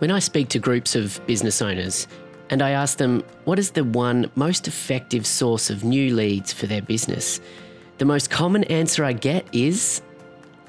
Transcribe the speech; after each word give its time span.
When 0.00 0.10
I 0.10 0.18
speak 0.18 0.48
to 0.48 0.58
groups 0.58 0.96
of 0.96 1.20
business 1.26 1.60
owners 1.60 2.08
and 2.48 2.62
I 2.62 2.70
ask 2.70 2.96
them 2.96 3.22
what 3.44 3.58
is 3.58 3.72
the 3.72 3.84
one 3.84 4.30
most 4.34 4.66
effective 4.66 5.26
source 5.26 5.68
of 5.68 5.84
new 5.84 6.14
leads 6.14 6.54
for 6.54 6.66
their 6.66 6.80
business, 6.80 7.38
the 7.98 8.06
most 8.06 8.30
common 8.30 8.64
answer 8.64 9.04
I 9.04 9.12
get 9.12 9.46
is 9.52 10.00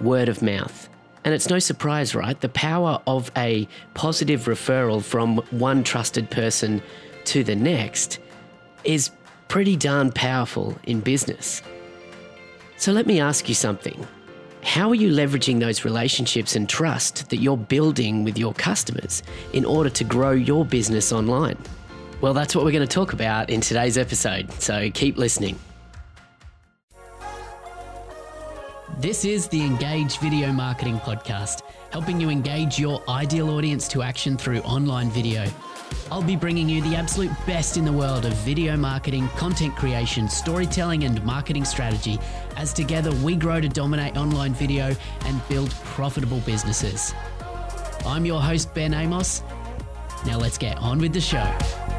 word 0.02 0.28
of 0.28 0.42
mouth. 0.42 0.90
And 1.24 1.34
it's 1.34 1.50
no 1.50 1.60
surprise, 1.60 2.14
right? 2.14 2.42
The 2.42 2.50
power 2.50 3.02
of 3.08 3.32
a 3.38 3.70
positive 3.94 4.48
referral 4.48 5.02
from 5.02 5.38
one 5.52 5.86
trusted 5.86 6.30
person 6.30 6.82
to 7.24 7.42
the 7.42 7.56
next 7.56 8.20
is 8.84 9.12
pretty 9.48 9.78
darn 9.78 10.12
powerful 10.12 10.78
in 10.84 11.00
business. 11.00 11.62
So 12.76 12.92
let 12.92 13.08
me 13.08 13.22
ask 13.22 13.48
you 13.48 13.56
something. 13.56 14.06
How 14.64 14.90
are 14.90 14.96
you 14.96 15.12
leveraging 15.12 15.60
those 15.60 15.84
relationships 15.84 16.56
and 16.56 16.70
trust 16.70 17.30
that 17.30 17.38
you're 17.38 17.58
building 17.58 18.24
with 18.24 18.38
your 18.38 18.54
customers 18.54 19.24
in 19.54 19.66
order 19.66 19.90
to 19.90 20.04
grow 20.04 20.32
your 20.32 20.64
business 20.66 21.12
online? 21.12 21.58
Well, 22.22 22.36
that's 22.36 22.56
what 22.56 22.64
we're 22.64 22.72
going 22.72 22.88
to 22.88 22.94
talk 22.94 23.14
about 23.14 23.50
in 23.50 23.60
today's 23.60 23.98
episode, 23.98 24.52
so 24.54 24.92
keep 24.92 25.18
listening. 25.18 25.58
This 29.00 29.26
is 29.26 29.48
the 29.48 29.66
Engage 29.66 30.20
Video 30.20 30.52
Marketing 30.52 31.00
Podcast, 31.00 31.64
helping 31.90 32.22
you 32.22 32.30
engage 32.30 32.78
your 32.78 33.02
ideal 33.10 33.50
audience 33.50 33.88
to 33.88 34.04
action 34.04 34.38
through 34.38 34.60
online 34.60 35.10
video. 35.10 35.48
I'll 36.12 36.22
be 36.22 36.36
bringing 36.36 36.68
you 36.68 36.82
the 36.82 36.96
absolute 36.96 37.32
best 37.46 37.78
in 37.78 37.86
the 37.86 37.92
world 37.92 38.26
of 38.26 38.34
video 38.34 38.76
marketing, 38.76 39.28
content 39.30 39.76
creation, 39.76 40.28
storytelling, 40.28 41.04
and 41.04 41.24
marketing 41.24 41.66
strategy 41.66 42.20
as 42.58 42.74
together 42.74 43.12
we 43.24 43.36
grow 43.36 43.62
to 43.62 43.70
dominate 43.70 44.18
online 44.18 44.54
video 44.54 44.96
and 45.26 45.48
build 45.48 45.72
profitable 45.86 46.40
businesses. 46.42 47.14
I'm 48.06 48.26
your 48.26 48.42
host, 48.42 48.74
Ben 48.74 48.94
Amos. 48.94 49.44
Now 50.26 50.38
let's 50.38 50.58
get 50.58 50.78
on 50.78 51.00
with 51.00 51.14
the 51.14 51.22
show. 51.22 51.91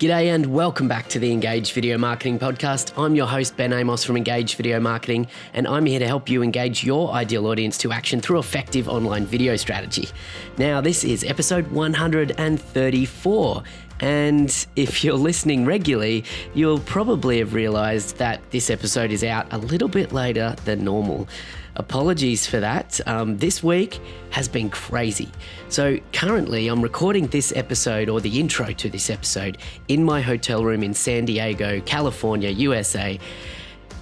G'day 0.00 0.34
and 0.34 0.46
welcome 0.46 0.88
back 0.88 1.08
to 1.08 1.18
the 1.18 1.30
Engage 1.30 1.74
Video 1.74 1.98
Marketing 1.98 2.38
Podcast. 2.38 2.96
I'm 2.96 3.14
your 3.14 3.26
host, 3.26 3.54
Ben 3.58 3.70
Amos 3.70 4.02
from 4.02 4.16
Engage 4.16 4.56
Video 4.56 4.80
Marketing, 4.80 5.26
and 5.52 5.68
I'm 5.68 5.84
here 5.84 5.98
to 5.98 6.06
help 6.06 6.30
you 6.30 6.42
engage 6.42 6.82
your 6.82 7.12
ideal 7.12 7.46
audience 7.46 7.76
to 7.76 7.92
action 7.92 8.22
through 8.22 8.38
effective 8.38 8.88
online 8.88 9.26
video 9.26 9.56
strategy. 9.56 10.08
Now, 10.56 10.80
this 10.80 11.04
is 11.04 11.22
episode 11.22 11.70
134. 11.70 13.62
And 14.00 14.66
if 14.76 15.04
you're 15.04 15.14
listening 15.14 15.64
regularly, 15.64 16.24
you'll 16.54 16.80
probably 16.80 17.38
have 17.38 17.54
realized 17.54 18.16
that 18.16 18.40
this 18.50 18.70
episode 18.70 19.10
is 19.10 19.22
out 19.22 19.52
a 19.52 19.58
little 19.58 19.88
bit 19.88 20.12
later 20.12 20.56
than 20.64 20.84
normal. 20.84 21.28
Apologies 21.76 22.46
for 22.46 22.60
that. 22.60 23.00
Um, 23.06 23.38
this 23.38 23.62
week 23.62 24.00
has 24.30 24.48
been 24.48 24.70
crazy. 24.70 25.28
So, 25.68 25.98
currently, 26.12 26.68
I'm 26.68 26.82
recording 26.82 27.28
this 27.28 27.52
episode 27.54 28.08
or 28.08 28.20
the 28.20 28.40
intro 28.40 28.72
to 28.72 28.90
this 28.90 29.08
episode 29.08 29.58
in 29.88 30.04
my 30.04 30.20
hotel 30.20 30.64
room 30.64 30.82
in 30.82 30.94
San 30.94 31.24
Diego, 31.26 31.80
California, 31.82 32.50
USA 32.50 33.18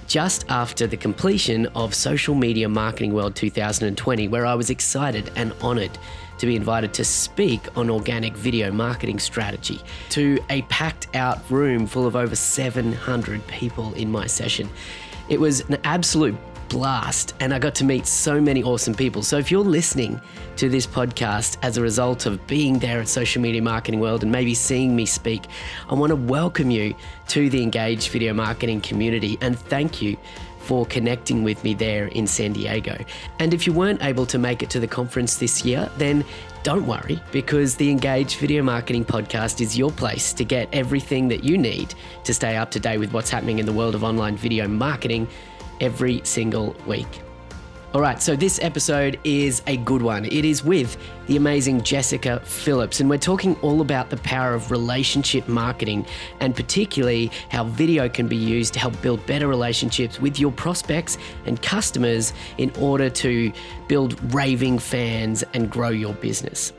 just 0.09 0.47
after 0.49 0.87
the 0.87 0.97
completion 0.97 1.67
of 1.75 1.95
Social 1.95 2.35
Media 2.35 2.67
Marketing 2.67 3.13
World 3.13 3.37
2020, 3.37 4.27
where 4.29 4.47
I 4.47 4.55
was 4.55 4.71
excited 4.71 5.31
and 5.37 5.53
honored 5.61 5.99
to 6.39 6.47
be 6.47 6.57
invited 6.57 6.95
to 6.95 7.05
speak 7.05 7.77
on 7.77 7.91
organic 7.91 8.37
video 8.37 8.71
marketing 8.73 9.19
strategy 9.19 9.81
to 10.11 10.39
a 10.51 10.63
packed 10.63 11.15
out 11.15 11.39
room 11.51 11.87
full 11.87 12.07
of 12.07 12.17
over 12.17 12.35
700 12.35 13.47
people 13.47 13.93
in 13.95 14.11
my 14.11 14.27
session. 14.27 14.69
It 15.29 15.39
was 15.41 15.61
an 15.69 15.79
absolute 15.85 16.37
blast 16.69 17.35
and 17.41 17.55
I 17.55 17.59
got 17.59 17.75
to 17.77 17.85
meet 17.85 18.07
so 18.07 18.41
many 18.41 18.63
awesome 18.63 18.95
people. 18.95 19.23
So 19.23 19.39
if 19.39 19.51
you're 19.51 19.65
listening 19.65 20.21
to 20.57 20.69
this 20.69 20.87
podcast 20.87 21.57
as 21.63 21.77
a 21.77 21.83
result 21.83 22.27
of 22.27 22.45
being 22.47 22.79
there 22.79 23.01
at 23.01 23.09
Social 23.09 23.43
Media 23.43 23.63
Marketing 23.63 24.01
World 24.01 24.23
and 24.23 24.31
maybe 24.31 24.55
seeing 24.55 24.95
me 24.95 25.07
speak, 25.07 25.45
I 25.89 25.95
want 25.95 26.11
to 26.11 26.17
welcome 26.17 26.71
you 26.71 26.95
to 27.29 27.51
the 27.51 27.63
Engaged 27.63 28.11
Video 28.11 28.33
Marketing 28.33 28.81
community 28.81 29.39
and 29.41 29.59
thank 29.59 30.03
you 30.03 30.17
for 30.69 30.85
connecting 30.85 31.43
with 31.43 31.65
me 31.65 31.73
there 31.73 32.09
in 32.09 32.27
San 32.27 32.53
Diego. 32.53 32.95
And 33.39 33.55
if 33.55 33.67
you 33.67 33.73
weren't 33.73 34.03
able 34.03 34.27
to 34.27 34.37
make 34.37 34.63
it 34.63 34.69
to 34.71 34.79
the 34.79 34.87
conference 34.87 35.37
this 35.37 35.65
year, 35.65 35.91
then 35.97 36.27
don't 36.63 36.87
worry 36.87 37.19
because 37.33 37.75
the 37.77 37.91
Engage 37.91 38.37
Video 38.37 38.63
Marketing 38.63 39.03
Podcast 39.03 39.63
is 39.63 39.79
your 39.79 39.91
place 39.91 40.35
to 40.35 40.45
get 40.45 40.69
everything 40.75 41.27
that 41.29 41.43
you 41.43 41.57
need 41.57 41.95
to 42.25 42.35
stay 42.35 42.59
up 42.59 42.71
to 42.73 42.81
date 42.81 42.99
with 42.99 43.15
what's 43.15 43.31
happening 43.31 43.59
in 43.59 43.65
the 43.65 43.73
world 43.73 43.95
of 43.95 44.05
online 44.05 44.37
video 44.37 44.69
marketing 44.69 45.27
every 45.81 46.21
single 46.25 46.77
week. 46.87 47.28
All 47.95 48.03
right, 48.03 48.21
so 48.21 48.37
this 48.37 48.61
episode 48.61 49.19
is 49.25 49.63
a 49.67 49.79
good 49.79 50.03
one. 50.03 50.27
It 50.27 50.45
is 50.45 50.63
with 50.63 50.99
the 51.27 51.39
amazing 51.39 51.81
Jessica 51.81 52.39
Phillips, 52.45 53.01
and 53.01 53.09
we're 53.09 53.17
talking 53.17 53.57
all 53.63 53.81
about 53.81 54.11
the 54.11 54.19
power 54.19 54.53
of 54.53 54.71
relationship 54.71 55.49
marketing 55.49 56.05
and 56.41 56.55
particularly 56.55 57.31
how 57.49 57.65
video 57.65 58.07
can 58.07 58.29
be 58.29 58.37
used 58.37 58.75
to 58.75 58.79
help 58.79 59.01
build 59.01 59.25
better 59.25 59.49
relationships 59.49 60.21
with 60.21 60.39
your 60.39 60.53
prospects 60.53 61.17
and 61.47 61.63
customers 61.63 62.35
in 62.59 62.71
order 62.79 63.09
to 63.09 63.51
build 63.89 64.35
raving 64.35 64.79
fans 64.79 65.43
and 65.55 65.71
grow 65.71 65.89
your 65.89 66.13
business. 66.13 66.75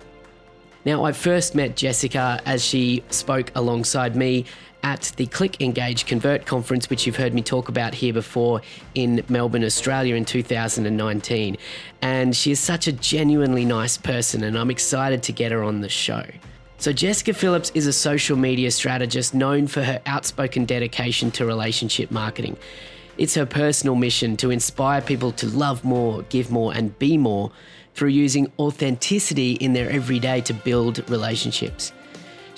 Now, 0.85 1.05
I 1.05 1.11
first 1.11 1.55
met 1.55 1.75
Jessica 1.75 2.39
as 2.45 2.63
she 2.63 3.03
spoke 3.09 3.51
alongside 3.55 4.15
me 4.15 4.45
at 4.83 5.11
the 5.17 5.25
Click 5.27 5.61
Engage 5.61 6.05
Convert 6.05 6.45
conference, 6.45 6.89
which 6.89 7.05
you've 7.05 7.15
heard 7.15 7.33
me 7.33 7.41
talk 7.41 7.69
about 7.69 7.93
here 7.93 8.13
before 8.13 8.61
in 8.95 9.23
Melbourne, 9.29 9.63
Australia 9.63 10.15
in 10.15 10.25
2019. 10.25 11.57
And 12.01 12.35
she 12.35 12.51
is 12.51 12.59
such 12.59 12.87
a 12.87 12.91
genuinely 12.91 13.65
nice 13.65 13.97
person, 13.97 14.43
and 14.43 14.57
I'm 14.57 14.71
excited 14.71 15.23
to 15.23 15.31
get 15.31 15.51
her 15.51 15.63
on 15.63 15.81
the 15.81 15.89
show. 15.89 16.23
So, 16.77 16.93
Jessica 16.93 17.33
Phillips 17.33 17.71
is 17.75 17.87
a 17.87 17.93
social 17.93 18.37
media 18.37 18.71
strategist 18.71 19.33
known 19.33 19.67
for 19.67 19.83
her 19.83 20.01
outspoken 20.05 20.63
dedication 20.65 21.29
to 21.31 21.45
relationship 21.45 22.09
marketing. 22.09 22.55
It's 23.17 23.35
her 23.35 23.45
personal 23.45 23.95
mission 23.95 24.37
to 24.37 24.49
inspire 24.49 25.01
people 25.01 25.33
to 25.33 25.47
love 25.47 25.83
more, 25.83 26.21
give 26.29 26.49
more, 26.51 26.73
and 26.73 26.97
be 26.97 27.17
more 27.17 27.51
through 27.95 28.09
using 28.09 28.49
authenticity 28.57 29.53
in 29.53 29.73
their 29.73 29.89
everyday 29.89 30.39
to 30.39 30.53
build 30.53 31.09
relationships. 31.09 31.91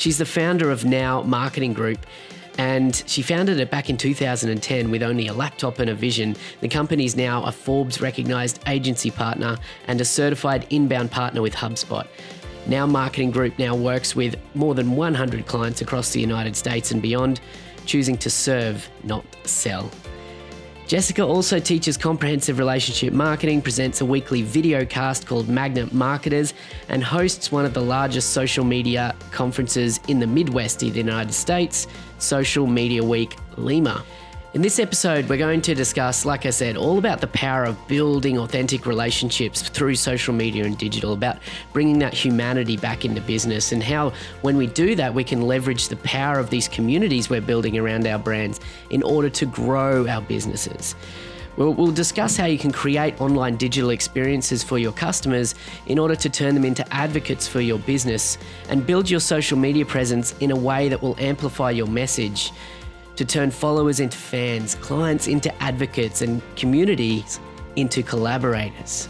She's 0.01 0.17
the 0.17 0.25
founder 0.25 0.71
of 0.71 0.83
Now 0.83 1.21
Marketing 1.21 1.73
Group. 1.73 2.07
And 2.57 3.03
she 3.05 3.21
founded 3.21 3.59
it 3.59 3.69
back 3.69 3.87
in 3.87 3.97
2010 3.97 4.89
with 4.89 5.03
only 5.03 5.27
a 5.27 5.33
laptop 5.33 5.77
and 5.77 5.91
a 5.91 5.93
vision. 5.93 6.35
The 6.59 6.69
company 6.69 7.05
is 7.05 7.15
now 7.15 7.43
a 7.43 7.51
Forbes 7.51 8.01
recognized 8.01 8.63
agency 8.65 9.11
partner 9.11 9.57
and 9.85 10.01
a 10.01 10.05
certified 10.05 10.65
inbound 10.71 11.11
partner 11.11 11.43
with 11.43 11.53
HubSpot. 11.53 12.07
Now 12.65 12.87
Marketing 12.87 13.29
Group 13.29 13.59
now 13.59 13.75
works 13.75 14.15
with 14.15 14.37
more 14.55 14.73
than 14.73 14.95
100 14.95 15.45
clients 15.45 15.81
across 15.81 16.11
the 16.11 16.19
United 16.19 16.55
States 16.55 16.89
and 16.89 16.99
beyond, 16.99 17.39
choosing 17.85 18.17
to 18.17 18.29
serve, 18.31 18.89
not 19.03 19.23
sell. 19.43 19.91
Jessica 20.91 21.23
also 21.23 21.57
teaches 21.57 21.95
comprehensive 21.95 22.59
relationship 22.59 23.13
marketing, 23.13 23.61
presents 23.61 24.01
a 24.01 24.05
weekly 24.05 24.41
video 24.41 24.83
cast 24.83 25.25
called 25.25 25.47
Magnet 25.47 25.93
Marketers, 25.93 26.53
and 26.89 27.01
hosts 27.01 27.49
one 27.49 27.63
of 27.63 27.73
the 27.73 27.81
largest 27.81 28.31
social 28.31 28.65
media 28.65 29.15
conferences 29.31 30.01
in 30.09 30.19
the 30.19 30.27
Midwest 30.27 30.83
of 30.83 30.91
the 30.91 30.99
United 30.99 31.31
States, 31.31 31.87
Social 32.17 32.67
Media 32.67 33.01
Week 33.01 33.37
Lima. 33.55 34.03
In 34.53 34.61
this 34.61 34.79
episode, 34.79 35.29
we're 35.29 35.37
going 35.37 35.61
to 35.61 35.73
discuss, 35.73 36.25
like 36.25 36.45
I 36.45 36.49
said, 36.49 36.75
all 36.75 36.97
about 36.97 37.21
the 37.21 37.27
power 37.27 37.63
of 37.63 37.87
building 37.87 38.37
authentic 38.37 38.85
relationships 38.85 39.61
through 39.61 39.95
social 39.95 40.33
media 40.33 40.65
and 40.65 40.77
digital, 40.77 41.13
about 41.13 41.37
bringing 41.71 41.99
that 41.99 42.13
humanity 42.13 42.75
back 42.75 43.05
into 43.05 43.21
business, 43.21 43.71
and 43.71 43.81
how, 43.81 44.11
when 44.41 44.57
we 44.57 44.67
do 44.67 44.93
that, 44.95 45.13
we 45.13 45.23
can 45.23 45.43
leverage 45.43 45.87
the 45.87 45.95
power 45.95 46.37
of 46.37 46.49
these 46.49 46.67
communities 46.67 47.29
we're 47.29 47.39
building 47.39 47.77
around 47.77 48.05
our 48.05 48.19
brands 48.19 48.59
in 48.89 49.01
order 49.03 49.29
to 49.29 49.45
grow 49.45 50.05
our 50.05 50.21
businesses. 50.21 50.95
We'll, 51.55 51.73
we'll, 51.73 51.91
discuss 51.91 52.35
how 52.35 52.45
you 52.45 52.57
can 52.57 52.71
create 52.71 53.21
online 53.21 53.55
digital 53.55 53.91
experiences 53.91 54.63
for 54.63 54.77
your 54.77 54.91
customers 54.91 55.55
in 55.87 55.97
order 55.97 56.15
to 56.15 56.29
turn 56.29 56.55
them 56.55 56.65
into 56.65 56.85
advocates 56.93 57.47
for 57.47 57.61
your 57.61 57.79
business 57.79 58.37
and 58.67 58.85
build 58.85 59.09
your 59.09 59.19
social 59.21 59.57
media 59.57 59.85
presence 59.85 60.33
in 60.39 60.51
a 60.51 60.55
way 60.55 60.89
that 60.89 61.01
will 61.01 61.15
amplify 61.19 61.69
your 61.71 61.87
message 61.87 62.51
to 63.15 63.25
turn 63.25 63.51
followers 63.51 63.99
into 63.99 64.17
fans, 64.17 64.75
clients 64.75 65.27
into 65.27 65.53
advocates, 65.61 66.21
and 66.21 66.41
communities 66.55 67.39
into 67.75 68.03
collaborators. 68.03 69.09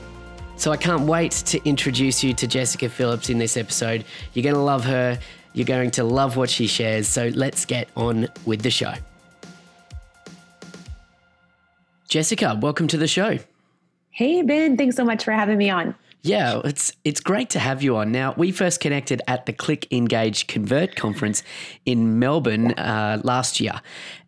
So 0.55 0.71
I 0.71 0.77
can't 0.77 1.03
wait 1.03 1.31
to 1.31 1.59
introduce 1.67 2.23
you 2.23 2.33
to 2.35 2.47
Jessica 2.47 2.87
Phillips 2.87 3.29
in 3.29 3.37
this 3.39 3.57
episode. 3.57 4.05
You're 4.33 4.43
going 4.43 4.55
to 4.55 4.61
love 4.61 4.85
her. 4.85 5.17
You're 5.53 5.65
going 5.65 5.91
to 5.91 6.03
love 6.03 6.37
what 6.37 6.49
she 6.49 6.67
shares. 6.67 7.07
So 7.07 7.31
let's 7.33 7.65
get 7.65 7.89
on 7.95 8.27
with 8.45 8.61
the 8.61 8.69
show. 8.69 8.93
Jessica, 12.07 12.57
welcome 12.61 12.87
to 12.89 12.97
the 12.97 13.07
show. 13.07 13.39
Hey, 14.11 14.41
Ben. 14.41 14.77
Thanks 14.77 14.97
so 14.97 15.05
much 15.05 15.23
for 15.23 15.31
having 15.31 15.57
me 15.57 15.69
on. 15.69 15.95
Yeah, 16.23 16.61
it's 16.63 16.93
it's 17.03 17.19
great 17.19 17.49
to 17.51 17.59
have 17.59 17.81
you 17.81 17.97
on. 17.97 18.11
Now, 18.11 18.33
we 18.37 18.51
first 18.51 18.79
connected 18.79 19.21
at 19.27 19.47
the 19.47 19.53
Click 19.53 19.91
Engage 19.91 20.45
Convert 20.45 20.95
conference 20.95 21.41
in 21.85 22.19
Melbourne 22.19 22.73
uh, 22.73 23.19
last 23.23 23.59
year, 23.59 23.81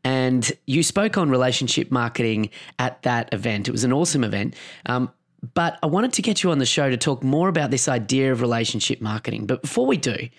and 0.04 0.51
you 0.66 0.81
spoke 0.81 1.18
on 1.18 1.30
relationship 1.30 1.92
marketing 1.92 2.50
at 2.80 3.01
that 3.04 3.31
event. 3.31 3.68
It 3.68 3.72
was 3.72 3.84
an 3.84 3.94
awesome 3.94 4.24
event. 4.24 4.56
Um, 4.88 5.12
but 5.54 5.78
I 5.84 5.88
wanted 5.88 6.13
to 6.13 6.22
get 6.22 6.42
you 6.42 6.51
on 6.51 6.60
the 6.60 6.66
show 6.66 6.90
to 6.90 6.95
talk 6.95 7.22
more 7.22 7.50
about 7.50 7.69
this 7.69 7.90
idea 7.90 8.31
of 8.31 8.39
relationship 8.39 9.01
marketing. 9.01 9.46
But 9.46 9.62
before 9.62 9.86
we 9.86 9.98
do, 9.98 10.30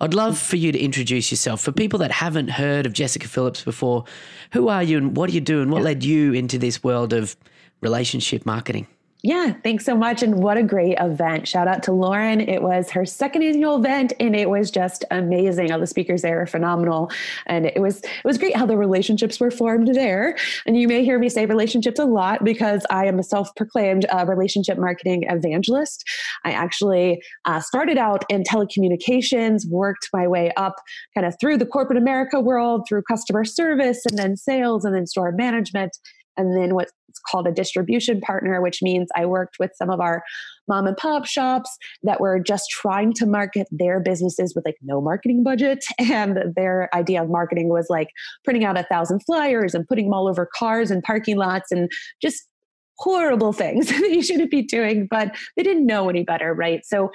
I'd 0.00 0.12
love 0.12 0.36
for 0.36 0.56
you 0.56 0.72
to 0.72 0.78
introduce 0.78 1.30
yourself. 1.30 1.60
For 1.60 1.70
people 1.70 2.00
that 2.00 2.10
haven't 2.10 2.48
heard 2.48 2.84
of 2.84 2.92
Jessica 2.92 3.28
Phillips 3.28 3.62
before, 3.62 4.04
who 4.52 4.68
are 4.68 4.82
you 4.82 4.98
and 4.98 5.16
what 5.16 5.28
do 5.28 5.34
you 5.34 5.40
do 5.40 5.62
and 5.62 5.70
what 5.70 5.82
led 5.82 6.02
you 6.02 6.32
into 6.32 6.58
this 6.58 6.82
world 6.82 7.12
of 7.12 7.36
relationship 7.80 8.44
marketing? 8.44 8.88
Yeah, 9.22 9.52
thanks 9.62 9.84
so 9.84 9.94
much. 9.94 10.22
And 10.22 10.42
what 10.42 10.56
a 10.56 10.62
great 10.62 10.96
event. 10.98 11.46
Shout 11.46 11.68
out 11.68 11.82
to 11.82 11.92
Lauren. 11.92 12.40
It 12.40 12.62
was 12.62 12.90
her 12.90 13.04
second 13.04 13.42
annual 13.42 13.76
event 13.76 14.14
and 14.18 14.34
it 14.34 14.48
was 14.48 14.70
just 14.70 15.04
amazing. 15.10 15.70
All 15.70 15.78
the 15.78 15.86
speakers 15.86 16.22
there 16.22 16.40
are 16.40 16.46
phenomenal. 16.46 17.10
And 17.46 17.66
it 17.66 17.80
was 17.80 18.00
it 18.00 18.24
was 18.24 18.38
great 18.38 18.56
how 18.56 18.64
the 18.64 18.78
relationships 18.78 19.38
were 19.38 19.50
formed 19.50 19.94
there. 19.94 20.36
And 20.64 20.78
you 20.78 20.88
may 20.88 21.04
hear 21.04 21.18
me 21.18 21.28
say 21.28 21.44
relationships 21.44 21.98
a 21.98 22.06
lot 22.06 22.44
because 22.44 22.86
I 22.88 23.04
am 23.06 23.18
a 23.18 23.22
self-proclaimed 23.22 24.06
uh, 24.06 24.24
relationship 24.26 24.78
marketing 24.78 25.24
evangelist. 25.28 26.02
I 26.44 26.52
actually 26.52 27.22
uh, 27.44 27.60
started 27.60 27.98
out 27.98 28.24
in 28.30 28.42
telecommunications, 28.42 29.68
worked 29.68 30.08
my 30.14 30.26
way 30.26 30.50
up 30.56 30.76
kind 31.14 31.26
of 31.26 31.34
through 31.38 31.58
the 31.58 31.66
corporate 31.66 31.98
America 31.98 32.40
world, 32.40 32.86
through 32.88 33.02
customer 33.02 33.44
service 33.44 34.06
and 34.06 34.18
then 34.18 34.38
sales 34.38 34.86
and 34.86 34.94
then 34.94 35.06
store 35.06 35.30
management 35.32 35.98
and 36.36 36.56
then 36.56 36.74
what's 36.74 36.92
called 37.30 37.46
a 37.46 37.52
distribution 37.52 38.20
partner, 38.20 38.60
which 38.60 38.82
means 38.82 39.08
I 39.16 39.26
worked 39.26 39.56
with 39.58 39.72
some 39.74 39.90
of 39.90 40.00
our 40.00 40.22
mom 40.68 40.86
and 40.86 40.96
pop 40.96 41.26
shops 41.26 41.70
that 42.02 42.20
were 42.20 42.38
just 42.38 42.70
trying 42.70 43.12
to 43.14 43.26
market 43.26 43.66
their 43.70 44.00
businesses 44.00 44.54
with 44.54 44.64
like 44.64 44.76
no 44.82 45.00
marketing 45.00 45.42
budget. 45.42 45.84
And 46.10 46.38
their 46.56 46.88
idea 46.94 47.22
of 47.22 47.30
marketing 47.30 47.68
was 47.68 47.86
like 47.88 48.08
printing 48.44 48.64
out 48.64 48.78
a 48.78 48.82
thousand 48.84 49.20
flyers 49.20 49.74
and 49.74 49.86
putting 49.86 50.06
them 50.06 50.14
all 50.14 50.28
over 50.28 50.48
cars 50.58 50.90
and 50.90 51.02
parking 51.02 51.36
lots 51.36 51.70
and 51.70 51.88
just 52.20 52.48
horrible 53.00 53.52
things 53.52 53.88
that 53.88 54.10
you 54.10 54.22
shouldn't 54.22 54.50
be 54.50 54.62
doing, 54.62 55.08
but 55.10 55.34
they 55.56 55.62
didn't 55.62 55.86
know 55.86 56.08
any 56.08 56.22
better, 56.22 56.54
right? 56.54 56.84
So, 56.84 57.10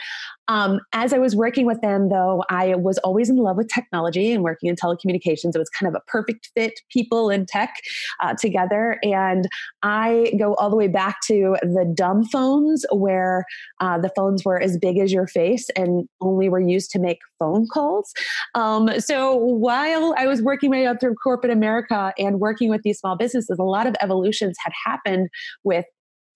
um, 0.47 0.79
as 0.93 1.13
I 1.13 1.17
was 1.17 1.35
working 1.35 1.65
with 1.65 1.81
them, 1.81 2.09
though, 2.09 2.43
I 2.49 2.75
was 2.75 2.97
always 2.99 3.29
in 3.29 3.37
love 3.37 3.57
with 3.57 3.67
technology 3.67 4.31
and 4.31 4.43
working 4.43 4.69
in 4.69 4.75
telecommunications. 4.75 5.55
It 5.55 5.59
was 5.59 5.69
kind 5.69 5.93
of 5.93 5.99
a 5.99 6.09
perfect 6.09 6.51
fit, 6.55 6.79
people 6.89 7.29
and 7.29 7.47
tech 7.47 7.73
uh, 8.21 8.35
together. 8.39 8.99
And 9.03 9.47
I 9.83 10.33
go 10.37 10.53
all 10.55 10.69
the 10.69 10.75
way 10.75 10.87
back 10.87 11.17
to 11.27 11.57
the 11.61 11.91
dumb 11.95 12.25
phones, 12.25 12.85
where 12.91 13.45
uh, 13.79 13.97
the 13.97 14.11
phones 14.15 14.45
were 14.45 14.61
as 14.61 14.77
big 14.77 14.97
as 14.99 15.11
your 15.11 15.27
face 15.27 15.69
and 15.75 16.07
only 16.21 16.49
were 16.49 16.59
used 16.59 16.91
to 16.91 16.99
make 16.99 17.19
phone 17.39 17.67
calls. 17.67 18.13
Um, 18.53 18.99
so, 18.99 19.35
while 19.35 20.13
I 20.17 20.27
was 20.27 20.41
working 20.41 20.69
my 20.69 20.77
way 20.77 20.87
up 20.87 20.99
through 20.99 21.15
corporate 21.15 21.51
America 21.51 22.13
and 22.17 22.39
working 22.39 22.69
with 22.69 22.81
these 22.83 22.99
small 22.99 23.15
businesses, 23.15 23.57
a 23.57 23.63
lot 23.63 23.87
of 23.87 23.95
evolutions 24.01 24.57
had 24.63 24.73
happened 24.85 25.29
with 25.63 25.85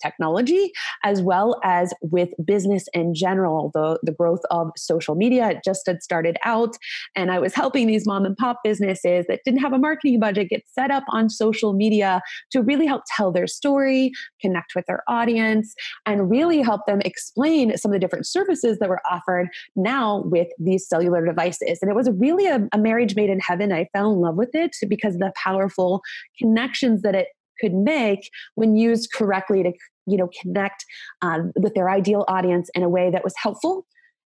technology 0.02 0.72
as 1.04 1.22
well 1.22 1.60
as 1.64 1.94
with 2.02 2.30
business 2.46 2.88
in 2.94 3.14
general 3.14 3.72
the, 3.74 4.00
the 4.04 4.12
growth 4.12 4.42
of 4.52 4.72
social 4.78 5.16
media. 5.16 5.50
It 5.50 5.60
just 5.64 5.86
had 5.86 6.02
started 6.04 6.38
out 6.44 6.76
and 7.16 7.32
i 7.32 7.40
was 7.40 7.54
helping 7.54 7.88
these 7.88 8.06
mom 8.06 8.26
and 8.26 8.36
pop 8.38 8.60
businesses 8.64 9.26
that 9.28 9.42
didn't 9.46 9.60
have 9.60 9.74
a 9.74 9.78
marketing 9.78 10.20
budget 10.20 10.50
get 10.50 10.64
set 10.68 10.92
up 10.92 11.04
on 11.10 11.30
social 11.30 11.74
media 11.74 12.22
to 12.52 12.62
really 12.62 12.86
help 12.86 13.04
tell 13.16 13.32
their 13.32 13.48
story 13.48 14.12
connect 14.42 14.76
with 14.76 14.86
their 14.86 15.04
audience 15.08 15.76
and 16.06 16.30
really 16.30 16.62
help 16.62 16.86
them 16.86 17.02
explain 17.06 17.76
some 17.78 17.92
of 17.92 17.94
the 17.94 18.00
different 18.00 18.26
services 18.26 18.78
that 18.80 18.90
were 18.90 19.02
offered 19.10 19.48
now 19.76 20.24
with 20.26 20.48
these 20.60 20.88
cellular 20.88 21.26
devices. 21.26 21.80
And 21.82 21.90
it 21.90 21.96
was 21.96 22.10
really 22.18 22.48
a, 22.48 22.68
a 22.74 22.78
marriage 22.78 23.16
made 23.16 23.30
in 23.30 23.40
heaven. 23.40 23.72
I 23.72 23.88
fell 23.94 24.12
in 24.12 24.20
love 24.20 24.36
with 24.36 24.54
it 24.54 24.76
because 24.88 25.16
of 25.16 25.20
the 25.20 25.34
powerful 25.36 26.02
connections 26.38 27.02
that 27.02 27.16
it 27.16 27.28
could 27.60 27.74
make 27.74 28.30
when 28.56 28.76
used 28.76 29.12
correctly 29.14 29.64
to 29.64 29.72
you 30.06 30.18
know 30.18 30.30
connect 30.42 30.86
um, 31.22 31.52
with 31.56 31.74
their 31.74 31.90
ideal 31.90 32.26
audience 32.28 32.70
in 32.76 32.84
a 32.84 32.90
way 32.90 33.10
that 33.10 33.24
was 33.24 33.34
helpful 33.38 33.86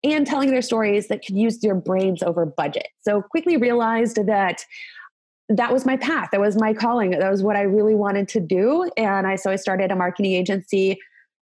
and 0.05 0.27
telling 0.27 0.51
their 0.51 0.63
stories 0.63 1.09
that 1.09 1.25
could 1.25 1.37
use 1.37 1.59
their 1.59 1.75
brains 1.75 2.23
over 2.23 2.47
budget. 2.47 2.89
So 3.01 3.23
quickly 3.23 3.57
realized 3.57 4.25
that 4.27 4.65
that 5.49 5.73
was 5.73 5.87
my 5.87 5.97
path 5.97 6.31
that 6.33 6.41
was 6.41 6.57
my 6.57 6.75
calling 6.75 7.11
that 7.11 7.31
was 7.31 7.41
what 7.41 7.55
i 7.55 7.61
really 7.61 7.95
wanted 7.95 8.29
to 8.29 8.41
do. 8.41 8.91
And 8.97 9.27
i 9.27 9.37
so 9.37 9.51
i 9.51 9.57
started 9.57 9.93
a 9.93 9.97
marketing 9.97 10.33
agency 10.33 10.99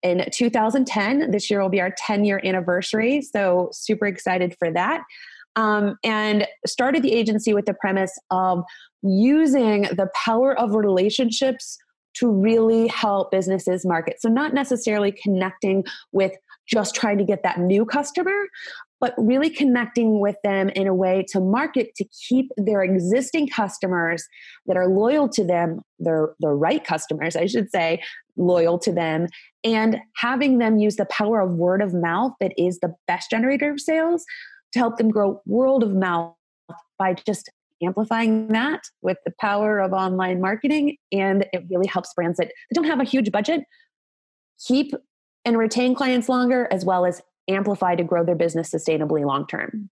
in 0.03 0.27
2010 0.33 1.31
this 1.31 1.51
year 1.51 1.61
will 1.61 1.69
be 1.69 1.81
our 1.81 1.95
10 1.97 2.25
year 2.25 2.41
anniversary. 2.43 3.21
So 3.21 3.69
super 3.73 4.07
excited 4.07 4.57
for 4.59 4.73
that 4.73 5.03
um, 5.57 5.97
and 6.05 6.47
started 6.67 7.03
the 7.03 7.13
agency 7.13 7.55
with 7.55 7.67
the 7.67 7.75
premise 7.75 8.19
of 8.31 8.65
using 9.03 9.83
the 9.83 10.09
power 10.25 10.59
of 10.59 10.75
relationships 10.75 11.79
to 12.15 12.31
really 12.31 12.89
help 12.89 13.31
businesses 13.31 13.87
market. 13.87 14.21
So, 14.21 14.29
not 14.29 14.53
necessarily 14.53 15.13
connecting 15.13 15.85
with 16.13 16.33
just 16.67 16.95
trying 16.95 17.19
to 17.19 17.25
get 17.25 17.43
that 17.43 17.59
new 17.59 17.85
customer, 17.85 18.49
but 19.01 19.15
really 19.17 19.51
connecting 19.51 20.21
with 20.21 20.37
them 20.45 20.69
in 20.71 20.87
a 20.87 20.95
way 20.95 21.25
to 21.31 21.41
market 21.41 21.95
to 21.97 22.05
keep 22.05 22.51
their 22.57 22.83
existing 22.83 23.49
customers 23.49 24.25
that 24.67 24.77
are 24.77 24.87
loyal 24.87 25.29
to 25.31 25.45
them, 25.45 25.81
their 25.99 26.35
the 26.41 26.49
right 26.49 26.85
customers, 26.85 27.37
I 27.37 27.47
should 27.47 27.71
say, 27.71 28.03
loyal 28.37 28.79
to 28.81 28.93
them, 28.93 29.27
and 29.65 29.99
having 30.17 30.59
them 30.59 30.79
use 30.79 30.97
the 30.97 31.07
power 31.07 31.41
of 31.41 31.53
word 31.53 31.83
of 31.83 31.95
mouth 31.95 32.33
that 32.41 32.53
is 32.57 32.79
the 32.81 32.95
best 33.07 33.31
generator 33.31 33.71
of 33.71 33.81
sales 33.81 34.25
to 34.73 34.79
help 34.79 34.97
them 34.97 35.11
grow 35.11 35.41
world 35.47 35.83
of 35.83 35.95
mouth 35.95 36.35
by 36.99 37.15
just 37.15 37.51
amplifying 37.83 38.49
that 38.49 38.83
with 39.03 39.19
the 39.25 39.33
power 39.41 39.81
of 39.81 39.93
online 39.93 40.41
marketing. 40.41 40.97
And 41.13 41.47
it 41.53 41.65
really 41.71 41.87
helps 41.87 42.13
brands 42.15 42.39
that 42.39 42.53
don't 42.75 42.85
have 42.85 43.01
a 43.01 43.05
huge 43.05 43.33
budget 43.33 43.65
keep 44.67 44.93
and 45.45 45.57
retain 45.57 45.95
clients 45.95 46.29
longer, 46.29 46.69
as 46.71 46.85
well 46.85 47.07
as 47.07 47.23
amplify 47.49 47.95
to 47.95 48.05
grow 48.05 48.25
their 48.25 48.35
business 48.35 48.71
sustainably 48.71 49.25
long 49.25 49.47
term. 49.47 49.89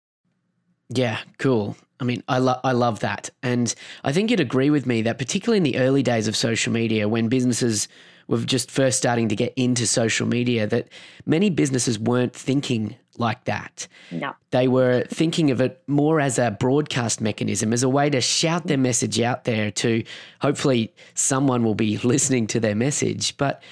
Yeah, 0.91 1.19
cool. 1.39 1.77
I 2.01 2.05
mean, 2.05 2.23
I, 2.29 2.39
lo- 2.39 2.61
I 2.65 2.73
love 2.73 3.01
that. 3.01 3.31
And 3.43 3.75
I 4.05 4.13
think 4.13 4.31
you'd 4.31 4.41
agree 4.41 4.71
with 4.71 4.87
me 4.87 5.03
that, 5.03 5.19
particularly 5.19 5.57
in 5.57 5.63
the 5.65 5.79
early 5.79 6.03
days 6.03 6.29
of 6.29 6.37
social 6.37 6.73
media, 6.73 7.09
when 7.09 7.29
businesses 7.29 7.89
were 8.29 8.39
just 8.39 8.71
first 8.71 8.99
starting 8.99 9.29
to 9.29 9.37
get 9.37 9.53
into 9.57 9.87
social 9.87 10.27
media, 10.27 10.67
that 10.67 10.89
many 11.27 11.51
businesses 11.51 11.99
weren't 11.99 12.35
thinking 12.35 12.97
like 13.19 13.45
that. 13.45 13.87
No. 14.11 14.35
They 14.51 14.69
were 14.69 15.05
thinking 15.09 15.51
of 15.51 15.61
it 15.61 15.83
more 15.87 16.21
as 16.21 16.39
a 16.39 16.51
broadcast 16.51 17.21
mechanism, 17.21 17.73
as 17.73 17.83
a 17.83 17.89
way 17.89 18.11
to 18.11 18.21
shout 18.21 18.67
their 18.67 18.79
message 18.79 19.21
out 19.21 19.45
there 19.45 19.71
to 19.73 20.05
hopefully 20.41 20.95
someone 21.15 21.65
will 21.65 21.75
be 21.75 21.99
listening 22.05 22.47
to 22.49 22.61
their 22.61 22.75
message. 22.75 23.37
But 23.37 23.63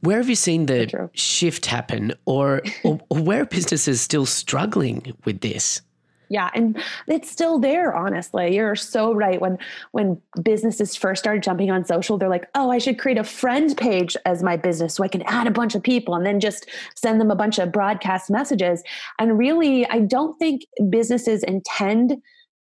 where 0.00 0.18
have 0.18 0.28
you 0.28 0.34
seen 0.36 0.66
the 0.66 1.10
shift 1.14 1.66
happen 1.66 2.12
or, 2.26 2.62
or, 2.84 3.00
or 3.08 3.18
where 3.18 3.42
are 3.42 3.46
businesses 3.46 4.00
still 4.00 4.26
struggling 4.26 5.14
with 5.24 5.40
this? 5.40 5.80
Yeah, 6.28 6.50
and 6.54 6.82
it's 7.06 7.30
still 7.30 7.58
there 7.58 7.94
honestly. 7.94 8.54
You're 8.54 8.76
so 8.76 9.12
right 9.12 9.40
when 9.40 9.58
when 9.92 10.20
businesses 10.42 10.96
first 10.96 11.22
started 11.22 11.42
jumping 11.42 11.70
on 11.70 11.84
social, 11.84 12.18
they're 12.18 12.28
like, 12.28 12.48
"Oh, 12.54 12.70
I 12.70 12.78
should 12.78 12.98
create 12.98 13.18
a 13.18 13.24
friend 13.24 13.76
page 13.76 14.16
as 14.24 14.42
my 14.42 14.56
business 14.56 14.94
so 14.94 15.04
I 15.04 15.08
can 15.08 15.22
add 15.22 15.46
a 15.46 15.52
bunch 15.52 15.74
of 15.74 15.82
people 15.82 16.14
and 16.14 16.26
then 16.26 16.40
just 16.40 16.66
send 16.96 17.20
them 17.20 17.30
a 17.30 17.36
bunch 17.36 17.58
of 17.58 17.72
broadcast 17.72 18.30
messages." 18.30 18.82
And 19.18 19.38
really, 19.38 19.86
I 19.86 20.00
don't 20.00 20.36
think 20.38 20.62
businesses 20.90 21.42
intend 21.44 22.16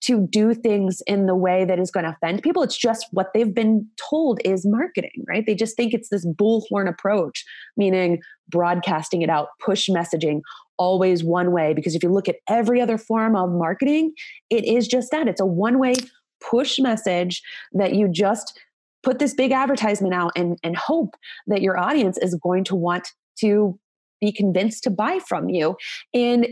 to 0.04 0.26
do 0.30 0.52
things 0.52 1.02
in 1.06 1.25
the 1.25 1.35
way 1.35 1.64
that 1.64 1.78
is 1.78 1.90
going 1.90 2.04
to 2.04 2.11
offend 2.11 2.42
people. 2.42 2.62
It's 2.62 2.76
just 2.76 3.06
what 3.12 3.33
they've 3.33 3.54
been 3.54 3.88
told 4.11 4.38
is 4.44 4.66
marketing, 4.66 5.25
right? 5.26 5.47
They 5.47 5.54
just 5.54 5.76
think 5.76 5.94
it's 5.94 6.11
this 6.11 6.26
bullhorn 6.26 6.90
approach, 6.90 7.42
meaning 7.78 8.21
broadcasting 8.50 9.23
it 9.23 9.30
out, 9.30 9.49
push 9.64 9.88
messaging, 9.88 10.42
always 10.78 11.25
one 11.25 11.52
way. 11.52 11.75
Because 11.75 11.95
if 11.95 12.02
you 12.02 12.11
look 12.11 12.28
at 12.28 12.37
every 12.49 12.81
other 12.81 12.99
form 12.99 13.37
of 13.37 13.50
marketing, 13.50 14.12
it 14.50 14.64
is 14.64 14.88
just 14.88 15.11
that 15.11 15.28
it's 15.28 15.40
a 15.40 15.47
one 15.47 15.78
way 15.78 15.95
push 16.40 16.78
message 16.78 17.43
that 17.73 17.95
you 17.95 18.09
just 18.09 18.59
put 19.02 19.19
this 19.19 19.35
big 19.35 19.52
advertisement 19.52 20.14
out 20.14 20.33
and, 20.37 20.59
and 20.62 20.76
hope 20.76 21.14
that 21.47 21.62
your 21.62 21.78
audience 21.78 22.19
is 22.19 22.35
going 22.37 22.64
to 22.64 22.75
want 22.75 23.09
to 23.38 23.78
be 24.21 24.33
convinced 24.33 24.83
to 24.85 24.90
buy 24.90 25.19
from 25.26 25.49
you. 25.49 25.76
And 26.12 26.47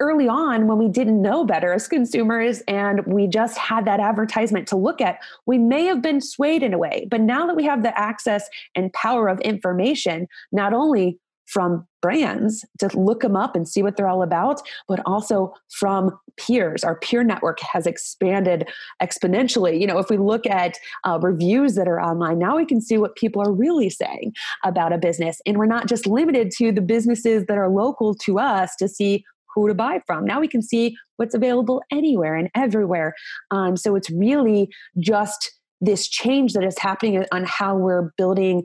early 0.00 0.26
on 0.26 0.66
when 0.66 0.78
we 0.78 0.88
didn't 0.88 1.22
know 1.22 1.44
better 1.44 1.72
as 1.72 1.86
consumers 1.86 2.62
and 2.66 3.04
we 3.06 3.26
just 3.26 3.56
had 3.56 3.84
that 3.84 4.00
advertisement 4.00 4.66
to 4.68 4.76
look 4.76 5.00
at, 5.00 5.18
we 5.46 5.58
may 5.58 5.84
have 5.84 6.02
been 6.02 6.20
swayed 6.20 6.62
in 6.62 6.74
a 6.74 6.78
way. 6.78 7.06
But 7.10 7.20
now 7.20 7.46
that 7.46 7.54
we 7.54 7.64
have 7.64 7.82
the 7.82 7.96
access 7.98 8.48
and 8.74 8.92
power 8.92 9.28
of 9.28 9.40
information, 9.40 10.26
not 10.50 10.72
only 10.72 11.18
from 11.46 11.86
brands 12.02 12.64
to 12.78 12.88
look 12.98 13.20
them 13.20 13.36
up 13.36 13.56
and 13.56 13.68
see 13.68 13.82
what 13.82 13.96
they're 13.96 14.08
all 14.08 14.22
about, 14.22 14.60
but 14.88 15.00
also 15.06 15.54
from 15.70 16.10
peers. 16.36 16.84
Our 16.84 16.98
peer 16.98 17.24
network 17.24 17.60
has 17.60 17.86
expanded 17.86 18.68
exponentially. 19.02 19.80
You 19.80 19.86
know, 19.86 19.98
if 19.98 20.10
we 20.10 20.18
look 20.18 20.46
at 20.46 20.76
uh, 21.04 21.18
reviews 21.22 21.74
that 21.76 21.88
are 21.88 22.00
online, 22.00 22.38
now 22.38 22.56
we 22.56 22.66
can 22.66 22.80
see 22.80 22.98
what 22.98 23.16
people 23.16 23.42
are 23.42 23.52
really 23.52 23.90
saying 23.90 24.32
about 24.64 24.92
a 24.92 24.98
business. 24.98 25.40
And 25.46 25.58
we're 25.58 25.66
not 25.66 25.88
just 25.88 26.06
limited 26.06 26.50
to 26.58 26.72
the 26.72 26.80
businesses 26.80 27.46
that 27.46 27.58
are 27.58 27.68
local 27.68 28.14
to 28.16 28.38
us 28.38 28.74
to 28.76 28.88
see 28.88 29.24
who 29.54 29.68
to 29.68 29.74
buy 29.74 30.00
from. 30.06 30.24
Now 30.24 30.40
we 30.40 30.48
can 30.48 30.62
see 30.62 30.96
what's 31.16 31.34
available 31.34 31.82
anywhere 31.90 32.34
and 32.34 32.50
everywhere. 32.54 33.14
Um, 33.50 33.76
so 33.76 33.94
it's 33.94 34.10
really 34.10 34.68
just 34.98 35.52
this 35.80 36.08
change 36.08 36.54
that 36.54 36.64
is 36.64 36.78
happening 36.78 37.24
on 37.30 37.44
how 37.44 37.76
we're 37.76 38.12
building 38.16 38.64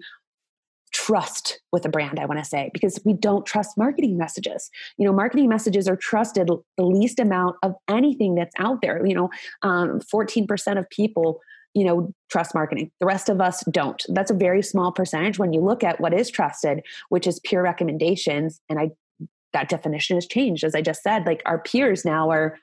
trust 0.91 1.62
with 1.72 1.86
a 1.86 1.89
brand 1.89 2.19
i 2.19 2.25
want 2.25 2.39
to 2.39 2.46
say 2.46 2.69
because 2.74 3.00
we 3.05 3.13
don't 3.13 3.46
trust 3.46 3.77
marketing 3.77 4.17
messages. 4.17 4.69
You 4.98 5.05
know 5.05 5.13
marketing 5.13 5.50
messages 5.50 5.88
are 5.88 5.96
trusted 5.96 6.48
the 6.48 6.84
least 6.84 7.19
amount 7.19 7.58
of 7.63 7.75
anything 7.88 8.36
that's 8.36 8.53
out 8.58 8.81
there 8.81 9.05
you 9.05 9.15
know 9.15 9.29
um, 9.62 10.00
14% 10.13 10.79
of 10.79 10.89
people 10.89 11.41
you 11.74 11.84
know 11.84 12.13
trust 12.29 12.55
marketing. 12.55 12.91
The 13.00 13.05
rest 13.05 13.29
of 13.29 13.41
us 13.41 13.63
don't. 13.72 14.03
That's 14.10 14.31
a 14.31 14.36
very 14.36 14.62
small 14.62 14.91
percentage 14.91 15.38
when 15.38 15.53
you 15.53 15.62
look 15.62 15.84
at 15.84 16.00
what 16.00 16.13
is 16.13 16.29
trusted 16.29 16.81
which 17.10 17.27
is 17.27 17.39
peer 17.41 17.62
recommendations 17.62 18.60
and 18.69 18.79
i 18.79 18.91
that 19.53 19.69
definition 19.69 20.17
has 20.17 20.27
changed. 20.27 20.63
As 20.63 20.75
i 20.75 20.81
just 20.81 21.03
said 21.03 21.25
like 21.25 21.41
our 21.46 21.60
peers 21.60 22.05
now 22.05 22.29
are 22.29 22.58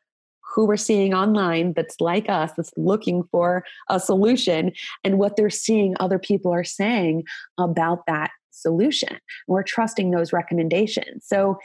who 0.54 0.66
we're 0.66 0.76
seeing 0.76 1.12
online 1.12 1.72
that's 1.74 2.00
like 2.00 2.28
us, 2.28 2.52
that's 2.56 2.72
looking 2.76 3.24
for 3.30 3.64
a 3.90 4.00
solution, 4.00 4.72
and 5.04 5.18
what 5.18 5.36
they're 5.36 5.50
seeing 5.50 5.94
other 6.00 6.18
people 6.18 6.52
are 6.52 6.64
saying 6.64 7.24
about 7.58 8.06
that 8.06 8.30
solution. 8.50 9.18
We're 9.48 9.62
trusting 9.62 10.10
those 10.10 10.32
recommendations. 10.32 11.26
So 11.26 11.58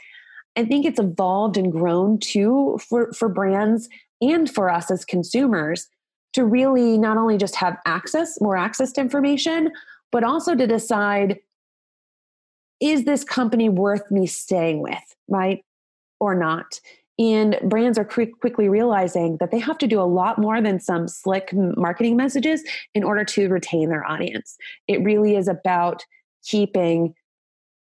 I 0.56 0.64
think 0.64 0.84
it's 0.84 1.00
evolved 1.00 1.56
and 1.56 1.72
grown 1.72 2.18
too 2.18 2.78
for, 2.86 3.12
for 3.12 3.28
brands 3.28 3.88
and 4.20 4.50
for 4.50 4.70
us 4.70 4.90
as 4.90 5.04
consumers 5.04 5.88
to 6.34 6.44
really 6.44 6.98
not 6.98 7.16
only 7.16 7.38
just 7.38 7.56
have 7.56 7.78
access, 7.86 8.40
more 8.40 8.56
access 8.56 8.92
to 8.92 9.00
information, 9.00 9.70
but 10.10 10.24
also 10.24 10.54
to 10.54 10.66
decide 10.66 11.38
is 12.80 13.04
this 13.04 13.22
company 13.22 13.68
worth 13.68 14.10
me 14.10 14.26
staying 14.26 14.82
with, 14.82 15.16
right? 15.28 15.64
Or 16.18 16.34
not? 16.34 16.80
And 17.18 17.58
brands 17.64 17.98
are 17.98 18.04
quick, 18.04 18.40
quickly 18.40 18.68
realizing 18.68 19.36
that 19.38 19.50
they 19.50 19.58
have 19.58 19.78
to 19.78 19.86
do 19.86 20.00
a 20.00 20.02
lot 20.02 20.38
more 20.38 20.60
than 20.60 20.80
some 20.80 21.08
slick 21.08 21.50
marketing 21.52 22.16
messages 22.16 22.62
in 22.94 23.04
order 23.04 23.24
to 23.24 23.48
retain 23.48 23.90
their 23.90 24.04
audience. 24.08 24.56
It 24.88 25.02
really 25.04 25.36
is 25.36 25.46
about 25.46 26.04
keeping 26.42 27.14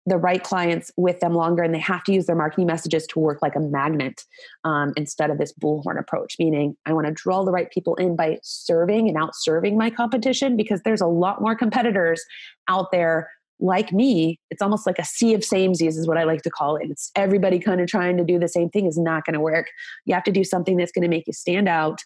the 0.06 0.16
right 0.16 0.42
clients 0.42 0.90
with 0.96 1.20
them 1.20 1.34
longer, 1.34 1.62
and 1.62 1.74
they 1.74 1.78
have 1.78 2.02
to 2.04 2.12
use 2.12 2.26
their 2.26 2.34
marketing 2.34 2.66
messages 2.66 3.06
to 3.08 3.18
work 3.18 3.42
like 3.42 3.54
a 3.54 3.60
magnet 3.60 4.24
um, 4.64 4.92
instead 4.96 5.30
of 5.30 5.38
this 5.38 5.52
bullhorn 5.52 5.98
approach, 5.98 6.36
meaning 6.38 6.76
I 6.86 6.94
want 6.94 7.06
to 7.06 7.12
draw 7.12 7.44
the 7.44 7.52
right 7.52 7.70
people 7.70 7.94
in 7.96 8.16
by 8.16 8.38
serving 8.42 9.08
and 9.08 9.18
out 9.18 9.34
serving 9.34 9.76
my 9.76 9.90
competition 9.90 10.56
because 10.56 10.80
there's 10.82 11.02
a 11.02 11.06
lot 11.06 11.42
more 11.42 11.54
competitors 11.54 12.24
out 12.68 12.90
there 12.92 13.30
like 13.60 13.92
me, 13.92 14.40
it's 14.50 14.62
almost 14.62 14.86
like 14.86 14.98
a 14.98 15.04
sea 15.04 15.34
of 15.34 15.42
samesies, 15.42 15.98
is 15.98 16.08
what 16.08 16.16
I 16.16 16.24
like 16.24 16.42
to 16.42 16.50
call 16.50 16.76
it. 16.76 16.90
It's 16.90 17.10
everybody 17.14 17.58
kind 17.58 17.80
of 17.80 17.86
trying 17.88 18.16
to 18.16 18.24
do 18.24 18.38
the 18.38 18.48
same 18.48 18.70
thing 18.70 18.86
is 18.86 18.98
not 18.98 19.24
going 19.24 19.34
to 19.34 19.40
work. 19.40 19.66
You 20.06 20.14
have 20.14 20.24
to 20.24 20.32
do 20.32 20.44
something 20.44 20.76
that's 20.76 20.92
going 20.92 21.02
to 21.02 21.08
make 21.08 21.26
you 21.26 21.32
stand 21.32 21.68
out, 21.68 22.00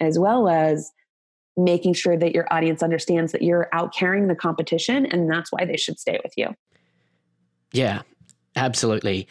as 0.00 0.18
well 0.18 0.48
as 0.48 0.90
making 1.56 1.94
sure 1.94 2.16
that 2.16 2.34
your 2.34 2.46
audience 2.52 2.82
understands 2.82 3.32
that 3.32 3.42
you're 3.42 3.68
out 3.72 3.94
carrying 3.94 4.28
the 4.28 4.34
competition, 4.34 5.06
and 5.06 5.30
that's 5.30 5.50
why 5.50 5.64
they 5.64 5.76
should 5.76 5.98
stay 5.98 6.20
with 6.22 6.32
you. 6.36 6.54
Yeah, 7.72 8.02
absolutely. 8.54 9.26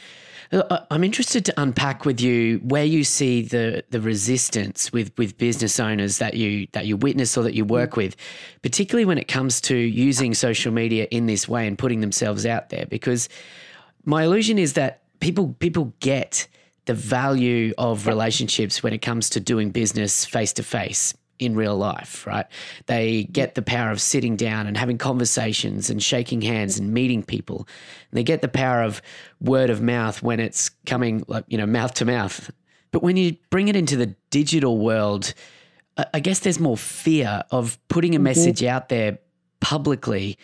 Uh, 0.52 0.80
I'm 0.90 1.04
interested 1.04 1.44
to 1.46 1.62
unpack 1.62 2.06
with 2.06 2.22
you 2.22 2.60
where 2.60 2.86
you 2.86 3.04
see 3.04 3.42
the 3.42 3.84
the 3.90 4.00
resistance 4.00 4.92
with 4.94 5.12
with 5.18 5.38
business 5.38 5.80
owners 5.80 6.20
that 6.20 6.36
you 6.36 6.68
that 6.72 6.86
you 6.86 6.98
witness 6.98 7.38
or 7.38 7.44
that 7.44 7.54
you 7.54 7.66
work 7.66 7.92
mm. 7.92 7.98
with, 7.98 8.16
particularly 8.62 9.06
when 9.06 9.18
it 9.18 9.28
comes 9.28 9.60
to 9.62 9.76
using 9.76 10.34
social 10.34 10.72
media 10.72 11.08
in 11.12 11.26
this 11.26 11.48
way 11.48 11.68
and 11.68 11.78
putting 11.78 12.02
themselves 12.02 12.46
out 12.46 12.70
there. 12.70 12.86
Because 12.86 13.28
my 14.06 14.24
illusion 14.24 14.58
is 14.58 14.74
that 14.74 15.02
people 15.20 15.56
people 15.60 15.94
get 16.00 16.48
the 16.86 16.94
value 16.94 17.74
of 17.78 18.08
relationships 18.08 18.82
when 18.82 18.94
it 18.94 19.02
comes 19.02 19.30
to 19.32 19.42
doing 19.42 19.72
business 19.72 20.24
face 20.24 20.54
to 20.54 20.64
face 20.64 21.14
in 21.40 21.56
real 21.56 21.78
life, 21.78 22.26
right? 22.26 22.46
They 22.88 23.24
get 23.26 23.56
the 23.56 23.62
power 23.62 23.92
of 23.92 24.02
sitting 24.02 24.36
down 24.36 24.68
and 24.68 24.78
having 24.78 24.98
conversations 24.98 25.90
and 25.90 26.02
shaking 26.02 26.42
hands 26.42 26.80
and 26.80 26.94
meeting 26.94 27.24
people. 27.24 27.68
And 28.12 28.18
they 28.18 28.24
get 28.24 28.42
the 28.42 28.48
power 28.48 28.84
of 28.84 29.02
word 29.40 29.70
of 29.70 29.82
mouth 29.82 30.24
when 30.24 30.40
it's 30.40 30.70
coming, 30.86 31.24
like, 31.28 31.46
you 31.48 31.58
know, 31.58 31.66
mouth 31.66 31.94
to 31.96 32.06
mouth. 32.06 32.52
But 32.92 33.04
when 33.04 33.18
you 33.18 33.38
bring 33.50 33.68
it 33.68 33.76
into 33.76 33.96
the 33.96 34.16
digital 34.30 34.78
world, 34.78 35.34
I 36.14 36.20
guess 36.20 36.40
there's 36.40 36.60
more 36.60 36.78
fear 36.78 37.44
of 37.52 37.78
putting 37.88 38.14
a 38.14 38.18
mm-hmm. 38.18 38.24
message 38.24 38.64
out 38.64 38.90
there 38.90 39.20
publicly 39.60 40.38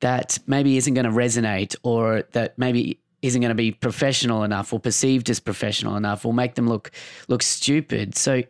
that 0.00 0.38
maybe 0.46 0.76
isn't 0.76 0.94
going 0.94 1.04
to 1.04 1.10
resonate 1.10 1.76
or 1.82 2.24
that 2.32 2.58
maybe 2.58 2.98
isn't 3.22 3.40
going 3.40 3.50
to 3.50 3.54
be 3.54 3.70
professional 3.70 4.42
enough 4.42 4.72
or 4.72 4.80
perceived 4.80 5.30
as 5.30 5.40
professional 5.40 5.96
enough 5.96 6.26
or 6.26 6.34
make 6.34 6.56
them 6.56 6.68
look 6.68 6.90
look 7.28 7.42
stupid. 7.42 8.16
So 8.16 8.42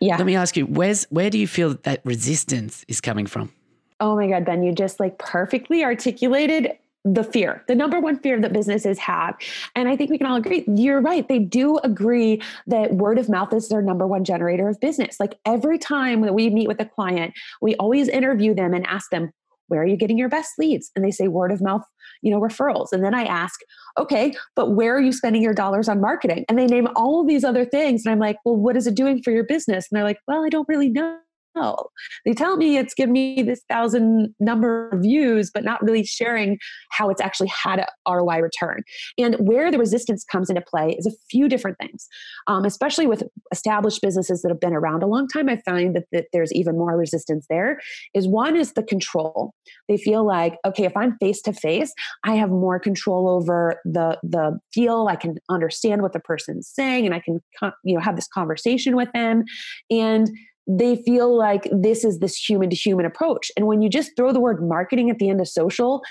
yeah. 0.00 0.16
Let 0.16 0.26
me 0.26 0.36
ask 0.36 0.56
you, 0.56 0.66
where's 0.66 1.04
where 1.04 1.30
do 1.30 1.38
you 1.38 1.46
feel 1.46 1.70
that, 1.70 1.82
that 1.84 2.00
resistance 2.04 2.84
is 2.88 3.00
coming 3.00 3.26
from? 3.26 3.52
Oh 4.00 4.16
my 4.16 4.28
God, 4.28 4.44
Ben, 4.44 4.62
you 4.62 4.72
just 4.72 4.98
like 4.98 5.18
perfectly 5.18 5.84
articulated 5.84 6.72
the 7.04 7.24
fear, 7.24 7.64
the 7.66 7.74
number 7.74 7.98
one 7.98 8.18
fear 8.18 8.38
that 8.40 8.52
businesses 8.52 8.98
have. 8.98 9.34
And 9.74 9.88
I 9.88 9.96
think 9.96 10.10
we 10.10 10.18
can 10.18 10.26
all 10.26 10.36
agree, 10.36 10.64
you're 10.66 11.00
right. 11.00 11.26
They 11.26 11.38
do 11.38 11.78
agree 11.78 12.42
that 12.66 12.94
word 12.94 13.18
of 13.18 13.28
mouth 13.28 13.54
is 13.54 13.68
their 13.68 13.80
number 13.80 14.06
one 14.06 14.24
generator 14.24 14.68
of 14.68 14.78
business. 14.80 15.18
Like 15.18 15.38
every 15.46 15.78
time 15.78 16.20
that 16.22 16.34
we 16.34 16.50
meet 16.50 16.68
with 16.68 16.80
a 16.80 16.84
client, 16.84 17.32
we 17.62 17.74
always 17.76 18.08
interview 18.08 18.54
them 18.54 18.74
and 18.74 18.86
ask 18.86 19.10
them, 19.10 19.30
where 19.68 19.82
are 19.82 19.86
you 19.86 19.96
getting 19.96 20.18
your 20.18 20.28
best 20.28 20.52
leads? 20.58 20.90
And 20.94 21.04
they 21.04 21.10
say 21.10 21.28
word 21.28 21.52
of 21.52 21.62
mouth, 21.62 21.82
you 22.22 22.30
know, 22.30 22.40
referrals. 22.40 22.88
And 22.92 23.04
then 23.04 23.14
I 23.14 23.24
ask, 23.24 23.60
okay, 23.98 24.34
but 24.54 24.72
where 24.72 24.96
are 24.96 25.00
you 25.00 25.12
spending 25.12 25.42
your 25.42 25.54
dollars 25.54 25.88
on 25.88 26.00
marketing? 26.00 26.44
And 26.48 26.58
they 26.58 26.66
name 26.66 26.88
all 26.96 27.24
these 27.24 27.44
other 27.44 27.64
things. 27.64 28.04
And 28.04 28.12
I'm 28.12 28.18
like, 28.18 28.36
well, 28.44 28.56
what 28.56 28.76
is 28.76 28.86
it 28.86 28.94
doing 28.94 29.22
for 29.22 29.30
your 29.30 29.44
business? 29.44 29.88
And 29.90 29.96
they're 29.96 30.04
like, 30.04 30.20
well, 30.26 30.44
I 30.44 30.48
don't 30.48 30.68
really 30.68 30.90
know 30.90 31.18
know. 31.54 31.76
They 32.24 32.32
tell 32.32 32.56
me 32.56 32.78
it's 32.78 32.94
given 32.94 33.12
me 33.12 33.42
this 33.42 33.62
thousand 33.68 34.34
number 34.40 34.88
of 34.90 35.02
views, 35.02 35.50
but 35.52 35.64
not 35.64 35.82
really 35.82 36.04
sharing 36.04 36.58
how 36.90 37.10
it's 37.10 37.20
actually 37.20 37.48
had 37.48 37.80
a 37.80 37.86
ROI 38.10 38.40
return. 38.40 38.82
And 39.18 39.34
where 39.36 39.70
the 39.70 39.78
resistance 39.78 40.24
comes 40.24 40.50
into 40.50 40.62
play 40.62 40.96
is 40.98 41.06
a 41.06 41.12
few 41.30 41.48
different 41.48 41.78
things, 41.78 42.08
um, 42.46 42.64
especially 42.64 43.06
with 43.06 43.22
established 43.52 44.00
businesses 44.02 44.42
that 44.42 44.48
have 44.48 44.60
been 44.60 44.74
around 44.74 45.02
a 45.02 45.06
long 45.06 45.28
time. 45.28 45.48
I 45.48 45.60
find 45.64 45.94
that, 45.96 46.04
that 46.12 46.26
there's 46.32 46.52
even 46.52 46.76
more 46.76 46.96
resistance 46.96 47.46
there. 47.48 47.80
Is 48.14 48.28
one 48.28 48.56
is 48.56 48.72
the 48.72 48.82
control. 48.82 49.54
They 49.88 49.96
feel 49.96 50.26
like, 50.26 50.56
okay, 50.66 50.84
if 50.84 50.96
I'm 50.96 51.16
face 51.18 51.42
to 51.42 51.52
face, 51.52 51.92
I 52.24 52.34
have 52.36 52.50
more 52.50 52.78
control 52.78 53.28
over 53.28 53.80
the 53.84 54.18
the 54.22 54.58
feel. 54.72 55.06
I 55.08 55.16
can 55.16 55.36
understand 55.48 56.02
what 56.02 56.12
the 56.12 56.20
person's 56.20 56.68
saying, 56.68 57.06
and 57.06 57.14
I 57.14 57.20
can 57.20 57.40
you 57.84 57.94
know 57.94 58.00
have 58.00 58.16
this 58.16 58.28
conversation 58.28 58.96
with 58.96 59.08
them. 59.12 59.44
And 59.90 60.30
they 60.78 60.96
feel 60.96 61.36
like 61.36 61.68
this 61.72 62.04
is 62.04 62.18
this 62.18 62.36
human 62.36 62.70
to 62.70 62.76
human 62.76 63.04
approach. 63.04 63.50
And 63.56 63.66
when 63.66 63.82
you 63.82 63.88
just 63.88 64.12
throw 64.16 64.32
the 64.32 64.40
word 64.40 64.62
marketing 64.62 65.10
at 65.10 65.18
the 65.18 65.28
end 65.28 65.40
of 65.40 65.48
social, 65.48 66.02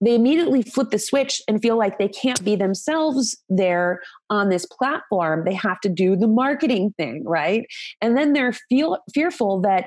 they 0.00 0.14
immediately 0.14 0.62
flip 0.62 0.90
the 0.90 0.98
switch 0.98 1.40
and 1.48 1.60
feel 1.60 1.76
like 1.76 1.98
they 1.98 2.08
can't 2.08 2.44
be 2.44 2.54
themselves 2.54 3.36
there 3.48 4.00
on 4.28 4.50
this 4.50 4.66
platform. 4.66 5.44
They 5.44 5.54
have 5.54 5.80
to 5.80 5.88
do 5.88 6.16
the 6.16 6.28
marketing 6.28 6.92
thing, 6.96 7.24
right? 7.24 7.66
And 8.02 8.16
then 8.16 8.32
they're 8.32 8.52
feel 8.68 8.98
fearful 9.12 9.60
that 9.62 9.86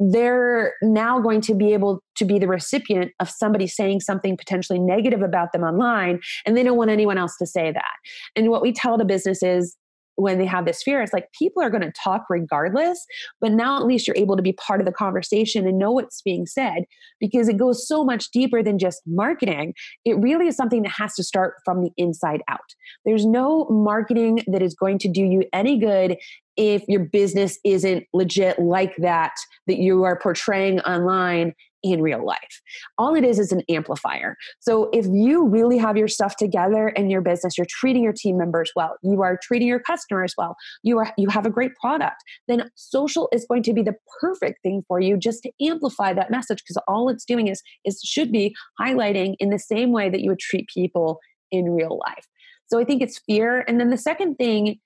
they're 0.00 0.74
now 0.82 1.20
going 1.20 1.40
to 1.40 1.54
be 1.54 1.72
able 1.72 2.02
to 2.16 2.24
be 2.24 2.38
the 2.38 2.48
recipient 2.48 3.12
of 3.20 3.28
somebody 3.30 3.66
saying 3.66 4.00
something 4.00 4.36
potentially 4.36 4.78
negative 4.78 5.22
about 5.22 5.52
them 5.52 5.62
online 5.62 6.20
and 6.44 6.56
they 6.56 6.62
don't 6.62 6.76
want 6.76 6.90
anyone 6.90 7.18
else 7.18 7.36
to 7.36 7.46
say 7.46 7.70
that. 7.70 7.94
And 8.34 8.50
what 8.50 8.62
we 8.62 8.72
tell 8.72 8.98
the 8.98 9.04
business 9.04 9.42
is 9.42 9.76
when 10.16 10.38
they 10.38 10.46
have 10.46 10.64
this 10.64 10.82
fear, 10.82 11.02
it's 11.02 11.12
like 11.12 11.28
people 11.32 11.62
are 11.62 11.70
going 11.70 11.82
to 11.82 11.92
talk 11.92 12.24
regardless, 12.28 13.04
but 13.40 13.52
now 13.52 13.76
at 13.76 13.86
least 13.86 14.06
you're 14.06 14.16
able 14.16 14.36
to 14.36 14.42
be 14.42 14.52
part 14.52 14.80
of 14.80 14.86
the 14.86 14.92
conversation 14.92 15.66
and 15.66 15.78
know 15.78 15.92
what's 15.92 16.22
being 16.22 16.46
said 16.46 16.84
because 17.20 17.48
it 17.48 17.56
goes 17.56 17.86
so 17.86 18.04
much 18.04 18.30
deeper 18.30 18.62
than 18.62 18.78
just 18.78 19.02
marketing. 19.06 19.74
It 20.04 20.18
really 20.18 20.46
is 20.46 20.56
something 20.56 20.82
that 20.82 20.92
has 20.92 21.14
to 21.14 21.24
start 21.24 21.54
from 21.64 21.82
the 21.82 21.90
inside 21.96 22.42
out. 22.48 22.60
There's 23.04 23.26
no 23.26 23.66
marketing 23.70 24.42
that 24.46 24.62
is 24.62 24.74
going 24.74 24.98
to 25.00 25.08
do 25.08 25.22
you 25.22 25.44
any 25.52 25.78
good 25.78 26.16
if 26.56 26.84
your 26.86 27.00
business 27.00 27.58
isn't 27.64 28.04
legit 28.12 28.58
like 28.58 28.94
that, 28.98 29.32
that 29.66 29.78
you 29.78 30.04
are 30.04 30.18
portraying 30.18 30.80
online 30.80 31.52
in 31.84 32.00
real 32.02 32.24
life. 32.24 32.60
All 32.98 33.14
it 33.14 33.24
is 33.24 33.38
is 33.38 33.52
an 33.52 33.62
amplifier. 33.68 34.36
So 34.58 34.88
if 34.92 35.06
you 35.06 35.46
really 35.46 35.78
have 35.78 35.96
your 35.96 36.08
stuff 36.08 36.36
together 36.36 36.88
in 36.88 37.10
your 37.10 37.20
business, 37.20 37.56
you're 37.56 37.66
treating 37.68 38.02
your 38.02 38.14
team 38.14 38.38
members 38.38 38.72
well, 38.74 38.96
you 39.02 39.22
are 39.22 39.38
treating 39.40 39.68
your 39.68 39.78
customers 39.78 40.34
well, 40.36 40.56
you 40.82 40.98
are 40.98 41.12
you 41.16 41.28
have 41.28 41.46
a 41.46 41.50
great 41.50 41.76
product, 41.76 42.16
then 42.48 42.70
social 42.74 43.28
is 43.32 43.46
going 43.48 43.62
to 43.62 43.72
be 43.72 43.82
the 43.82 43.94
perfect 44.20 44.62
thing 44.62 44.82
for 44.88 44.98
you 44.98 45.16
just 45.16 45.42
to 45.42 45.52
amplify 45.60 46.12
that 46.14 46.30
message 46.30 46.62
because 46.64 46.82
all 46.88 47.08
it's 47.08 47.24
doing 47.24 47.48
is 47.48 47.62
is 47.84 48.00
should 48.02 48.32
be 48.32 48.56
highlighting 48.80 49.34
in 49.38 49.50
the 49.50 49.58
same 49.58 49.92
way 49.92 50.08
that 50.08 50.20
you 50.22 50.30
would 50.30 50.40
treat 50.40 50.66
people 50.68 51.20
in 51.52 51.70
real 51.70 52.00
life. 52.06 52.26
So 52.66 52.80
I 52.80 52.84
think 52.84 53.02
it's 53.02 53.18
fear. 53.18 53.64
And 53.68 53.78
then 53.78 53.90
the 53.90 53.98
second 53.98 54.36
thing, 54.36 54.80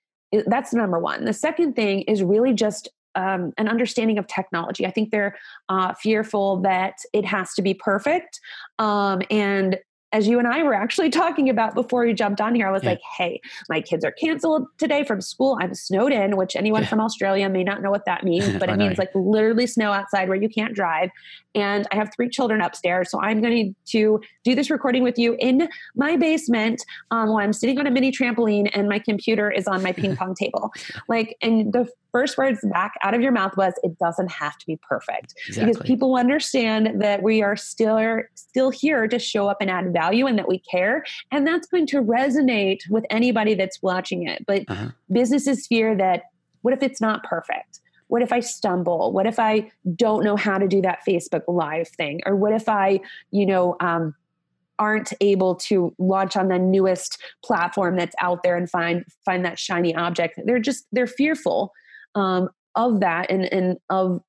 that's 0.45 0.73
number 0.73 0.99
one. 0.99 1.23
The 1.23 1.33
second 1.33 1.75
thing 1.75 2.01
is 2.01 2.21
really 2.21 2.53
just 2.53 2.89
um, 3.15 3.53
an 3.57 3.67
understanding 3.67 4.17
of 4.17 4.27
technology. 4.27 4.85
I 4.85 4.91
think 4.91 5.11
they're 5.11 5.37
uh, 5.69 5.93
fearful 5.93 6.61
that 6.61 6.95
it 7.13 7.25
has 7.25 7.53
to 7.55 7.61
be 7.61 7.73
perfect. 7.73 8.39
Um, 8.77 9.21
and 9.29 9.79
as 10.11 10.27
you 10.27 10.39
and 10.39 10.47
I 10.47 10.63
were 10.63 10.73
actually 10.73 11.09
talking 11.21 11.49
about 11.49 11.75
before 11.75 12.05
you 12.05 12.13
jumped 12.13 12.41
on 12.41 12.55
here, 12.55 12.67
I 12.67 12.71
was 12.71 12.83
yeah. 12.83 12.91
like, 12.91 13.01
hey, 13.17 13.41
my 13.69 13.81
kids 13.81 14.03
are 14.03 14.11
canceled 14.11 14.67
today 14.77 15.03
from 15.03 15.21
school. 15.21 15.57
I'm 15.61 15.73
snowed 15.73 16.11
in, 16.11 16.37
which 16.37 16.55
anyone 16.55 16.83
yeah. 16.83 16.89
from 16.89 17.01
Australia 17.01 17.49
may 17.49 17.63
not 17.63 17.81
know 17.81 17.91
what 17.91 18.05
that 18.05 18.23
means, 18.23 18.57
but 18.59 18.69
it 18.69 18.77
means 18.77 18.97
like 18.97 19.09
literally 19.13 19.67
snow 19.67 19.91
outside 19.91 20.29
where 20.29 20.41
you 20.41 20.49
can't 20.49 20.73
drive. 20.73 21.09
And 21.55 21.87
I 21.91 21.95
have 21.95 22.11
three 22.15 22.29
children 22.29 22.61
upstairs. 22.61 23.09
So 23.09 23.19
I'm 23.21 23.41
going 23.41 23.75
to 23.87 24.19
do 24.43 24.55
this 24.55 24.69
recording 24.69 25.03
with 25.03 25.17
you 25.17 25.35
in 25.39 25.67
my 25.95 26.15
basement 26.15 26.83
um, 27.11 27.29
while 27.29 27.39
I'm 27.39 27.53
sitting 27.53 27.79
on 27.79 27.87
a 27.87 27.91
mini 27.91 28.11
trampoline 28.11 28.69
and 28.73 28.87
my 28.87 28.99
computer 28.99 29.49
is 29.49 29.67
on 29.67 29.81
my 29.81 29.91
ping 29.91 30.15
pong 30.17 30.35
table. 30.35 30.71
Like, 31.07 31.35
and 31.41 31.73
the 31.73 31.87
first 32.11 32.37
words 32.37 32.59
back 32.71 32.93
out 33.03 33.13
of 33.13 33.21
your 33.21 33.31
mouth 33.31 33.55
was, 33.57 33.73
it 33.83 33.97
doesn't 33.99 34.31
have 34.31 34.57
to 34.57 34.65
be 34.65 34.77
perfect. 34.77 35.33
Exactly. 35.47 35.73
Because 35.73 35.87
people 35.87 36.15
understand 36.15 37.01
that 37.01 37.23
we 37.23 37.41
are 37.41 37.55
still, 37.55 37.99
still 38.35 38.69
here 38.69 39.07
to 39.07 39.19
show 39.19 39.47
up 39.47 39.57
and 39.61 39.69
add 39.69 39.93
value 39.93 40.25
and 40.25 40.37
that 40.37 40.47
we 40.47 40.59
care. 40.59 41.03
And 41.31 41.45
that's 41.45 41.67
going 41.67 41.87
to 41.87 42.01
resonate 42.01 42.79
with 42.89 43.05
anybody 43.09 43.53
that's 43.53 43.81
watching 43.81 44.27
it. 44.27 44.45
But 44.45 44.63
uh-huh. 44.67 44.89
businesses 45.11 45.67
fear 45.67 45.95
that 45.95 46.23
what 46.61 46.73
if 46.73 46.83
it's 46.83 46.99
not 46.99 47.23
perfect? 47.23 47.79
What 48.07 48.21
if 48.21 48.33
I 48.33 48.39
stumble? 48.39 49.11
What 49.13 49.27
if 49.27 49.39
I 49.39 49.71
don't 49.95 50.23
know 50.23 50.35
how 50.35 50.57
to 50.57 50.67
do 50.67 50.81
that 50.81 50.99
Facebook 51.07 51.43
Live 51.47 51.87
thing? 51.89 52.21
Or 52.25 52.35
what 52.35 52.53
if 52.53 52.67
I, 52.67 53.01
you 53.31 53.45
know, 53.45 53.75
um, 53.79 54.15
aren't 54.79 55.13
able 55.21 55.55
to 55.55 55.93
launch 55.99 56.35
on 56.35 56.47
the 56.47 56.57
newest 56.57 57.21
platform 57.43 57.97
that's 57.97 58.15
out 58.21 58.43
there 58.43 58.55
and 58.55 58.69
find 58.69 59.05
find 59.23 59.45
that 59.45 59.59
shiny 59.59 59.95
object? 59.95 60.39
They're 60.43 60.59
just 60.59 60.87
they're 60.91 61.07
fearful 61.07 61.71
um, 62.15 62.49
of 62.75 62.99
that 62.99 63.29
and 63.29 63.51
and 63.51 63.77
of 63.89 64.21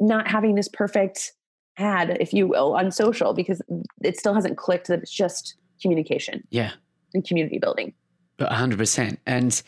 not 0.00 0.28
having 0.28 0.54
this 0.54 0.68
perfect 0.68 1.32
ad, 1.78 2.16
if 2.20 2.32
you 2.32 2.46
will, 2.46 2.74
on 2.74 2.90
social 2.90 3.32
because 3.34 3.60
it 4.02 4.18
still 4.18 4.34
hasn't 4.34 4.56
clicked 4.56 4.88
that 4.88 5.00
it's 5.00 5.12
just 5.12 5.56
communication. 5.80 6.46
Yeah. 6.50 6.72
And 7.12 7.26
community 7.26 7.58
building. 7.58 7.94
hundred 8.40 8.78
percent. 8.78 9.20
And 9.26 9.60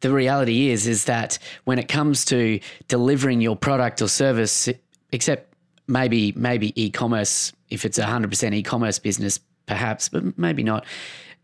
the 0.00 0.12
reality 0.12 0.70
is 0.70 0.86
is 0.86 1.04
that 1.04 1.38
when 1.64 1.78
it 1.78 1.88
comes 1.88 2.24
to 2.26 2.60
delivering 2.88 3.40
your 3.40 3.56
product 3.56 4.02
or 4.02 4.08
service, 4.08 4.68
except 5.12 5.54
maybe 5.86 6.32
maybe 6.32 6.72
e-commerce, 6.82 7.52
if 7.70 7.84
it's 7.84 7.98
a 7.98 8.06
hundred 8.06 8.30
percent 8.30 8.54
e-commerce 8.54 8.98
business, 8.98 9.40
perhaps, 9.66 10.08
but 10.08 10.38
maybe 10.38 10.62
not. 10.62 10.84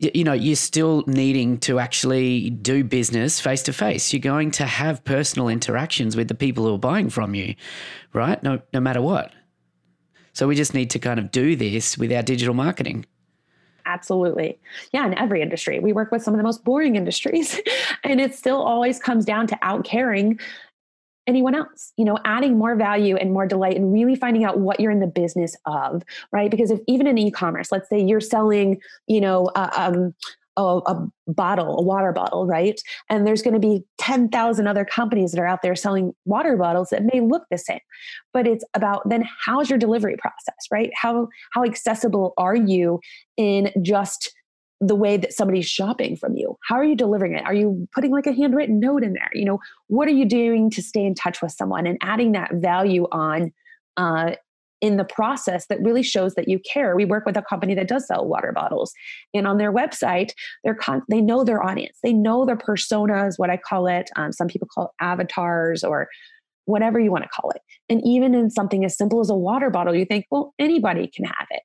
You 0.01 0.23
know, 0.23 0.33
you're 0.33 0.55
still 0.55 1.03
needing 1.05 1.59
to 1.59 1.77
actually 1.77 2.49
do 2.49 2.83
business 2.83 3.39
face 3.39 3.61
to 3.63 3.73
face. 3.73 4.11
You're 4.11 4.19
going 4.19 4.49
to 4.51 4.65
have 4.65 5.03
personal 5.03 5.47
interactions 5.47 6.15
with 6.15 6.27
the 6.27 6.33
people 6.33 6.65
who 6.65 6.73
are 6.73 6.79
buying 6.79 7.11
from 7.11 7.35
you, 7.35 7.53
right? 8.11 8.41
No, 8.41 8.61
no 8.73 8.79
matter 8.79 9.01
what. 9.01 9.31
So 10.33 10.47
we 10.47 10.55
just 10.55 10.73
need 10.73 10.89
to 10.91 10.99
kind 10.99 11.19
of 11.19 11.29
do 11.29 11.55
this 11.55 11.97
with 11.97 12.11
our 12.11 12.23
digital 12.23 12.55
marketing. 12.55 13.05
Absolutely. 13.85 14.59
Yeah, 14.91 15.05
in 15.05 15.17
every 15.17 15.41
industry. 15.41 15.79
We 15.79 15.93
work 15.93 16.11
with 16.11 16.23
some 16.23 16.33
of 16.33 16.37
the 16.37 16.43
most 16.43 16.63
boring 16.63 16.95
industries, 16.95 17.59
and 18.03 18.21
it 18.21 18.33
still 18.35 18.61
always 18.61 18.99
comes 18.99 19.25
down 19.25 19.47
to 19.47 19.59
out 19.61 19.83
caring 19.83 20.39
anyone 21.27 21.55
else 21.55 21.93
you 21.97 22.05
know 22.05 22.17
adding 22.25 22.57
more 22.57 22.75
value 22.75 23.15
and 23.15 23.31
more 23.31 23.45
delight 23.45 23.75
and 23.75 23.93
really 23.93 24.15
finding 24.15 24.43
out 24.43 24.59
what 24.59 24.79
you're 24.79 24.91
in 24.91 24.99
the 24.99 25.07
business 25.07 25.55
of 25.65 26.03
right 26.31 26.51
because 26.51 26.71
if 26.71 26.79
even 26.87 27.07
in 27.07 27.17
e-commerce 27.17 27.71
let's 27.71 27.89
say 27.89 27.99
you're 27.99 28.21
selling 28.21 28.79
you 29.07 29.21
know 29.21 29.45
uh, 29.55 29.69
um, 29.75 30.13
a, 30.57 30.61
a, 30.61 31.07
bottle, 31.27 31.79
a 31.79 31.81
water 31.81 32.11
bottle, 32.11 32.45
right? 32.45 32.81
And 33.09 33.25
there's 33.25 33.41
going 33.41 33.53
to 33.53 33.59
be 33.59 33.83
10,000 33.99 34.67
other 34.67 34.83
companies 34.83 35.31
that 35.31 35.39
are 35.39 35.47
out 35.47 35.61
there 35.61 35.75
selling 35.75 36.13
water 36.25 36.57
bottles 36.57 36.89
that 36.89 37.03
may 37.03 37.21
look 37.21 37.43
the 37.49 37.57
same. 37.57 37.79
But 38.33 38.47
it's 38.47 38.65
about 38.73 39.07
then 39.07 39.23
how's 39.45 39.69
your 39.69 39.79
delivery 39.79 40.17
process, 40.17 40.67
right? 40.71 40.91
How 40.93 41.29
how 41.51 41.63
accessible 41.63 42.33
are 42.37 42.55
you 42.55 42.99
in 43.37 43.71
just 43.81 44.33
the 44.83 44.95
way 44.95 45.15
that 45.15 45.31
somebody's 45.31 45.67
shopping 45.67 46.15
from 46.15 46.35
you 46.35 46.57
how 46.67 46.75
are 46.75 46.83
you 46.83 46.95
delivering 46.95 47.35
it 47.35 47.43
are 47.45 47.53
you 47.53 47.87
putting 47.93 48.11
like 48.11 48.25
a 48.25 48.33
handwritten 48.33 48.79
note 48.79 49.03
in 49.03 49.13
there 49.13 49.29
you 49.33 49.45
know 49.45 49.59
what 49.87 50.07
are 50.07 50.11
you 50.11 50.25
doing 50.25 50.69
to 50.69 50.81
stay 50.81 51.05
in 51.05 51.13
touch 51.13 51.41
with 51.41 51.51
someone 51.51 51.85
and 51.85 51.97
adding 52.01 52.31
that 52.31 52.51
value 52.55 53.07
on 53.11 53.53
uh, 53.97 54.31
in 54.81 54.97
the 54.97 55.05
process 55.05 55.67
that 55.67 55.79
really 55.81 56.01
shows 56.01 56.33
that 56.33 56.47
you 56.47 56.59
care. 56.59 56.95
We 56.95 57.05
work 57.05 57.25
with 57.25 57.37
a 57.37 57.43
company 57.43 57.75
that 57.75 57.87
does 57.87 58.07
sell 58.07 58.27
water 58.27 58.51
bottles, 58.51 58.91
and 59.33 59.47
on 59.47 59.57
their 59.57 59.71
website, 59.71 60.31
they're 60.63 60.75
con- 60.75 61.03
they 61.07 61.21
know 61.21 61.43
their 61.43 61.63
audience, 61.63 61.99
they 62.03 62.13
know 62.13 62.45
their 62.45 62.57
personas, 62.57 63.35
what 63.37 63.51
I 63.51 63.57
call 63.57 63.87
it. 63.87 64.09
Um, 64.15 64.31
some 64.31 64.47
people 64.47 64.67
call 64.73 64.85
it 64.85 65.03
avatars 65.03 65.83
or 65.83 66.09
whatever 66.65 66.99
you 66.99 67.11
want 67.11 67.23
to 67.23 67.29
call 67.29 67.51
it. 67.51 67.61
And 67.89 68.01
even 68.05 68.33
in 68.33 68.49
something 68.49 68.83
as 68.83 68.97
simple 68.97 69.19
as 69.19 69.29
a 69.29 69.35
water 69.35 69.69
bottle, 69.69 69.95
you 69.95 70.05
think, 70.05 70.25
well, 70.31 70.53
anybody 70.59 71.07
can 71.07 71.25
have 71.25 71.47
it. 71.51 71.61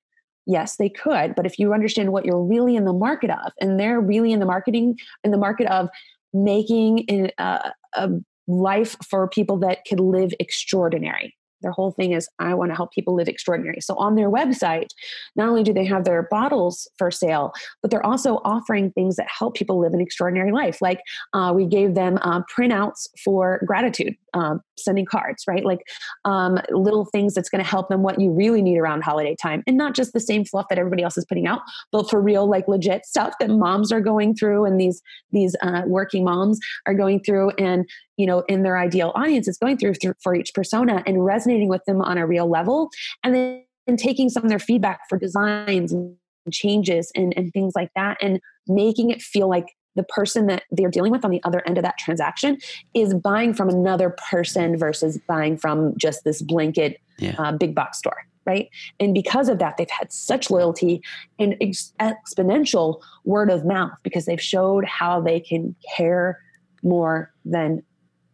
Yes, 0.47 0.77
they 0.77 0.89
could, 0.89 1.35
but 1.35 1.45
if 1.45 1.59
you 1.59 1.75
understand 1.75 2.13
what 2.13 2.25
you're 2.25 2.43
really 2.43 2.77
in 2.77 2.85
the 2.85 2.93
market 2.93 3.31
of, 3.31 3.53
and 3.61 3.81
they're 3.81 4.01
really 4.01 4.33
in 4.33 4.39
the 4.39 4.47
marketing 4.47 4.97
in 5.25 5.33
the 5.33 5.39
market 5.39 5.67
of 5.69 5.89
making 6.33 7.05
a, 7.11 7.31
uh, 7.39 7.71
a 7.95 8.11
life 8.47 8.97
for 9.09 9.29
people 9.29 9.59
that 9.59 9.81
could 9.89 10.01
live 10.01 10.33
extraordinary 10.39 11.35
their 11.63 11.73
whole 11.73 11.91
thing 11.91 12.13
is, 12.13 12.29
I 12.39 12.55
want 12.55 12.71
to 12.71 12.77
help 12.77 12.93
people 12.93 13.15
live 13.15 13.29
extraordinary. 13.29 13.81
So 13.81 13.95
on 13.97 14.15
their 14.15 14.31
website, 14.31 14.89
not 15.37 15.49
only 15.49 15.63
do 15.63 15.73
they 15.73 15.85
have 15.85 16.05
their 16.05 16.29
bottles 16.31 16.89
for 16.99 17.11
sale, 17.11 17.53
but 17.83 17.91
they're 17.91 18.05
also 18.05 18.41
offering 18.45 18.91
things 18.93 19.17
that 19.17 19.27
help 19.29 19.55
people 19.55 19.79
live 19.81 19.95
an 19.95 20.01
extraordinary 20.01 20.53
life. 20.53 20.81
Like 20.81 21.01
uh, 21.33 21.53
we 21.55 21.67
gave 21.67 21.95
them 21.95 22.19
uh, 22.23 22.43
printouts 22.57 23.09
for 23.25 23.61
gratitude, 23.67 24.15
um, 24.35 24.61
sending 24.79 25.07
cards, 25.07 25.45
right? 25.49 25.65
Like 25.65 25.81
um, 26.25 26.59
little 26.71 27.07
things 27.07 27.35
that's 27.35 27.49
going 27.49 27.63
to 27.63 27.69
help 27.69 27.89
them 27.89 28.03
what 28.03 28.21
you 28.21 28.31
really 28.31 28.63
need 28.63 28.79
around 28.79 29.03
holiday 29.03 29.35
time. 29.41 29.63
And 29.67 29.77
not 29.77 29.95
just 29.95 30.13
the 30.13 30.21
same 30.21 30.45
fluff 30.45 30.67
that 30.69 30.79
everybody 30.79 31.03
else 31.03 31.17
is 31.17 31.25
putting 31.25 31.47
out, 31.47 31.63
but 31.93 32.11
for 32.11 32.21
real, 32.21 32.49
like 32.49 32.69
legit 32.69 33.07
stuff 33.07 33.35
that 33.41 33.51
moms 33.51 33.93
are 33.93 34.01
going 34.01 34.35
through 34.35 34.65
and 34.65 34.81
these, 34.81 35.01
these 35.33 35.57
uh, 35.63 35.83
working 35.87 36.25
moms 36.25 36.59
are 36.87 36.95
going 36.95 37.21
through. 37.23 37.51
And 37.59 37.89
you 38.17 38.27
know 38.27 38.41
in 38.49 38.63
their 38.63 38.79
ideal 38.79 39.13
audience 39.15 39.49
is 39.49 39.59
going 39.59 39.77
through, 39.77 39.95
through 39.95 40.15
for 40.23 40.35
each 40.35 40.53
persona 40.55 41.03
and 41.07 41.25
resonating 41.25 41.69
with 41.69 41.85
them 41.85 42.01
on 42.01 42.19
a 42.19 42.27
real 42.27 42.49
level 42.49 42.91
and 43.23 43.35
then 43.35 43.63
and 43.87 43.99
taking 43.99 44.29
some 44.29 44.43
of 44.43 44.49
their 44.49 44.59
feedback 44.59 45.01
for 45.09 45.19
designs 45.19 45.93
and 45.93 46.17
changes 46.51 47.11
and, 47.15 47.33
and 47.37 47.53
things 47.53 47.75
like 47.75 47.91
that 47.95 48.17
and 48.21 48.41
making 48.69 49.11
it 49.11 49.23
feel 49.23 49.49
like 49.49 49.77
the 49.95 50.03
person 50.05 50.47
that 50.47 50.65
they're 50.71 50.91
dealing 50.91 51.11
with 51.11 51.25
on 51.25 51.31
the 51.31 51.43
other 51.45 51.63
end 51.67 51.79
of 51.79 51.85
that 51.85 51.97
transaction 51.99 52.59
is 52.95 53.15
buying 53.15 53.55
from 53.55 53.69
another 53.69 54.15
person 54.31 54.77
versus 54.77 55.19
buying 55.27 55.57
from 55.57 55.95
just 55.97 56.23
this 56.25 56.43
blanket 56.43 57.01
yeah. 57.19 57.35
uh, 57.39 57.53
big 57.53 57.75
box 57.75 57.99
store 57.99 58.27
right 58.45 58.69
and 59.01 59.15
because 59.15 59.49
of 59.49 59.59
that 59.59 59.77
they've 59.77 59.91
had 59.91 60.13
such 60.13 60.51
loyalty 60.51 61.01
and 61.39 61.57
ex- 61.61 61.93
exponential 62.01 63.01
word 63.25 63.51
of 63.51 63.65
mouth 63.65 63.93
because 64.03 64.27
they've 64.27 64.43
showed 64.43 64.85
how 64.85 65.21
they 65.21 65.41
can 65.41 65.75
care 65.97 66.39
more 66.83 67.33
than 67.45 67.83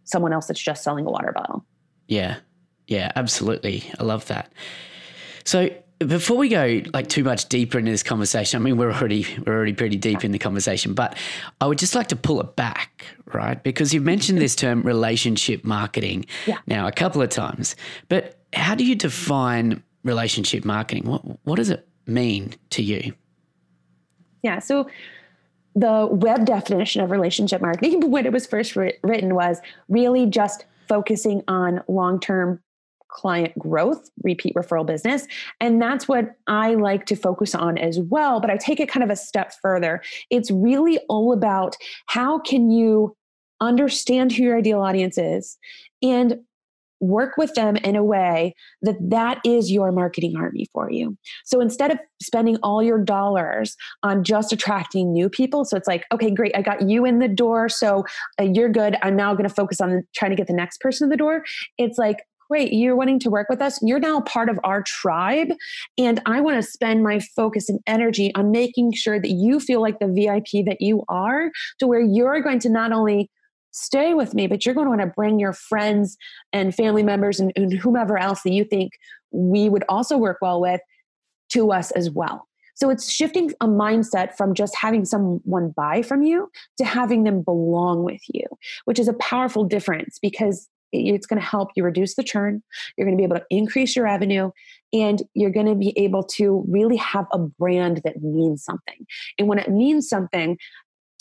someone 0.04 0.32
else 0.32 0.46
that's 0.46 0.60
just 0.60 0.82
selling 0.82 1.06
a 1.06 1.10
water 1.10 1.32
bottle. 1.32 1.64
Yeah. 2.08 2.36
Yeah, 2.86 3.12
absolutely. 3.16 3.90
I 3.98 4.02
love 4.02 4.26
that. 4.26 4.52
So 5.44 5.70
before 5.98 6.36
we 6.36 6.48
go 6.48 6.82
like 6.92 7.08
too 7.08 7.24
much 7.24 7.48
deeper 7.48 7.78
into 7.78 7.90
this 7.90 8.02
conversation, 8.02 8.60
I 8.60 8.62
mean 8.62 8.76
we're 8.76 8.92
already 8.92 9.26
we're 9.46 9.54
already 9.54 9.72
pretty 9.72 9.96
deep 9.96 10.24
in 10.24 10.32
the 10.32 10.38
conversation, 10.38 10.94
but 10.94 11.16
I 11.60 11.66
would 11.66 11.78
just 11.78 11.94
like 11.94 12.08
to 12.08 12.16
pull 12.16 12.40
it 12.40 12.56
back, 12.56 13.06
right? 13.32 13.62
Because 13.62 13.94
you've 13.94 14.04
mentioned 14.04 14.38
this 14.38 14.56
term 14.56 14.82
relationship 14.82 15.64
marketing 15.64 16.26
yeah. 16.46 16.58
now 16.66 16.86
a 16.86 16.92
couple 16.92 17.22
of 17.22 17.30
times. 17.30 17.76
But 18.08 18.40
how 18.52 18.74
do 18.74 18.84
you 18.84 18.94
define 18.94 19.82
relationship 20.04 20.64
marketing? 20.64 21.04
What 21.04 21.22
what 21.44 21.56
does 21.56 21.70
it 21.70 21.86
mean 22.06 22.54
to 22.70 22.82
you? 22.82 23.14
Yeah, 24.42 24.58
so 24.58 24.88
the 25.74 26.08
web 26.10 26.44
definition 26.44 27.02
of 27.02 27.10
relationship 27.10 27.60
marketing 27.60 28.10
when 28.10 28.26
it 28.26 28.32
was 28.32 28.46
first 28.46 28.76
written 28.76 29.34
was 29.34 29.60
really 29.88 30.26
just 30.26 30.66
focusing 30.88 31.42
on 31.48 31.82
long-term 31.88 32.60
client 33.08 33.56
growth, 33.58 34.10
repeat 34.24 34.54
referral 34.54 34.86
business. 34.86 35.26
And 35.60 35.80
that's 35.80 36.08
what 36.08 36.30
I 36.46 36.74
like 36.74 37.06
to 37.06 37.16
focus 37.16 37.54
on 37.54 37.76
as 37.78 38.00
well. 38.00 38.40
But 38.40 38.50
I 38.50 38.56
take 38.56 38.80
it 38.80 38.88
kind 38.88 39.04
of 39.04 39.10
a 39.10 39.16
step 39.16 39.52
further. 39.60 40.02
It's 40.30 40.50
really 40.50 40.98
all 41.08 41.32
about 41.32 41.76
how 42.06 42.38
can 42.38 42.70
you 42.70 43.14
understand 43.60 44.32
who 44.32 44.42
your 44.42 44.58
ideal 44.58 44.80
audience 44.80 45.18
is 45.18 45.56
and 46.02 46.40
work 47.02 47.36
with 47.36 47.52
them 47.54 47.76
in 47.76 47.96
a 47.96 48.04
way 48.04 48.54
that 48.80 48.96
that 49.00 49.40
is 49.44 49.70
your 49.70 49.90
marketing 49.92 50.36
army 50.36 50.66
for 50.72 50.90
you. 50.90 51.16
So 51.44 51.60
instead 51.60 51.90
of 51.90 51.98
spending 52.22 52.56
all 52.62 52.82
your 52.82 53.02
dollars 53.02 53.76
on 54.02 54.22
just 54.24 54.52
attracting 54.52 55.12
new 55.12 55.28
people, 55.28 55.64
so 55.64 55.76
it's 55.76 55.88
like, 55.88 56.04
okay, 56.12 56.30
great, 56.30 56.56
I 56.56 56.62
got 56.62 56.88
you 56.88 57.04
in 57.04 57.18
the 57.18 57.28
door, 57.28 57.68
so 57.68 58.04
uh, 58.40 58.44
you're 58.44 58.68
good. 58.68 58.96
I'm 59.02 59.16
now 59.16 59.34
going 59.34 59.48
to 59.48 59.54
focus 59.54 59.80
on 59.80 60.04
trying 60.14 60.30
to 60.30 60.36
get 60.36 60.46
the 60.46 60.52
next 60.52 60.80
person 60.80 61.06
in 61.06 61.10
the 61.10 61.16
door. 61.16 61.44
It's 61.76 61.98
like, 61.98 62.18
great, 62.48 62.72
you're 62.72 62.96
wanting 62.96 63.18
to 63.18 63.30
work 63.30 63.48
with 63.48 63.62
us. 63.62 63.80
You're 63.82 63.98
now 63.98 64.20
part 64.20 64.48
of 64.48 64.60
our 64.62 64.82
tribe. 64.82 65.48
And 65.98 66.20
I 66.26 66.40
want 66.40 66.62
to 66.62 66.62
spend 66.62 67.02
my 67.02 67.18
focus 67.34 67.68
and 67.68 67.80
energy 67.86 68.32
on 68.34 68.50
making 68.50 68.92
sure 68.92 69.18
that 69.18 69.30
you 69.30 69.58
feel 69.58 69.80
like 69.80 69.98
the 69.98 70.06
VIP 70.06 70.64
that 70.66 70.76
you 70.80 71.02
are, 71.08 71.50
to 71.78 71.86
where 71.86 72.00
you're 72.00 72.40
going 72.42 72.58
to 72.60 72.68
not 72.68 72.92
only 72.92 73.30
stay 73.72 74.14
with 74.14 74.34
me, 74.34 74.46
but 74.46 74.64
you're 74.64 74.74
going 74.74 74.86
to 74.86 74.90
want 74.90 75.00
to 75.00 75.06
bring 75.08 75.38
your 75.38 75.52
friends 75.52 76.16
and 76.52 76.74
family 76.74 77.02
members 77.02 77.40
and, 77.40 77.52
and 77.56 77.72
whomever 77.72 78.18
else 78.18 78.42
that 78.42 78.52
you 78.52 78.64
think 78.64 78.92
we 79.30 79.68
would 79.68 79.84
also 79.88 80.16
work 80.16 80.38
well 80.40 80.60
with 80.60 80.80
to 81.50 81.72
us 81.72 81.90
as 81.92 82.10
well. 82.10 82.48
So 82.74 82.90
it's 82.90 83.10
shifting 83.10 83.52
a 83.60 83.66
mindset 83.66 84.34
from 84.36 84.54
just 84.54 84.74
having 84.76 85.04
someone 85.04 85.70
buy 85.70 86.02
from 86.02 86.22
you 86.22 86.50
to 86.78 86.84
having 86.84 87.24
them 87.24 87.42
belong 87.42 88.02
with 88.02 88.22
you, 88.28 88.44
which 88.86 88.98
is 88.98 89.08
a 89.08 89.14
powerful 89.14 89.64
difference 89.64 90.18
because 90.20 90.68
it's 90.92 91.26
going 91.26 91.40
to 91.40 91.46
help 91.46 91.70
you 91.74 91.84
reduce 91.84 92.14
the 92.14 92.22
churn. 92.22 92.62
You're 92.96 93.06
going 93.06 93.16
to 93.16 93.20
be 93.20 93.24
able 93.24 93.36
to 93.36 93.46
increase 93.50 93.96
your 93.96 94.04
revenue 94.04 94.50
and 94.92 95.22
you're 95.34 95.50
going 95.50 95.66
to 95.66 95.74
be 95.74 95.96
able 95.96 96.22
to 96.24 96.64
really 96.68 96.96
have 96.96 97.26
a 97.32 97.38
brand 97.38 98.02
that 98.04 98.22
means 98.22 98.62
something. 98.62 99.06
And 99.38 99.48
when 99.48 99.58
it 99.58 99.70
means 99.70 100.08
something, 100.08 100.58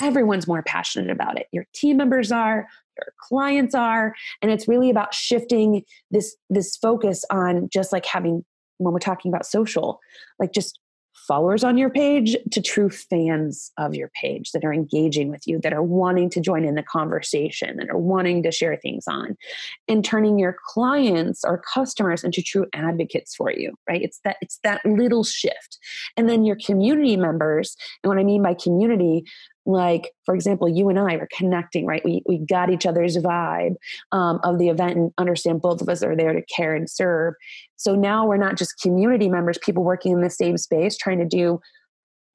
everyone's 0.02 0.48
more 0.48 0.64
passionate 0.64 1.10
about 1.10 1.38
it. 1.40 1.48
Your 1.52 1.66
team 1.74 1.98
members 1.98 2.32
are, 2.32 2.68
your 2.98 3.14
clients 3.20 3.76
are, 3.76 4.14
and 4.42 4.52
it's 4.52 4.68
really 4.68 4.90
about 4.90 5.14
shifting 5.14 5.84
this 6.10 6.36
this 6.50 6.76
focus 6.76 7.24
on 7.30 7.70
just 7.70 7.92
like 7.92 8.06
having 8.06 8.44
when 8.78 8.94
we're 8.94 9.00
talking 9.00 9.32
about 9.32 9.46
social, 9.46 10.00
like 10.40 10.54
just 10.54 10.80
followers 11.28 11.64
on 11.64 11.78
your 11.78 11.90
page 11.90 12.36
to 12.52 12.62
true 12.62 12.90
fans 12.90 13.72
of 13.78 13.94
your 13.94 14.10
page 14.20 14.52
that 14.52 14.64
are 14.64 14.74
engaging 14.74 15.30
with 15.30 15.46
you, 15.46 15.60
that 15.60 15.74
are 15.74 15.84
wanting 15.84 16.30
to 16.30 16.40
join 16.40 16.66
in 16.66 16.76
the 16.76 16.84
conversation, 16.84 17.78
that 17.78 17.90
are 17.90 17.98
wanting 17.98 18.42
to 18.42 18.52
share 18.52 18.76
things 18.76 19.04
on, 19.08 19.38
and 19.88 20.04
turning 20.04 20.40
your 20.40 20.56
clients 20.66 21.44
or 21.44 21.62
customers 21.74 22.24
into 22.24 22.42
true 22.42 22.66
advocates 22.74 23.36
for 23.36 23.52
you, 23.52 23.74
right? 23.88 24.02
It's 24.02 24.20
that 24.24 24.38
it's 24.42 24.60
that 24.64 24.82
little 24.86 25.24
shift. 25.24 25.78
And 26.18 26.28
then 26.28 26.44
your 26.44 26.58
community 26.66 27.18
members, 27.18 27.76
and 28.04 28.10
what 28.10 28.18
I 28.18 28.24
mean 28.24 28.42
by 28.42 28.56
community, 28.56 29.24
like 29.66 30.12
for 30.26 30.34
example 30.34 30.68
you 30.68 30.90
and 30.90 30.98
i 30.98 31.14
are 31.16 31.28
connecting 31.36 31.86
right? 31.86 32.04
We, 32.06 32.24
we 32.26 32.38
got 32.38 32.70
each 32.70 32.86
other's 32.86 33.18
vibe 33.18 33.76
um, 34.12 34.40
of 34.44 34.58
the 34.58 34.70
event 34.70 34.98
and 34.98 35.12
understand 35.18 35.62
both 35.62 35.82
of 35.82 35.90
us 35.90 36.04
are 36.04 36.16
there 36.16 36.34
to 36.34 36.42
care 36.44 36.74
and 36.74 36.90
serve. 36.90 37.34
So 37.76 37.96
now 37.96 38.26
we're 38.26 38.38
not 38.38 38.58
just 38.58 38.80
community 38.82 39.28
members 39.28 39.58
people 39.58 39.84
working 39.84 40.14
in 40.14 40.22
the 40.22 40.30
same 40.30 40.58
space 40.58 40.98
trying 40.98 41.20
to 41.20 41.26
do 41.26 41.60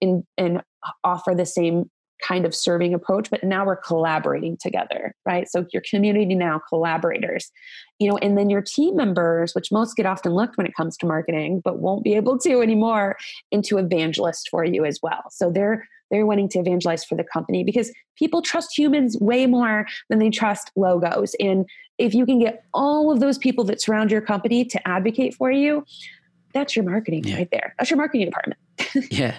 and 0.02 0.24
and 0.36 0.62
offer 1.04 1.34
the 1.34 1.46
same 1.46 1.90
kind 2.26 2.46
of 2.46 2.54
serving 2.54 2.94
approach 2.94 3.28
but 3.30 3.44
now 3.44 3.64
we're 3.66 3.76
collaborating 3.76 4.56
together 4.58 5.14
right? 5.26 5.48
So 5.48 5.66
your 5.72 5.82
community 5.88 6.34
now 6.34 6.60
collaborators 6.68 7.50
you 7.98 8.08
know 8.08 8.18
and 8.18 8.36
then 8.36 8.50
your 8.50 8.62
team 8.62 8.96
members 8.96 9.54
which 9.54 9.72
most 9.72 9.96
get 9.96 10.06
often 10.06 10.32
looked 10.32 10.56
when 10.56 10.66
it 10.66 10.74
comes 10.74 10.96
to 10.98 11.06
marketing 11.06 11.60
but 11.64 11.78
won't 11.78 12.04
be 12.04 12.14
able 12.14 12.38
to 12.38 12.62
anymore 12.62 13.16
into 13.50 13.78
evangelists 13.78 14.48
for 14.50 14.64
you 14.64 14.84
as 14.84 14.98
well. 15.02 15.24
So 15.30 15.50
they're 15.50 15.86
they're 16.10 16.26
wanting 16.26 16.48
to 16.50 16.58
evangelize 16.58 17.04
for 17.04 17.14
the 17.14 17.24
company 17.24 17.64
because 17.64 17.92
people 18.16 18.42
trust 18.42 18.76
humans 18.76 19.16
way 19.20 19.46
more 19.46 19.86
than 20.08 20.18
they 20.18 20.30
trust 20.30 20.70
logos. 20.76 21.34
And 21.40 21.66
if 21.98 22.14
you 22.14 22.26
can 22.26 22.38
get 22.38 22.64
all 22.74 23.10
of 23.10 23.20
those 23.20 23.38
people 23.38 23.64
that 23.64 23.80
surround 23.80 24.10
your 24.10 24.20
company 24.20 24.64
to 24.64 24.88
advocate 24.88 25.34
for 25.34 25.50
you, 25.50 25.84
that's 26.52 26.76
your 26.76 26.84
marketing 26.84 27.24
yeah. 27.24 27.36
right 27.36 27.50
there. 27.50 27.74
That's 27.78 27.90
your 27.90 27.98
marketing 27.98 28.26
department. 28.26 28.60
yeah. 29.10 29.36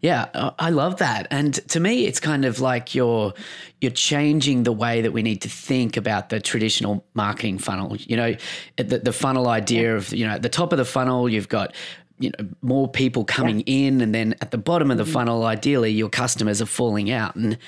Yeah, 0.00 0.28
uh, 0.32 0.52
I 0.60 0.70
love 0.70 0.98
that. 0.98 1.26
And 1.30 1.54
to 1.70 1.80
me 1.80 2.06
it's 2.06 2.20
kind 2.20 2.44
of 2.44 2.60
like 2.60 2.94
you're 2.94 3.34
you're 3.80 3.90
changing 3.90 4.62
the 4.62 4.72
way 4.72 5.00
that 5.00 5.12
we 5.12 5.22
need 5.22 5.42
to 5.42 5.48
think 5.48 5.96
about 5.96 6.28
the 6.28 6.40
traditional 6.40 7.04
marketing 7.14 7.58
funnel. 7.58 7.96
You 7.96 8.16
know, 8.16 8.36
the, 8.76 8.98
the 8.98 9.12
funnel 9.12 9.48
idea 9.48 9.96
of, 9.96 10.12
you 10.12 10.24
know, 10.24 10.34
at 10.34 10.42
the 10.42 10.48
top 10.48 10.72
of 10.72 10.78
the 10.78 10.84
funnel 10.84 11.28
you've 11.28 11.48
got 11.48 11.74
you 12.18 12.30
know 12.30 12.48
more 12.62 12.88
people 12.88 13.24
coming 13.24 13.60
yeah. 13.60 13.86
in 13.86 14.00
and 14.00 14.14
then 14.14 14.34
at 14.40 14.50
the 14.50 14.58
bottom 14.58 14.90
of 14.90 14.98
the 14.98 15.04
mm-hmm. 15.04 15.12
funnel 15.12 15.44
ideally 15.44 15.90
your 15.90 16.08
customers 16.08 16.60
are 16.60 16.66
falling 16.66 17.10
out 17.10 17.34
and 17.36 17.58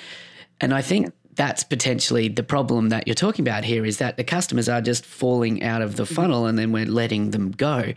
and 0.60 0.74
I 0.74 0.82
think 0.82 1.12
that's 1.34 1.64
potentially 1.64 2.28
the 2.28 2.42
problem 2.42 2.90
that 2.90 3.06
you're 3.06 3.14
talking 3.14 3.46
about 3.46 3.64
here 3.64 3.86
is 3.86 3.98
that 3.98 4.16
the 4.16 4.24
customers 4.24 4.68
are 4.68 4.80
just 4.80 5.06
falling 5.06 5.62
out 5.62 5.80
of 5.80 5.96
the 5.96 6.02
mm-hmm. 6.02 6.14
funnel 6.14 6.46
and 6.46 6.58
then 6.58 6.72
we're 6.72 6.86
letting 6.86 7.30
them 7.30 7.50
go 7.52 7.92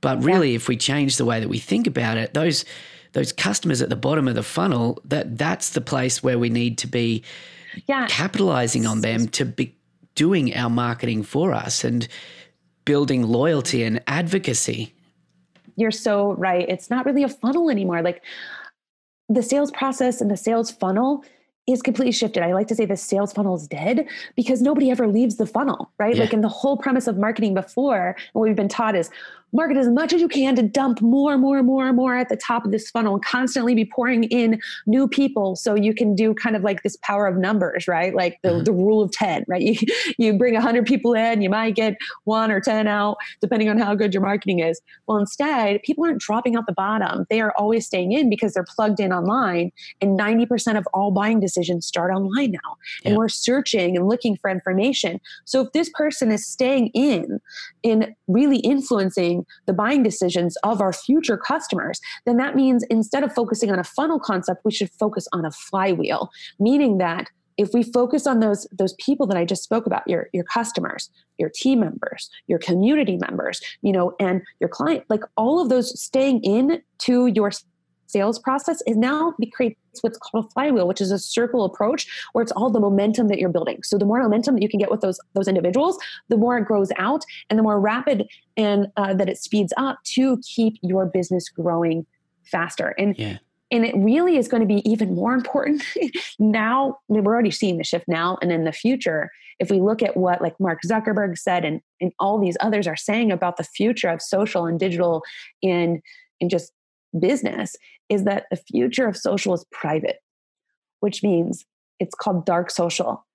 but 0.00 0.22
really 0.22 0.50
yeah. 0.50 0.56
if 0.56 0.68
we 0.68 0.76
change 0.76 1.16
the 1.16 1.24
way 1.24 1.40
that 1.40 1.48
we 1.48 1.58
think 1.58 1.86
about 1.86 2.16
it 2.16 2.34
those 2.34 2.64
those 3.12 3.32
customers 3.32 3.80
at 3.80 3.88
the 3.88 3.96
bottom 3.96 4.26
of 4.28 4.34
the 4.34 4.42
funnel 4.42 5.00
that 5.04 5.38
that's 5.38 5.70
the 5.70 5.80
place 5.80 6.22
where 6.22 6.38
we 6.38 6.48
need 6.48 6.78
to 6.78 6.86
be 6.86 7.22
yeah. 7.86 8.06
capitalizing 8.08 8.86
on 8.86 9.00
them 9.00 9.28
to 9.28 9.44
be 9.44 9.74
doing 10.14 10.54
our 10.54 10.70
marketing 10.70 11.22
for 11.22 11.52
us 11.52 11.84
and 11.84 12.06
building 12.84 13.22
loyalty 13.22 13.82
and 13.82 14.02
advocacy 14.06 14.92
you're 15.76 15.90
so 15.90 16.32
right. 16.34 16.68
It's 16.68 16.90
not 16.90 17.06
really 17.06 17.22
a 17.22 17.28
funnel 17.28 17.70
anymore. 17.70 18.02
Like 18.02 18.22
the 19.28 19.42
sales 19.42 19.70
process 19.70 20.20
and 20.20 20.30
the 20.30 20.36
sales 20.36 20.70
funnel 20.70 21.24
is 21.66 21.80
completely 21.80 22.12
shifted. 22.12 22.42
I 22.42 22.52
like 22.52 22.68
to 22.68 22.74
say 22.74 22.84
the 22.84 22.96
sales 22.96 23.32
funnel 23.32 23.56
is 23.56 23.66
dead 23.66 24.06
because 24.36 24.60
nobody 24.60 24.90
ever 24.90 25.08
leaves 25.08 25.36
the 25.36 25.46
funnel, 25.46 25.90
right? 25.98 26.14
Yeah. 26.14 26.24
Like 26.24 26.34
in 26.34 26.42
the 26.42 26.48
whole 26.48 26.76
premise 26.76 27.06
of 27.06 27.16
marketing 27.16 27.54
before, 27.54 28.16
what 28.34 28.42
we've 28.42 28.56
been 28.56 28.68
taught 28.68 28.94
is 28.94 29.10
market 29.54 29.76
as 29.76 29.88
much 29.88 30.12
as 30.12 30.20
you 30.20 30.28
can 30.28 30.56
to 30.56 30.62
dump 30.62 31.00
more, 31.00 31.32
and 31.32 31.40
more, 31.40 31.58
and 31.58 31.66
more, 31.66 31.86
and 31.86 31.96
more 31.96 32.16
at 32.16 32.28
the 32.28 32.36
top 32.36 32.64
of 32.64 32.72
this 32.72 32.90
funnel 32.90 33.14
and 33.14 33.24
constantly 33.24 33.74
be 33.74 33.84
pouring 33.84 34.24
in 34.24 34.60
new 34.86 35.08
people 35.08 35.56
so 35.56 35.74
you 35.74 35.94
can 35.94 36.14
do 36.14 36.34
kind 36.34 36.56
of 36.56 36.62
like 36.62 36.82
this 36.82 36.96
power 37.02 37.26
of 37.26 37.36
numbers, 37.36 37.86
right? 37.88 38.14
Like 38.14 38.38
the, 38.42 38.50
mm-hmm. 38.50 38.64
the 38.64 38.72
rule 38.72 39.02
of 39.02 39.10
10, 39.12 39.44
right? 39.48 39.62
You, 39.74 39.76
you 40.18 40.38
bring 40.38 40.54
100 40.54 40.84
people 40.84 41.14
in, 41.14 41.40
you 41.40 41.48
might 41.48 41.74
get 41.74 41.96
one 42.24 42.50
or 42.50 42.60
10 42.60 42.86
out, 42.86 43.16
depending 43.40 43.68
on 43.68 43.78
how 43.78 43.94
good 43.94 44.12
your 44.12 44.22
marketing 44.22 44.58
is. 44.58 44.80
Well, 45.06 45.16
instead, 45.18 45.82
people 45.82 46.04
aren't 46.04 46.20
dropping 46.20 46.54
out 46.54 46.66
the 46.66 46.72
bottom. 46.72 47.26
They 47.30 47.40
are 47.40 47.52
always 47.56 47.86
staying 47.86 48.12
in 48.12 48.28
because 48.28 48.52
they're 48.52 48.66
plugged 48.76 49.00
in 49.00 49.12
online. 49.12 49.72
And 50.00 50.18
90% 50.18 50.76
of 50.76 50.86
all 50.92 51.10
buying 51.10 51.40
decisions 51.40 51.86
start 51.86 52.12
online 52.12 52.52
now. 52.52 52.76
And 53.04 53.12
yeah. 53.12 53.18
we're 53.18 53.28
searching 53.28 53.96
and 53.96 54.08
looking 54.08 54.36
for 54.36 54.50
information. 54.50 55.20
So 55.44 55.62
if 55.62 55.72
this 55.72 55.88
person 55.94 56.30
is 56.30 56.46
staying 56.46 56.88
in, 56.88 57.40
in 57.82 58.14
really 58.28 58.58
influencing 58.58 59.43
the 59.66 59.72
buying 59.72 60.02
decisions 60.02 60.56
of 60.64 60.80
our 60.80 60.92
future 60.92 61.36
customers, 61.36 62.00
then 62.26 62.36
that 62.36 62.56
means 62.56 62.84
instead 62.84 63.22
of 63.22 63.34
focusing 63.34 63.70
on 63.70 63.78
a 63.78 63.84
funnel 63.84 64.18
concept, 64.18 64.64
we 64.64 64.72
should 64.72 64.90
focus 64.90 65.26
on 65.32 65.44
a 65.44 65.50
flywheel, 65.50 66.30
meaning 66.58 66.98
that 66.98 67.28
if 67.56 67.70
we 67.72 67.82
focus 67.82 68.26
on 68.26 68.40
those 68.40 68.66
those 68.72 68.94
people 68.94 69.26
that 69.26 69.36
I 69.36 69.44
just 69.44 69.62
spoke 69.62 69.86
about, 69.86 70.02
your 70.08 70.28
your 70.32 70.44
customers, 70.44 71.10
your 71.38 71.50
team 71.50 71.80
members, 71.80 72.28
your 72.46 72.58
community 72.58 73.16
members, 73.16 73.60
you 73.82 73.92
know, 73.92 74.14
and 74.18 74.42
your 74.60 74.68
client, 74.68 75.04
like 75.08 75.22
all 75.36 75.60
of 75.60 75.68
those 75.68 75.98
staying 76.00 76.42
in 76.42 76.82
to 76.98 77.26
your 77.28 77.52
sales 78.14 78.38
process 78.38 78.80
is 78.86 78.96
now 78.96 79.34
creates 79.52 79.76
what's 80.00 80.16
called 80.18 80.44
a 80.46 80.48
flywheel, 80.50 80.86
which 80.86 81.00
is 81.00 81.10
a 81.10 81.18
circle 81.18 81.64
approach 81.64 82.06
where 82.32 82.42
it's 82.42 82.52
all 82.52 82.70
the 82.70 82.78
momentum 82.78 83.26
that 83.26 83.40
you're 83.40 83.48
building. 83.48 83.80
So 83.82 83.98
the 83.98 84.04
more 84.04 84.22
momentum 84.22 84.54
that 84.54 84.62
you 84.62 84.68
can 84.68 84.78
get 84.78 84.90
with 84.90 85.00
those 85.00 85.18
those 85.34 85.48
individuals, 85.48 85.98
the 86.28 86.36
more 86.36 86.56
it 86.56 86.64
grows 86.64 86.90
out, 86.96 87.24
and 87.50 87.58
the 87.58 87.62
more 87.64 87.80
rapid 87.80 88.28
and 88.56 88.86
uh, 88.96 89.14
that 89.14 89.28
it 89.28 89.38
speeds 89.38 89.72
up 89.76 89.98
to 90.14 90.38
keep 90.54 90.78
your 90.80 91.06
business 91.06 91.48
growing 91.48 92.06
faster. 92.44 92.94
And 92.98 93.18
yeah. 93.18 93.38
And 93.70 93.84
it 93.84 93.94
really 93.96 94.36
is 94.36 94.46
going 94.46 94.60
to 94.60 94.72
be 94.72 94.88
even 94.88 95.16
more 95.16 95.34
important 95.34 95.82
now. 96.38 96.98
I 97.10 97.12
mean, 97.12 97.24
we're 97.24 97.32
already 97.32 97.50
seeing 97.50 97.78
the 97.78 97.82
shift 97.82 98.04
now 98.06 98.38
and 98.40 98.52
in 98.52 98.62
the 98.62 98.72
future. 98.72 99.30
If 99.58 99.68
we 99.68 99.80
look 99.80 100.00
at 100.00 100.16
what 100.16 100.40
like 100.40 100.54
Mark 100.60 100.80
Zuckerberg 100.86 101.36
said 101.36 101.64
and, 101.64 101.80
and 102.00 102.12
all 102.20 102.38
these 102.38 102.56
others 102.60 102.86
are 102.86 102.94
saying 102.94 103.32
about 103.32 103.56
the 103.56 103.64
future 103.64 104.10
of 104.10 104.22
social 104.22 104.66
and 104.66 104.78
digital 104.78 105.24
and 105.62 106.00
and 106.40 106.50
just 106.50 106.72
business 107.18 107.76
is 108.08 108.24
that 108.24 108.46
the 108.50 108.56
future 108.56 109.06
of 109.06 109.16
social 109.16 109.54
is 109.54 109.64
private, 109.70 110.18
which 111.00 111.22
means 111.22 111.64
it's 112.00 112.14
called 112.14 112.44
dark 112.46 112.70
social. 112.70 113.26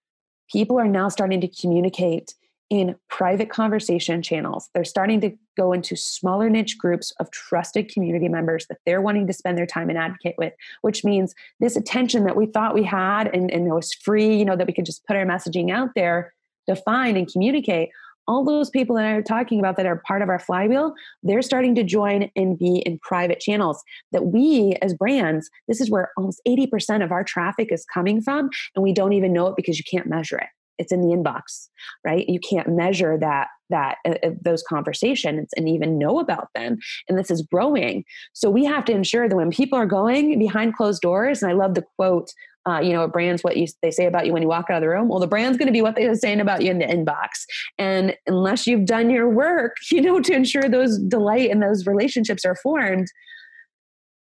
People 0.52 0.80
are 0.80 0.88
now 0.88 1.10
starting 1.10 1.42
to 1.42 1.48
communicate 1.48 2.34
in 2.70 2.96
private 3.10 3.50
conversation 3.50 4.22
channels. 4.22 4.70
They're 4.74 4.84
starting 4.84 5.22
to 5.22 5.36
go 5.58 5.74
into 5.74 5.96
smaller 5.96 6.50
niche 6.50 6.78
groups 6.78 7.12
of 7.20 7.32
trusted 7.32 7.90
community 7.90 8.30
members 8.30 8.68
that 8.68 8.78
they're 8.86 9.02
wanting 9.02 9.26
to 9.28 9.34
spend 9.34 9.58
their 9.58 9.66
time 9.66 9.90
and 9.90 9.98
advocate 9.98 10.36
with, 10.38 10.54
which 10.82 11.04
means 11.04 11.34
this 11.60 11.76
attention 11.76 12.26
that 12.26 12.36
we 12.36 12.46
thought 12.46 12.76
we 12.76 12.84
had 12.84 13.28
and, 13.34 13.50
and 13.50 13.68
it 13.68 13.74
was 13.74 13.94
free, 13.94 14.38
you 14.38 14.46
know, 14.46 14.56
that 14.56 14.68
we 14.68 14.74
could 14.74 14.86
just 14.86 15.06
put 15.08 15.16
our 15.16 15.26
messaging 15.26 15.72
out 15.72 15.90
there, 15.96 16.32
define 16.68 17.18
and 17.18 17.32
communicate 17.32 17.90
all 18.30 18.46
those 18.46 18.70
people 18.70 18.96
that 18.96 19.06
I'm 19.06 19.24
talking 19.24 19.60
about 19.60 19.76
that 19.78 19.88
are 19.88 20.04
part 20.08 20.22
of 20.22 20.30
our 20.30 20.38
flywheel, 20.38 20.94
they're 21.24 21.42
starting 21.42 21.74
to 21.76 21.84
join 21.84 22.30
and 22.36 22.58
be 22.58 22.84
in 22.86 23.00
private 23.00 23.40
channels 23.40 23.84
that 24.12 24.28
we 24.28 24.78
as 24.84 24.94
brands, 24.94 25.50
this 25.68 25.82
is 25.82 25.90
where 25.90 26.12
almost 26.16 26.40
80% 26.48 27.04
of 27.04 27.12
our 27.12 27.24
traffic 27.24 27.72
is 27.72 27.86
coming 27.92 28.22
from. 28.22 28.52
And 28.76 28.84
we 28.84 28.94
don't 28.94 29.14
even 29.14 29.34
know 29.34 29.48
it 29.48 29.56
because 29.56 29.80
you 29.80 29.84
can't 29.90 30.06
measure 30.06 30.38
it. 30.38 30.48
It's 30.78 30.92
in 30.92 31.02
the 31.02 31.08
inbox, 31.08 31.68
right? 32.06 32.30
You 32.30 32.40
can't 32.40 32.70
measure 32.70 33.18
that 33.18 33.48
that 33.72 33.98
uh, 34.08 34.16
uh 34.24 34.32
those 34.42 34.64
conversations 34.64 35.50
and 35.58 35.70
even 35.70 36.00
know 36.00 36.20
about 36.20 36.48
them 36.56 36.80
and 37.08 37.20
this 37.20 37.30
is 37.30 37.44
growing 37.44 38.04
so 38.34 38.50
we 38.50 38.66
have 38.66 38.84
to 38.84 38.92
ensure 38.92 39.30
that 39.30 39.36
when 39.36 39.52
people 39.52 39.78
are 39.78 39.86
going 39.86 40.40
behind 40.40 40.76
closed 40.76 41.04
doors 41.04 41.44
and 41.44 41.52
i 41.52 41.54
love 41.54 41.76
the 41.76 41.86
quote 41.96 42.34
uh, 42.70 42.80
you 42.80 42.94
know, 42.94 43.04
a 43.04 43.08
brand's 43.08 43.44
what 43.44 43.58
you 43.58 43.68
they 43.82 43.92
say 43.92 44.06
about 44.06 44.26
you 44.26 44.34
when 44.34 44.42
you 44.42 44.48
walk 44.48 44.66
out 44.70 44.78
of 44.78 44.82
the 44.82 44.90
room. 44.90 45.08
Well, 45.08 45.20
the 45.20 45.28
brand's 45.28 45.58
going 45.58 45.68
to 45.68 45.74
be 45.74 45.82
what 45.82 45.96
they're 45.96 46.16
saying 46.16 46.40
about 46.40 46.62
you 46.62 46.72
in 46.72 46.80
the 46.80 46.86
inbox. 46.86 47.46
And 47.78 48.16
unless 48.28 48.68
you've 48.68 48.86
done 48.86 49.10
your 49.10 49.30
work, 49.30 49.76
you 49.92 50.02
know, 50.02 50.20
to 50.22 50.34
ensure 50.34 50.70
those 50.70 50.98
delight 51.00 51.50
and 51.50 51.62
those 51.62 51.86
relationships 51.86 52.46
are 52.46 52.56
formed, 52.56 53.08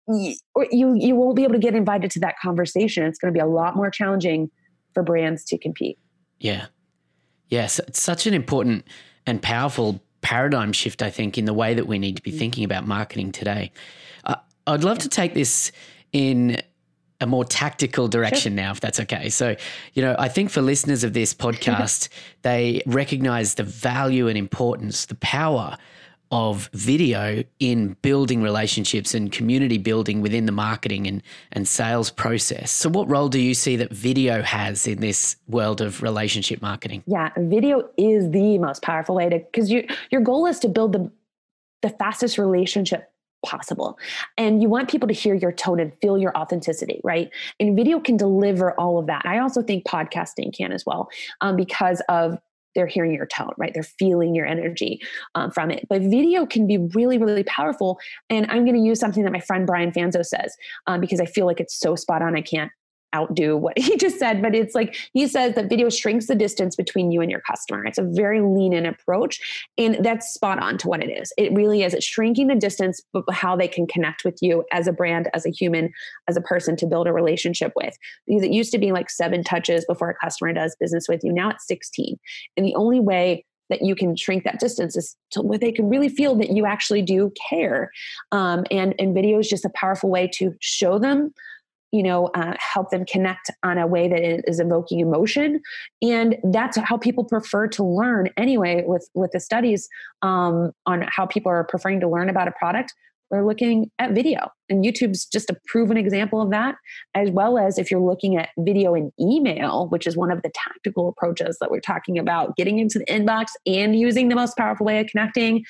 you 0.08 0.36
you 0.71 1.15
won't 1.15 1.36
be 1.36 1.43
able 1.43 1.53
to 1.53 1.60
get 1.60 1.75
invited 1.75 2.12
to 2.12 2.19
that 2.19 2.36
conversation. 2.41 3.03
It's 3.05 3.17
going 3.17 3.34
to 3.34 3.38
be 3.38 3.41
a 3.41 3.47
lot 3.47 3.75
more 3.75 3.89
challenging 3.89 4.51
for 4.93 5.03
brands 5.03 5.43
to 5.45 5.58
compete. 5.58 5.97
Yeah. 6.39 6.67
Yes, 7.49 7.79
it's 7.79 8.01
such 8.01 8.25
an 8.25 8.34
important 8.34 8.88
and 9.27 9.41
powerful 9.41 10.01
paradigm 10.21 10.73
shift, 10.73 11.03
I 11.03 11.12
think, 11.12 11.38
in 11.38 11.45
the 11.45 11.53
way 11.53 11.75
that 11.75 11.86
we 11.88 11.99
need 11.99 12.15
to 12.15 12.21
be 12.23 12.31
mm. 12.31 12.39
thinking 12.39 12.63
about 12.63 12.88
marketing 12.88 13.31
today. 13.31 13.71
Uh, 14.23 14.36
I'd 14.65 14.84
love 14.84 14.97
to 14.99 15.10
take 15.10 15.36
this 15.36 15.71
in 16.12 16.60
a 17.21 17.25
more 17.25 17.45
tactical 17.45 18.08
direction 18.08 18.54
sure. 18.54 18.63
now, 18.63 18.71
if 18.71 18.80
that's 18.80 18.99
okay. 18.99 19.30
So, 19.30 19.56
you 19.93 20.01
know, 20.01 20.15
I 20.19 20.28
think 20.28 20.49
for 20.49 20.62
listeners 20.62 21.04
of 21.04 21.13
this 21.13 21.34
podcast, 21.34 22.10
they 22.41 22.82
recognize 22.86 23.56
the 23.56 23.63
value 23.63 24.28
and 24.28 24.38
importance, 24.38 25.06
the 25.06 25.15
power 25.15 25.78
of 26.32 26.69
video 26.73 27.43
in 27.60 27.95
building 28.01 28.41
relationships 28.41 29.13
and 29.13 29.32
community 29.32 29.78
building 29.78 30.21
within 30.21 30.45
the 30.45 30.51
marketing 30.51 31.08
and, 31.08 31.21
and 31.51 31.67
sales 31.67 32.10
process. 32.10 32.71
So, 32.71 32.89
what 32.89 33.10
role 33.10 33.30
do 33.30 33.39
you 33.39 33.54
see 33.54 33.75
that 33.78 33.91
video 33.91 34.41
has 34.41 34.88
in 34.88 34.99
this 34.99 35.38
world 35.47 35.82
of 35.82 36.01
relationship 36.01 36.62
marketing? 36.62 37.04
Yeah, 37.06 37.30
video 37.38 37.89
is 37.97 38.30
the 38.32 38.58
most 38.58 38.82
powerful 38.82 39.15
way 39.15 39.30
to 39.30 39.39
because 39.39 39.71
you 39.71 39.88
your 40.10 40.21
goal 40.21 40.45
is 40.47 40.60
to 40.60 40.67
build 40.67 40.93
the 40.93 41.12
the 41.82 41.89
fastest 41.89 42.38
relationship 42.38 43.12
possible. 43.45 43.97
And 44.38 44.62
you 44.62 44.69
want 44.69 44.89
people 44.89 45.08
to 45.08 45.13
hear 45.13 45.36
your 45.36 45.51
tone 45.51 45.79
and 45.79 45.93
feel 46.01 46.17
your 46.17 46.36
authenticity, 46.38 46.99
right? 47.03 47.29
And 47.60 47.75
video 47.75 47.99
can 47.99 48.17
deliver 48.17 48.77
all 48.79 48.97
of 48.97 49.08
that. 49.08 49.21
I 49.25 49.39
also 49.39 49.62
think 49.62 49.86
podcasting 49.86 50.55
can 50.55 50.71
as 50.71 50.86
well, 50.86 51.10
um, 51.41 51.55
because 51.55 52.01
of 52.10 52.38
they're 52.73 52.88
hearing 52.88 53.13
your 53.13 53.25
tone, 53.25 53.53
right? 53.58 53.73
They're 53.73 53.84
feeling 53.84 54.36
your 54.36 54.45
energy 54.45 55.01
um, 55.34 55.49
from 55.49 55.71
it. 55.71 55.88
But 55.88 56.01
video 56.01 56.45
can 56.45 56.67
be 56.67 56.77
really, 56.77 57.17
really 57.17 57.43
powerful. 57.43 57.99
And 58.29 58.45
I'm 58.51 58.65
going 58.65 58.75
to 58.75 58.81
use 58.81 58.99
something 58.99 59.23
that 59.23 59.31
my 59.31 59.39
friend 59.39 59.65
Brian 59.65 59.91
Fanzo 59.91 60.25
says 60.25 60.55
um, 60.86 60.99
because 60.99 61.21
I 61.21 61.25
feel 61.25 61.45
like 61.45 61.62
it's 61.62 61.79
so 61.79 61.95
spot 61.95 62.21
on. 62.21 62.36
I 62.36 62.41
can't 62.41 62.71
outdo 63.13 63.57
what 63.57 63.77
he 63.79 63.97
just 63.97 64.19
said, 64.19 64.41
but 64.41 64.55
it's 64.55 64.75
like 64.75 64.95
he 65.13 65.27
says 65.27 65.55
that 65.55 65.69
video 65.69 65.89
shrinks 65.89 66.27
the 66.27 66.35
distance 66.35 66.75
between 66.75 67.11
you 67.11 67.21
and 67.21 67.31
your 67.31 67.41
customer. 67.41 67.85
It's 67.85 67.97
a 67.97 68.03
very 68.03 68.41
lean 68.41 68.73
in 68.73 68.85
approach. 68.85 69.39
And 69.77 70.03
that's 70.03 70.33
spot 70.33 70.61
on 70.61 70.77
to 70.79 70.87
what 70.87 71.03
it 71.03 71.09
is. 71.09 71.31
It 71.37 71.53
really 71.53 71.83
is. 71.83 71.93
It's 71.93 72.05
shrinking 72.05 72.47
the 72.47 72.55
distance, 72.55 73.01
but 73.13 73.23
how 73.31 73.55
they 73.55 73.67
can 73.67 73.87
connect 73.87 74.23
with 74.23 74.37
you 74.41 74.63
as 74.71 74.87
a 74.87 74.93
brand, 74.93 75.29
as 75.33 75.45
a 75.45 75.49
human, 75.49 75.91
as 76.27 76.37
a 76.37 76.41
person 76.41 76.75
to 76.77 76.87
build 76.87 77.07
a 77.07 77.13
relationship 77.13 77.73
with. 77.75 77.95
Because 78.27 78.43
it 78.43 78.51
used 78.51 78.71
to 78.71 78.77
be 78.77 78.91
like 78.91 79.09
seven 79.09 79.43
touches 79.43 79.85
before 79.85 80.09
a 80.09 80.15
customer 80.15 80.53
does 80.53 80.75
business 80.79 81.07
with 81.07 81.23
you. 81.23 81.33
Now 81.33 81.49
it's 81.49 81.67
16. 81.67 82.17
And 82.57 82.65
the 82.65 82.75
only 82.75 82.99
way 82.99 83.45
that 83.69 83.81
you 83.81 83.95
can 83.95 84.15
shrink 84.15 84.43
that 84.43 84.59
distance 84.59 84.95
is 84.95 85.15
to 85.31 85.41
where 85.41 85.57
they 85.57 85.71
can 85.71 85.89
really 85.89 86.09
feel 86.09 86.35
that 86.35 86.51
you 86.51 86.65
actually 86.65 87.01
do 87.01 87.31
care. 87.49 87.91
Um, 88.31 88.63
and, 88.69 88.93
and 88.99 89.13
video 89.13 89.39
is 89.39 89.49
just 89.49 89.65
a 89.65 89.71
powerful 89.73 90.09
way 90.09 90.29
to 90.35 90.53
show 90.59 90.99
them 90.99 91.33
you 91.91 92.03
know 92.03 92.27
uh, 92.27 92.55
help 92.59 92.89
them 92.89 93.05
connect 93.05 93.51
on 93.63 93.77
a 93.77 93.87
way 93.87 94.07
that 94.07 94.49
is 94.49 94.59
evoking 94.59 94.99
emotion. 94.99 95.61
And 96.01 96.37
that's 96.43 96.77
how 96.77 96.97
people 96.97 97.23
prefer 97.23 97.67
to 97.69 97.83
learn 97.83 98.29
anyway 98.37 98.83
with 98.85 99.09
with 99.13 99.31
the 99.31 99.39
studies 99.39 99.87
um, 100.21 100.71
on 100.85 101.05
how 101.07 101.25
people 101.25 101.51
are 101.51 101.63
preferring 101.63 101.99
to 102.01 102.09
learn 102.09 102.29
about 102.29 102.47
a 102.47 102.51
product. 102.51 102.93
They're 103.31 103.45
looking 103.45 103.89
at 103.97 104.11
video. 104.11 104.51
And 104.69 104.83
youtube's 104.83 105.25
just 105.25 105.49
a 105.49 105.57
proven 105.67 105.97
example 105.97 106.41
of 106.41 106.51
that 106.51 106.75
as 107.15 107.29
well 107.31 107.57
as 107.57 107.77
if 107.77 107.89
you're 107.89 107.99
looking 107.99 108.37
at 108.37 108.49
video 108.59 108.95
and 108.95 109.11
email 109.19 109.87
which 109.89 110.07
is 110.07 110.17
one 110.17 110.31
of 110.31 110.41
the 110.41 110.51
tactical 110.53 111.09
approaches 111.09 111.57
that 111.59 111.69
we're 111.69 111.79
talking 111.79 112.17
about 112.17 112.55
getting 112.55 112.79
into 112.79 112.97
the 112.99 113.05
inbox 113.05 113.47
and 113.65 113.95
using 113.95 114.29
the 114.29 114.35
most 114.35 114.57
powerful 114.57 114.85
way 114.85 114.99
of 114.99 115.07
connecting 115.07 115.63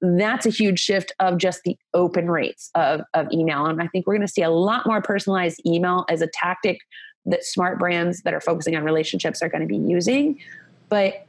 that's 0.00 0.46
a 0.46 0.50
huge 0.50 0.78
shift 0.78 1.12
of 1.18 1.38
just 1.38 1.62
the 1.64 1.76
open 1.94 2.30
rates 2.30 2.70
of, 2.74 3.02
of 3.14 3.26
email. 3.32 3.66
And 3.66 3.82
I 3.82 3.88
think 3.88 4.06
we're 4.06 4.14
going 4.14 4.26
to 4.26 4.32
see 4.32 4.42
a 4.42 4.50
lot 4.50 4.86
more 4.86 5.02
personalized 5.02 5.60
email 5.66 6.04
as 6.08 6.22
a 6.22 6.28
tactic 6.28 6.80
that 7.26 7.44
smart 7.44 7.78
brands 7.78 8.22
that 8.22 8.32
are 8.32 8.40
focusing 8.40 8.76
on 8.76 8.84
relationships 8.84 9.42
are 9.42 9.48
going 9.48 9.60
to 9.60 9.66
be 9.66 9.76
using. 9.76 10.38
But 10.88 11.26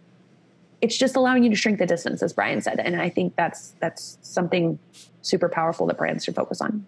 it's 0.82 0.98
just 0.98 1.16
allowing 1.16 1.44
you 1.44 1.50
to 1.50 1.56
shrink 1.56 1.80
the 1.80 1.86
distance, 1.86 2.24
as 2.24 2.32
Brian 2.32 2.62
said. 2.62 2.80
And 2.80 3.02
I 3.02 3.10
think 3.10 3.36
that's 3.36 3.74
that's 3.80 4.18
something 4.22 4.80
super 5.22 5.50
powerful 5.50 5.88
that 5.88 5.98
brands 5.98 6.24
should 6.24 6.36
focus 6.36 6.62
on. 6.62 6.86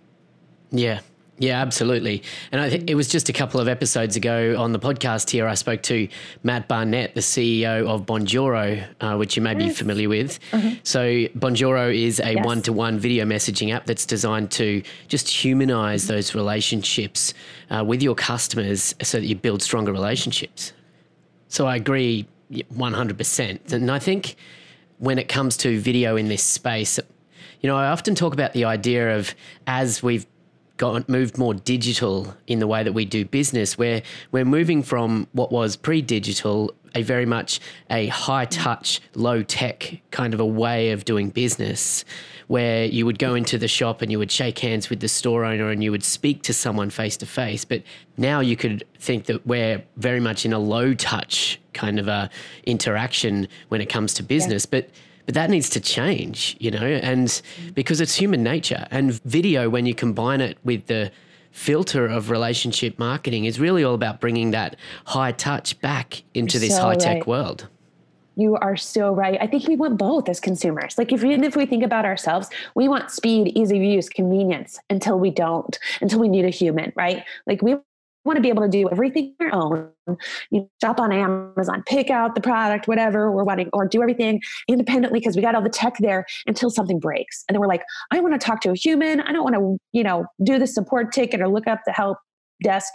Yeah, 0.72 1.02
yeah, 1.42 1.60
absolutely. 1.60 2.22
And 2.52 2.62
I 2.62 2.70
think 2.70 2.88
it 2.88 2.94
was 2.94 3.08
just 3.08 3.28
a 3.28 3.34
couple 3.34 3.60
of 3.60 3.68
episodes 3.68 4.16
ago 4.16 4.56
on 4.60 4.74
the 4.74 4.80
podcast 4.80 5.32
here, 5.32 5.48
I 5.48 5.56
spoke 5.56 5.82
to 5.84 6.08
Matt 6.44 6.68
Barnett, 6.68 7.16
the 7.16 7.22
CEO 7.22 7.88
of 7.88 8.06
Bonjoro, 8.06 8.86
uh, 9.02 9.16
which 9.16 9.36
you 9.36 9.42
may 9.42 9.54
yes. 9.58 9.64
be 9.64 9.70
familiar 9.74 10.08
with. 10.08 10.40
Mm-hmm. 10.52 10.76
So, 10.84 11.02
Bonjoro 11.40 11.94
is 11.94 12.20
a 12.20 12.36
one 12.44 12.62
to 12.62 12.72
one 12.72 13.00
video 13.00 13.26
messaging 13.26 13.74
app 13.74 13.88
that's 13.88 14.06
designed 14.06 14.52
to 14.52 14.84
just 15.08 15.28
humanize 15.28 16.04
mm-hmm. 16.04 16.14
those 16.14 16.36
relationships 16.36 17.34
uh, 17.72 17.84
with 17.84 18.04
your 18.04 18.14
customers 18.14 18.94
so 19.02 19.20
that 19.20 19.26
you 19.26 19.36
build 19.36 19.64
stronger 19.64 19.92
relationships. 19.92 20.74
So, 21.48 21.66
I 21.66 21.76
agree 21.76 22.28
100%. 22.52 23.74
And 23.74 23.90
I 23.90 23.98
think 23.98 24.36
when 25.00 25.18
it 25.18 25.28
comes 25.28 25.58
to 25.58 25.80
video 25.80 26.18
in 26.18 26.28
this 26.28 26.44
space, 26.44 27.00
you 27.62 27.68
know, 27.68 27.78
I 27.78 27.88
often 27.88 28.16
talk 28.16 28.34
about 28.34 28.54
the 28.54 28.66
idea 28.66 29.18
of 29.18 29.34
as 29.68 30.04
we've 30.04 30.26
got 30.82 31.08
moved 31.08 31.38
more 31.38 31.54
digital 31.54 32.36
in 32.48 32.58
the 32.58 32.65
way 32.65 32.82
that 32.82 32.94
we 32.94 33.06
do 33.06 33.24
business, 33.24 33.78
where 33.78 34.02
we're 34.32 34.44
moving 34.44 34.82
from 34.82 35.28
what 35.32 35.52
was 35.52 35.76
pre-digital, 35.76 36.74
a 36.96 37.04
very 37.04 37.28
much 37.28 37.60
a 37.91 38.08
high 38.08 38.46
touch, 38.46 39.00
low 39.13 39.44
tech 39.44 40.02
kind 40.10 40.34
of 40.34 40.39
a 40.39 40.46
way 40.46 40.89
of 40.89 41.06
doing 41.06 41.30
business, 41.30 42.04
where 42.48 42.86
you 42.86 43.06
would 43.06 43.20
go 43.20 43.36
into 43.36 43.60
the 43.60 43.67
shop 43.67 44.02
and 44.02 44.12
you 44.12 44.17
would 44.17 44.32
shake 44.32 44.58
hands 44.58 44.89
with 44.89 45.02
the 45.02 45.08
store 45.08 45.46
owner 45.46 45.70
and 45.70 45.84
you 45.84 45.91
would 45.91 46.04
speak 46.04 46.41
to 46.41 46.52
someone 46.52 46.89
face 46.89 47.15
to 47.15 47.28
face. 47.28 47.63
But 47.63 47.84
now 48.17 48.39
you 48.39 48.58
could 48.58 48.84
think 48.98 49.26
that 49.26 49.46
we're 49.46 49.84
very 49.98 50.20
much 50.20 50.48
in 50.48 50.52
a 50.52 50.60
low 50.60 50.96
touch 50.96 51.62
kind 51.74 52.00
of 52.00 52.08
a 52.08 52.28
interaction 52.65 53.48
when 53.67 53.82
it 53.82 53.88
comes 53.88 54.15
to 54.15 54.24
business. 54.24 54.65
Yeah. 54.65 54.80
But 54.82 54.89
but 55.32 55.36
that 55.36 55.50
needs 55.50 55.70
to 55.70 55.80
change, 55.80 56.58
you 56.60 56.70
know, 56.70 56.86
and 56.86 57.30
mm-hmm. 57.30 57.70
because 57.70 58.02
it's 58.02 58.13
human 58.13 58.44
nature. 58.44 58.86
And 58.91 59.13
video, 59.24 59.70
when 59.70 59.86
you 59.86 59.96
combine 59.96 60.41
it 60.41 60.58
with 60.65 60.88
the 60.88 61.10
filter 61.52 62.06
of 62.06 62.30
relationship 62.30 63.00
marketing, 63.00 63.46
is 63.46 63.58
really 63.58 63.82
all 63.82 63.94
about 63.94 64.20
bringing 64.20 64.52
that 64.52 64.76
high 65.06 65.32
touch 65.32 65.80
back 65.80 66.24
into 66.34 66.58
You're 66.58 66.67
this 66.67 66.76
so 66.76 66.82
high 66.82 66.96
tech 66.96 67.15
right. 67.15 67.28
world. 67.28 67.70
You 68.36 68.58
are 68.58 68.76
so 68.76 69.13
right. 69.13 69.38
I 69.39 69.48
think 69.48 69.70
we 69.70 69.78
want 69.78 69.98
both 69.98 70.28
as 70.28 70.41
consumers. 70.41 70.98
Like 70.98 71.13
if 71.13 71.24
even 71.24 71.46
if 71.46 71.56
we 71.56 71.65
think 71.65 71.84
about 71.86 72.04
ourselves, 72.04 72.50
we 72.76 72.89
want 72.89 73.10
speed, 73.10 73.54
easy 73.56 73.78
use, 73.78 74.10
convenience 74.10 74.80
until 74.89 75.17
we 75.17 75.30
don't, 75.30 75.80
until 76.02 76.20
we 76.20 76.28
need 76.28 76.44
a 76.44 76.50
human, 76.50 76.91
right? 76.98 77.24
Like 77.48 77.62
we 77.62 77.78
want 78.24 78.38
to 78.38 78.42
be 78.42 78.50
able 78.50 78.64
to 78.64 78.70
do 78.70 78.90
everything 78.90 79.36
your 79.40 79.54
own. 79.54 79.90
You 80.52 80.70
shop 80.82 81.00
on 81.00 81.12
Amazon, 81.12 81.84
pick 81.88 82.10
out 82.10 82.36
the 82.36 82.42
product, 82.42 82.88
whatever 82.88 83.32
we're 83.32 83.44
wanting, 83.44 83.70
or 83.74 83.88
do 83.88 84.02
everything 84.02 84.42
independently 84.68 85.20
because 85.20 85.36
we 85.36 85.42
got 85.42 85.56
all 85.56 85.62
the 85.62 85.70
tech 85.70 85.96
there 86.00 86.26
until 86.46 86.70
something 86.70 87.00
breaks. 87.00 87.44
And 87.48 87.56
then 87.56 87.62
we're 87.62 87.68
like, 87.68 87.84
I 88.12 88.20
want 88.20 88.40
to 88.40 88.46
talk 88.46 88.62
to 88.62 88.72
a 88.72 88.76
human. 88.76 89.22
I 89.22 89.32
don't 89.32 89.44
want 89.44 89.56
to, 89.56 89.78
you 89.92 90.04
know, 90.04 90.26
do 90.44 90.60
the 90.60 90.68
support 90.68 91.12
ticket 91.12 91.42
or 91.42 91.48
look 91.48 91.68
up 91.68 91.82
the 91.86 91.92
help 91.92 92.18
desk 92.64 92.94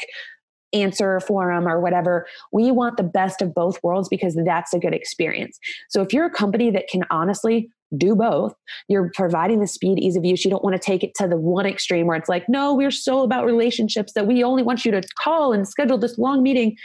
answer 0.72 1.20
forum 1.20 1.66
or 1.66 1.80
whatever. 1.80 2.26
We 2.52 2.70
want 2.70 2.96
the 2.96 3.02
best 3.02 3.40
of 3.40 3.54
both 3.54 3.82
worlds 3.82 4.08
because 4.08 4.36
that's 4.44 4.74
a 4.74 4.78
good 4.78 4.94
experience. 4.94 5.58
So 5.88 6.02
if 6.02 6.12
you're 6.12 6.26
a 6.26 6.30
company 6.30 6.70
that 6.70 6.88
can 6.88 7.04
honestly 7.10 7.70
do 7.96 8.14
both. 8.14 8.54
You're 8.88 9.10
providing 9.14 9.60
the 9.60 9.66
speed, 9.66 9.98
ease 9.98 10.16
of 10.16 10.24
use. 10.24 10.44
You 10.44 10.50
don't 10.50 10.64
want 10.64 10.74
to 10.74 10.82
take 10.82 11.04
it 11.04 11.14
to 11.16 11.28
the 11.28 11.36
one 11.36 11.66
extreme 11.66 12.06
where 12.06 12.16
it's 12.16 12.28
like, 12.28 12.48
no, 12.48 12.74
we're 12.74 12.90
so 12.90 13.22
about 13.22 13.44
relationships 13.44 14.12
that 14.14 14.26
we 14.26 14.42
only 14.42 14.62
want 14.62 14.84
you 14.84 14.90
to 14.92 15.02
call 15.22 15.52
and 15.52 15.68
schedule 15.68 15.98
this 15.98 16.18
long 16.18 16.42
meeting. 16.42 16.76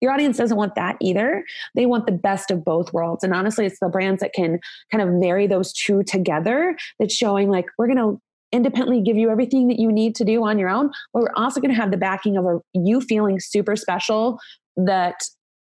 Your 0.00 0.12
audience 0.12 0.36
doesn't 0.36 0.56
want 0.56 0.74
that 0.76 0.96
either. 1.00 1.44
They 1.74 1.86
want 1.86 2.06
the 2.06 2.12
best 2.12 2.50
of 2.50 2.64
both 2.64 2.92
worlds. 2.92 3.24
And 3.24 3.34
honestly, 3.34 3.66
it's 3.66 3.80
the 3.80 3.88
brands 3.88 4.20
that 4.20 4.32
can 4.32 4.60
kind 4.90 5.02
of 5.02 5.14
marry 5.14 5.46
those 5.46 5.72
two 5.72 6.02
together 6.04 6.76
that's 6.98 7.14
showing 7.14 7.50
like, 7.50 7.66
we're 7.78 7.88
going 7.88 7.98
to 7.98 8.20
independently 8.50 9.02
give 9.02 9.16
you 9.16 9.30
everything 9.30 9.68
that 9.68 9.78
you 9.78 9.92
need 9.92 10.14
to 10.14 10.24
do 10.24 10.44
on 10.44 10.58
your 10.58 10.70
own, 10.70 10.90
but 11.12 11.22
we're 11.22 11.34
also 11.34 11.60
going 11.60 11.70
to 11.70 11.80
have 11.80 11.90
the 11.90 11.96
backing 11.96 12.36
of 12.36 12.46
a, 12.46 12.60
you 12.72 13.00
feeling 13.00 13.38
super 13.40 13.76
special 13.76 14.38
that 14.76 15.16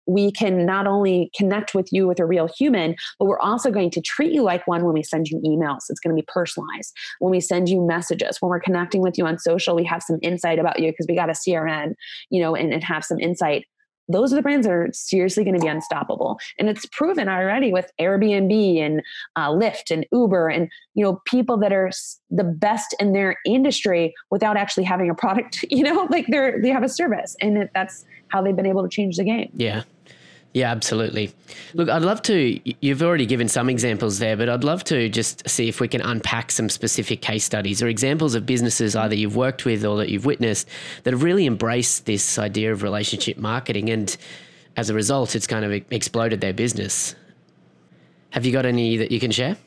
we 0.07 0.31
can 0.31 0.65
not 0.65 0.87
only 0.87 1.31
connect 1.35 1.73
with 1.73 1.89
you 1.91 2.07
with 2.07 2.19
a 2.19 2.25
real 2.25 2.47
human, 2.57 2.95
but 3.19 3.25
we're 3.25 3.39
also 3.39 3.71
going 3.71 3.91
to 3.91 4.01
treat 4.01 4.31
you 4.31 4.43
like 4.43 4.65
one 4.67 4.83
when 4.83 4.93
we 4.93 5.03
send 5.03 5.27
you 5.27 5.39
emails. 5.39 5.83
It's 5.89 5.99
going 5.99 6.15
to 6.15 6.21
be 6.21 6.27
personalized. 6.27 6.93
When 7.19 7.31
we 7.31 7.39
send 7.39 7.69
you 7.69 7.85
messages, 7.85 8.37
when 8.39 8.49
we're 8.49 8.59
connecting 8.59 9.01
with 9.01 9.17
you 9.17 9.25
on 9.25 9.39
social, 9.39 9.75
we 9.75 9.85
have 9.85 10.03
some 10.03 10.19
insight 10.21 10.59
about 10.59 10.79
you 10.79 10.91
because 10.91 11.07
we 11.07 11.15
got 11.15 11.29
a 11.29 11.33
CRM, 11.33 11.93
you 12.29 12.41
know, 12.41 12.55
and, 12.55 12.73
and 12.73 12.83
have 12.83 13.03
some 13.03 13.19
insight 13.19 13.65
those 14.07 14.31
are 14.31 14.35
the 14.35 14.41
brands 14.41 14.67
that 14.67 14.73
are 14.73 14.89
seriously 14.93 15.43
going 15.43 15.55
to 15.55 15.61
be 15.61 15.67
unstoppable. 15.67 16.39
And 16.59 16.69
it's 16.69 16.85
proven 16.85 17.27
already 17.27 17.71
with 17.71 17.91
Airbnb 17.99 18.79
and 18.79 19.01
uh, 19.35 19.49
Lyft 19.49 19.91
and 19.91 20.05
Uber 20.11 20.49
and 20.49 20.69
you 20.93 21.03
know 21.03 21.21
people 21.25 21.57
that 21.57 21.73
are 21.73 21.89
the 22.29 22.43
best 22.43 22.95
in 22.99 23.13
their 23.13 23.37
industry 23.45 24.13
without 24.29 24.57
actually 24.57 24.83
having 24.83 25.09
a 25.09 25.15
product. 25.15 25.65
You 25.75 25.83
know, 25.83 26.07
like 26.09 26.27
they're 26.29 26.61
they 26.61 26.69
have 26.69 26.83
a 26.83 26.89
service, 26.89 27.35
and 27.41 27.69
that's 27.73 28.05
how 28.29 28.41
they've 28.41 28.55
been 28.55 28.65
able 28.65 28.83
to 28.83 28.89
change 28.89 29.17
the 29.17 29.25
game. 29.25 29.51
Yeah. 29.55 29.83
Yeah, 30.55 30.71
absolutely. 30.71 31.33
Look, 31.73 31.89
I'd 31.89 32.03
love 32.03 32.21
to. 32.23 32.59
You've 32.79 33.03
already 33.03 33.25
given 33.25 33.49
some 33.49 33.69
examples 33.69 34.19
there, 34.19 34.37
but 34.37 34.47
I'd 34.47 34.63
love 34.63 34.85
to 34.85 35.09
just 35.09 35.49
see 35.49 35.67
if 35.67 35.81
we 35.81 35.89
can 35.89 35.99
unpack 35.99 36.49
some 36.49 36.69
specific 36.69 37.21
case 37.21 37.43
studies 37.43 37.83
or 37.83 37.89
examples 37.89 38.35
of 38.35 38.45
businesses 38.45 38.95
either 38.95 39.15
you've 39.15 39.35
worked 39.35 39.65
with 39.65 39.83
or 39.83 39.97
that 39.97 40.07
you've 40.07 40.25
witnessed 40.25 40.69
that 41.03 41.11
have 41.11 41.23
really 41.23 41.45
embraced 41.45 42.05
this 42.05 42.39
idea 42.39 42.71
of 42.71 42.83
relationship 42.83 43.35
marketing. 43.35 43.89
And 43.89 44.15
as 44.77 44.89
a 44.89 44.93
result, 44.93 45.35
it's 45.35 45.45
kind 45.45 45.65
of 45.65 45.73
exploded 45.91 46.39
their 46.39 46.53
business. 46.53 47.15
Have 48.29 48.45
you 48.45 48.53
got 48.53 48.65
any 48.65 48.95
that 48.95 49.11
you 49.11 49.19
can 49.19 49.31
share? 49.31 49.57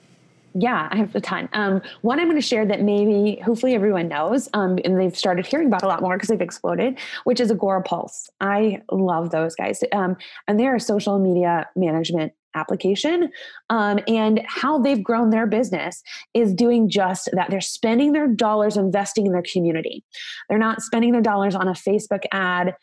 Yeah, 0.60 0.88
I 0.90 0.96
have 0.96 1.14
a 1.14 1.20
ton. 1.20 1.48
Um, 1.52 1.80
one 2.02 2.18
I'm 2.18 2.26
going 2.26 2.36
to 2.36 2.46
share 2.46 2.66
that 2.66 2.82
maybe, 2.82 3.40
hopefully, 3.44 3.74
everyone 3.74 4.08
knows, 4.08 4.48
um, 4.54 4.78
and 4.84 4.98
they've 4.98 5.16
started 5.16 5.46
hearing 5.46 5.68
about 5.68 5.84
a 5.84 5.86
lot 5.86 6.00
more 6.00 6.16
because 6.16 6.30
they've 6.30 6.40
exploded, 6.40 6.98
which 7.24 7.38
is 7.38 7.52
Agorapulse. 7.52 8.28
I 8.40 8.82
love 8.90 9.30
those 9.30 9.54
guys, 9.54 9.84
um, 9.92 10.16
and 10.48 10.58
they're 10.58 10.74
a 10.74 10.80
social 10.80 11.20
media 11.20 11.68
management 11.76 12.32
application. 12.56 13.30
Um, 13.70 14.00
and 14.08 14.42
how 14.46 14.78
they've 14.80 15.02
grown 15.02 15.30
their 15.30 15.46
business 15.46 16.02
is 16.34 16.52
doing 16.52 16.88
just 16.90 17.28
that. 17.34 17.50
They're 17.50 17.60
spending 17.60 18.12
their 18.12 18.26
dollars 18.26 18.76
investing 18.76 19.26
in 19.26 19.32
their 19.32 19.44
community. 19.52 20.02
They're 20.48 20.58
not 20.58 20.82
spending 20.82 21.12
their 21.12 21.20
dollars 21.20 21.54
on 21.54 21.68
a 21.68 21.72
Facebook 21.72 22.24
ad 22.32 22.74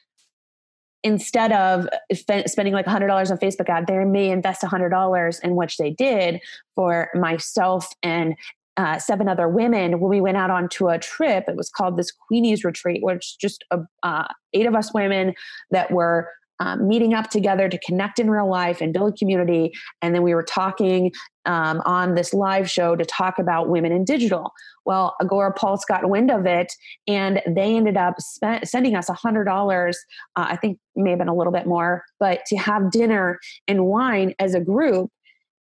instead 1.05 1.51
of 1.51 1.87
spending 2.11 2.73
like 2.73 2.87
$100 2.87 3.31
on 3.31 3.37
Facebook 3.37 3.69
ad, 3.69 3.85
they 3.85 4.03
may 4.03 4.31
invest 4.31 4.63
$100 4.63 5.43
in 5.43 5.55
which 5.55 5.77
they 5.77 5.91
did 5.91 6.41
for 6.73 7.09
myself 7.13 7.87
and 8.01 8.35
uh, 8.75 8.97
seven 8.97 9.29
other 9.29 9.47
women 9.47 9.99
when 9.99 10.09
we 10.09 10.19
went 10.19 10.35
out 10.35 10.49
onto 10.49 10.89
a 10.89 10.97
trip. 10.97 11.45
It 11.47 11.55
was 11.55 11.69
called 11.69 11.95
this 11.95 12.11
Queenie's 12.11 12.65
Retreat, 12.65 13.03
which 13.03 13.37
just 13.37 13.63
uh, 13.69 13.83
uh, 14.01 14.25
eight 14.53 14.65
of 14.65 14.73
us 14.75 14.93
women 14.93 15.35
that 15.69 15.91
were 15.91 16.27
um, 16.59 16.87
meeting 16.87 17.13
up 17.13 17.29
together 17.29 17.69
to 17.69 17.79
connect 17.85 18.17
in 18.17 18.29
real 18.29 18.49
life 18.49 18.81
and 18.81 18.91
build 18.91 19.17
community. 19.17 19.73
And 20.01 20.15
then 20.15 20.23
we 20.23 20.33
were 20.33 20.43
talking 20.43 21.11
um, 21.45 21.81
on 21.85 22.15
this 22.15 22.33
live 22.33 22.69
show 22.69 22.95
to 22.95 23.05
talk 23.05 23.39
about 23.39 23.69
women 23.69 23.91
in 23.91 24.03
digital. 24.03 24.53
Well, 24.85 25.15
Agorapulse 25.21 25.81
got 25.87 26.09
wind 26.09 26.29
of 26.31 26.45
it 26.45 26.73
and 27.07 27.41
they 27.47 27.75
ended 27.75 27.97
up 27.97 28.19
spent, 28.19 28.67
sending 28.67 28.95
us 28.95 29.09
$100. 29.09 29.89
Uh, 29.89 29.91
I 30.35 30.55
think 30.55 30.79
may 30.95 31.11
have 31.11 31.19
been 31.19 31.27
a 31.27 31.35
little 31.35 31.53
bit 31.53 31.65
more, 31.65 32.03
but 32.19 32.45
to 32.47 32.57
have 32.57 32.91
dinner 32.91 33.39
and 33.67 33.85
wine 33.85 34.33
as 34.39 34.53
a 34.53 34.59
group 34.59 35.11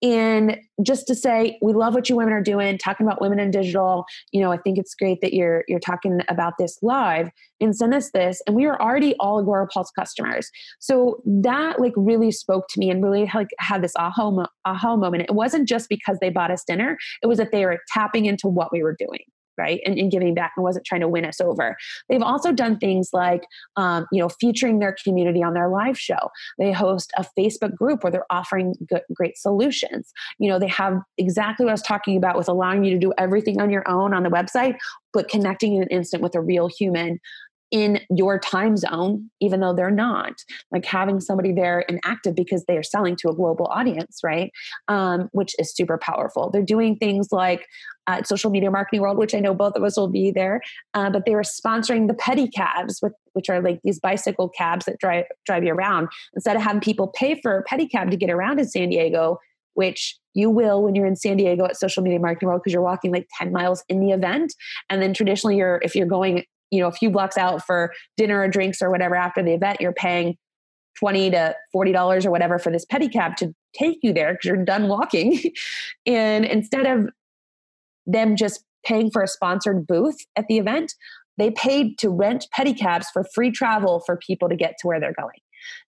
and 0.01 0.58
just 0.84 1.08
to 1.08 1.15
say 1.15 1.58
we 1.62 1.73
love 1.73 1.93
what 1.93 2.10
you 2.10 2.15
women 2.15 2.34
are 2.34 2.41
doing 2.41 2.77
talking 2.77 3.05
about 3.05 3.21
women 3.21 3.39
in 3.39 3.51
digital. 3.51 4.05
You 4.31 4.41
know 4.41 4.51
i 4.51 4.58
think 4.58 4.77
it's 4.77 4.95
great 4.95 5.21
that 5.21 5.34
you're 5.34 5.63
you're 5.67 5.79
talking 5.79 6.19
about 6.29 6.53
this 6.58 6.77
live 6.81 7.29
and 7.62 7.75
send 7.75 7.93
us 7.93 8.12
this. 8.12 8.41
And 8.47 8.55
we 8.55 8.65
were 8.65 8.81
already 8.81 9.15
all 9.19 9.43
Agorapulse 9.43 9.88
customers. 9.97 10.49
So 10.79 11.21
that 11.25 11.79
like 11.79 11.93
really 11.95 12.31
spoke 12.31 12.67
to 12.69 12.79
me 12.79 12.89
and 12.89 13.03
really 13.03 13.29
like 13.34 13.49
had 13.60 13.84
this 13.84 13.93
aha, 13.97 14.47
aha 14.65 14.95
moment. 14.95 15.23
It 15.23 15.36
wasn't 15.36 15.67
just 15.67 15.89
because 15.89 16.17
they 16.19 16.29
bought 16.29 16.51
us 16.51 16.63
dinner. 16.65 16.97
It 17.21 17.27
was 17.27 17.38
that 17.38 17.51
they 17.51 17.65
were 17.65 17.79
tapping 17.93 18.25
into 18.25 18.47
what 18.47 18.71
we 18.71 18.84
were 18.84 18.95
doing 18.97 19.21
right? 19.58 19.82
And, 19.86 19.98
and, 19.98 20.12
giving 20.12 20.34
back 20.34 20.54
and 20.56 20.63
wasn't 20.63 20.86
trying 20.86 21.02
to 21.02 21.10
win 21.10 21.26
us 21.26 21.41
over. 21.41 21.76
They've 22.08 22.22
also 22.22 22.52
done 22.52 22.78
things 22.78 23.10
like 23.12 23.44
um, 23.76 24.06
you 24.12 24.22
know 24.22 24.30
featuring 24.30 24.80
their 24.80 24.96
community 25.04 25.44
on 25.44 25.54
their 25.54 25.68
live 25.68 26.00
show. 26.00 26.30
They 26.58 26.72
host 26.72 27.12
a 27.18 27.26
facebook 27.38 27.76
group 27.76 28.04
where 28.04 28.12
they're 28.12 28.32
offering 28.32 28.76
great 29.13 29.38
solutions. 29.38 30.13
You 30.39 30.50
know 30.50 30.60
they 30.60 30.68
have 30.68 31.02
exactly 31.18 31.65
what 31.65 31.72
i 31.72 31.74
was 31.74 31.82
talking 31.82 32.18
about 32.18 32.38
with 32.38 32.48
allowing 32.48 32.84
you 32.84 32.91
to 32.91 33.00
do 33.00 33.13
everything 33.18 33.60
on 33.60 33.70
your 33.70 33.88
own 33.89 34.13
on 34.13 34.24
the 34.24 34.30
website 34.30 34.78
but 35.15 35.30
connecting 35.30 35.76
in 35.76 35.82
an 35.82 35.88
instant 35.88 36.22
with 36.22 36.36
a 36.36 36.41
real 36.41 36.68
human 36.68 37.20
in 37.71 37.99
your 38.10 38.39
time 38.39 38.78
zone, 38.78 39.30
even 39.41 39.60
though 39.60 39.73
they're 39.73 39.91
not, 39.91 40.34
like 40.71 40.86
having 40.86 41.19
somebody 41.19 41.51
there 41.51 41.84
and 41.89 41.99
active 42.06 42.36
because 42.36 42.63
they 42.65 42.78
are 42.78 42.84
selling 42.84 43.15
to 43.17 43.30
a 43.30 43.34
global 43.34 43.65
audience, 43.67 44.19
right? 44.23 44.51
Um, 44.88 45.30
which 45.32 45.56
is 45.60 45.73
super 45.73 45.97
powerful. 45.97 46.49
They're 46.51 46.62
doing 46.62 46.95
things 46.95 47.30
like 47.32 47.65
uh, 48.08 48.23
social 48.23 48.51
media 48.51 48.69
marketing 48.69 49.01
world, 49.01 49.17
which 49.17 49.34
I 49.34 49.39
know 49.39 49.54
both 49.54 49.75
of 49.75 49.84
us 49.84 49.97
will 49.97 50.08
be 50.08 50.32
there, 50.32 50.62
uh, 50.93 51.10
but 51.10 51.25
they 51.25 51.34
were 51.34 51.41
sponsoring 51.41 52.08
the 52.08 52.13
pedicabs, 52.13 53.01
with, 53.01 53.13
which 53.34 53.49
are 53.49 53.62
like 53.62 53.80
these 53.84 53.99
bicycle 53.99 54.49
cabs 54.49 54.86
that 54.86 54.99
drive 54.99 55.25
drive 55.45 55.63
you 55.63 55.73
around. 55.73 56.08
Instead 56.34 56.56
of 56.56 56.62
having 56.62 56.82
people 56.82 57.08
pay 57.08 57.39
for 57.41 57.58
a 57.58 57.63
pedicab 57.63 58.12
to 58.12 58.17
get 58.17 58.30
around 58.30 58.60
in 58.60 58.67
San 58.67 58.89
Diego, 58.89 59.39
which 59.73 60.17
you 60.34 60.49
will 60.49 60.84
when 60.84 60.95
you're 60.95 61.06
in 61.06 61.15
San 61.15 61.38
Diego 61.38 61.65
at 61.65 61.78
Social 61.78 62.04
Media 62.04 62.19
Marketing 62.19 62.47
World 62.47 62.62
because 62.62 62.73
you're 62.73 62.82
walking 62.82 63.12
like 63.12 63.28
10 63.38 63.51
miles 63.51 63.84
in 63.88 63.99
the 63.99 64.12
event. 64.12 64.54
And 64.89 65.01
then 65.01 65.13
traditionally 65.13 65.58
you're 65.58 65.80
if 65.84 65.95
you're 65.95 66.08
going 66.08 66.43
you 66.76 66.82
know 66.82 66.88
a 66.88 66.92
few 66.92 67.10
blocks 67.10 67.38
out 67.38 67.66
for 67.66 67.94
dinner 68.18 68.42
or 68.42 68.48
drinks 68.48 68.82
or 68.82 68.90
whatever 68.90 69.16
after 69.16 69.42
the 69.42 69.54
event 69.54 69.80
you're 69.80 69.94
paying 69.94 70.38
20 71.00 71.32
to 71.32 71.56
40 71.72 71.92
dollars 71.92 72.26
or 72.26 72.32
whatever 72.32 72.60
for 72.60 72.72
this 72.72 72.86
pedicab 72.86 73.36
to 73.36 73.54
take 73.74 74.00
you 74.02 74.14
there 74.14 74.34
because 74.34 74.46
you're 74.46 74.64
done 74.64 74.88
walking. 74.88 75.40
And 76.06 76.46
instead 76.46 76.86
of 76.86 77.10
them 78.06 78.36
just 78.36 78.64
paying 78.86 79.10
for 79.10 79.24
a 79.24 79.28
sponsored 79.28 79.88
booth 79.88 80.18
at 80.36 80.46
the 80.48 80.58
event 80.58 80.94
they 81.38 81.52
paid 81.52 81.98
to 81.98 82.10
rent 82.10 82.48
pedicabs 82.58 83.08
for 83.12 83.26
free 83.34 83.52
travel 83.52 84.02
for 84.06 84.16
people 84.18 84.48
to 84.48 84.56
get 84.56 84.76
to 84.80 84.88
where 84.88 85.00
they're 85.00 85.14
going. 85.20 85.40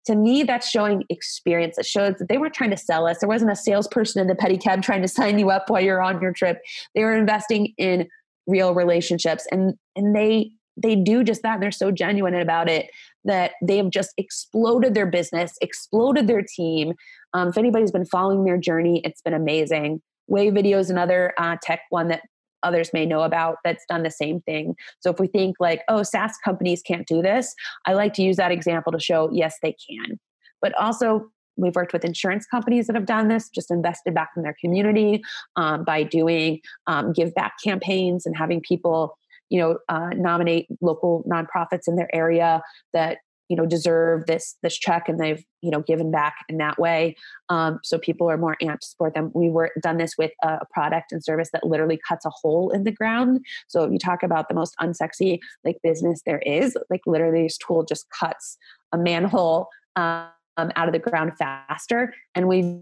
To 0.06 0.14
me 0.14 0.42
that's 0.42 0.68
showing 0.68 1.04
experience. 1.10 1.76
It 1.78 1.86
shows 1.86 2.14
that 2.18 2.28
they 2.28 2.38
weren't 2.38 2.54
trying 2.54 2.70
to 2.70 2.76
sell 2.76 3.06
us. 3.06 3.18
There 3.18 3.28
wasn't 3.28 3.50
a 3.50 3.56
salesperson 3.56 4.20
in 4.20 4.28
the 4.28 4.34
pedicab 4.34 4.82
trying 4.82 5.02
to 5.02 5.08
sign 5.08 5.38
you 5.38 5.50
up 5.50 5.68
while 5.68 5.82
you're 5.82 6.02
on 6.02 6.20
your 6.20 6.32
trip. 6.32 6.60
They 6.94 7.02
were 7.02 7.16
investing 7.16 7.74
in 7.76 8.08
real 8.46 8.74
relationships 8.74 9.46
and 9.50 9.74
and 9.96 10.14
they 10.14 10.50
they 10.76 10.96
do 10.96 11.22
just 11.22 11.42
that 11.42 11.54
and 11.54 11.62
they're 11.62 11.70
so 11.70 11.90
genuine 11.90 12.34
about 12.34 12.68
it 12.68 12.90
that 13.24 13.52
they 13.62 13.76
have 13.76 13.90
just 13.90 14.12
exploded 14.16 14.94
their 14.94 15.06
business 15.06 15.54
exploded 15.60 16.26
their 16.26 16.42
team. 16.42 16.94
Um, 17.32 17.48
if 17.48 17.58
anybody's 17.58 17.92
been 17.92 18.04
following 18.04 18.44
their 18.44 18.58
journey 18.58 19.00
it's 19.04 19.22
been 19.22 19.34
amazing. 19.34 20.02
Wave 20.26 20.54
video 20.54 20.78
is 20.78 20.90
another 20.90 21.32
uh, 21.38 21.56
tech 21.62 21.82
one 21.90 22.08
that 22.08 22.22
others 22.62 22.90
may 22.94 23.04
know 23.04 23.22
about 23.22 23.58
that's 23.62 23.84
done 23.90 24.02
the 24.02 24.10
same 24.10 24.40
thing. 24.40 24.74
So 25.00 25.10
if 25.10 25.20
we 25.20 25.26
think 25.26 25.56
like 25.60 25.82
oh 25.88 26.02
saas 26.02 26.36
companies 26.44 26.82
can't 26.82 27.06
do 27.06 27.22
this 27.22 27.54
i 27.86 27.92
like 27.92 28.14
to 28.14 28.22
use 28.22 28.36
that 28.36 28.52
example 28.52 28.92
to 28.92 29.00
show 29.00 29.30
yes 29.32 29.56
they 29.62 29.76
can. 29.88 30.18
But 30.60 30.74
also 30.80 31.30
we've 31.56 31.74
worked 31.76 31.92
with 31.92 32.04
insurance 32.04 32.46
companies 32.46 32.86
that 32.86 32.96
have 32.96 33.06
done 33.06 33.28
this 33.28 33.48
just 33.48 33.70
invested 33.70 34.14
back 34.14 34.30
in 34.36 34.42
their 34.42 34.56
community 34.60 35.22
um, 35.56 35.84
by 35.84 36.02
doing 36.02 36.60
um, 36.86 37.12
give 37.12 37.34
back 37.34 37.54
campaigns 37.62 38.26
and 38.26 38.36
having 38.36 38.60
people 38.60 39.16
you 39.50 39.58
know 39.58 39.78
uh, 39.88 40.10
nominate 40.14 40.66
local 40.80 41.24
nonprofits 41.30 41.86
in 41.86 41.96
their 41.96 42.14
area 42.14 42.62
that 42.92 43.18
you 43.48 43.56
know 43.56 43.66
deserve 43.66 44.26
this 44.26 44.56
this 44.62 44.76
check 44.76 45.08
and 45.08 45.20
they've 45.20 45.44
you 45.60 45.70
know 45.70 45.80
given 45.80 46.10
back 46.10 46.34
in 46.48 46.56
that 46.58 46.78
way 46.78 47.14
um, 47.50 47.78
so 47.82 47.98
people 47.98 48.30
are 48.30 48.38
more 48.38 48.56
amped 48.62 48.80
to 48.80 48.86
support 48.86 49.14
them. 49.14 49.30
We 49.34 49.50
were 49.50 49.70
done 49.82 49.98
this 49.98 50.14
with 50.16 50.32
a, 50.42 50.60
product 50.72 51.12
and 51.12 51.22
service 51.22 51.50
that 51.52 51.64
literally 51.64 52.00
cuts 52.08 52.24
a 52.24 52.30
hole 52.30 52.70
in 52.70 52.84
the 52.84 52.90
ground. 52.90 53.44
So 53.68 53.84
if 53.84 53.92
you 53.92 53.98
talk 53.98 54.22
about 54.22 54.48
the 54.48 54.54
most 54.54 54.74
unsexy 54.80 55.38
like 55.64 55.76
business 55.82 56.22
there 56.24 56.40
is 56.40 56.76
like 56.90 57.02
literally 57.06 57.42
this 57.42 57.58
tool 57.58 57.84
just 57.84 58.06
cuts 58.18 58.56
a 58.92 58.98
manhole 58.98 59.68
um, 59.96 60.28
out 60.56 60.88
of 60.88 60.92
the 60.92 60.98
ground 60.98 61.32
faster. 61.38 62.14
And 62.34 62.48
we've 62.48 62.80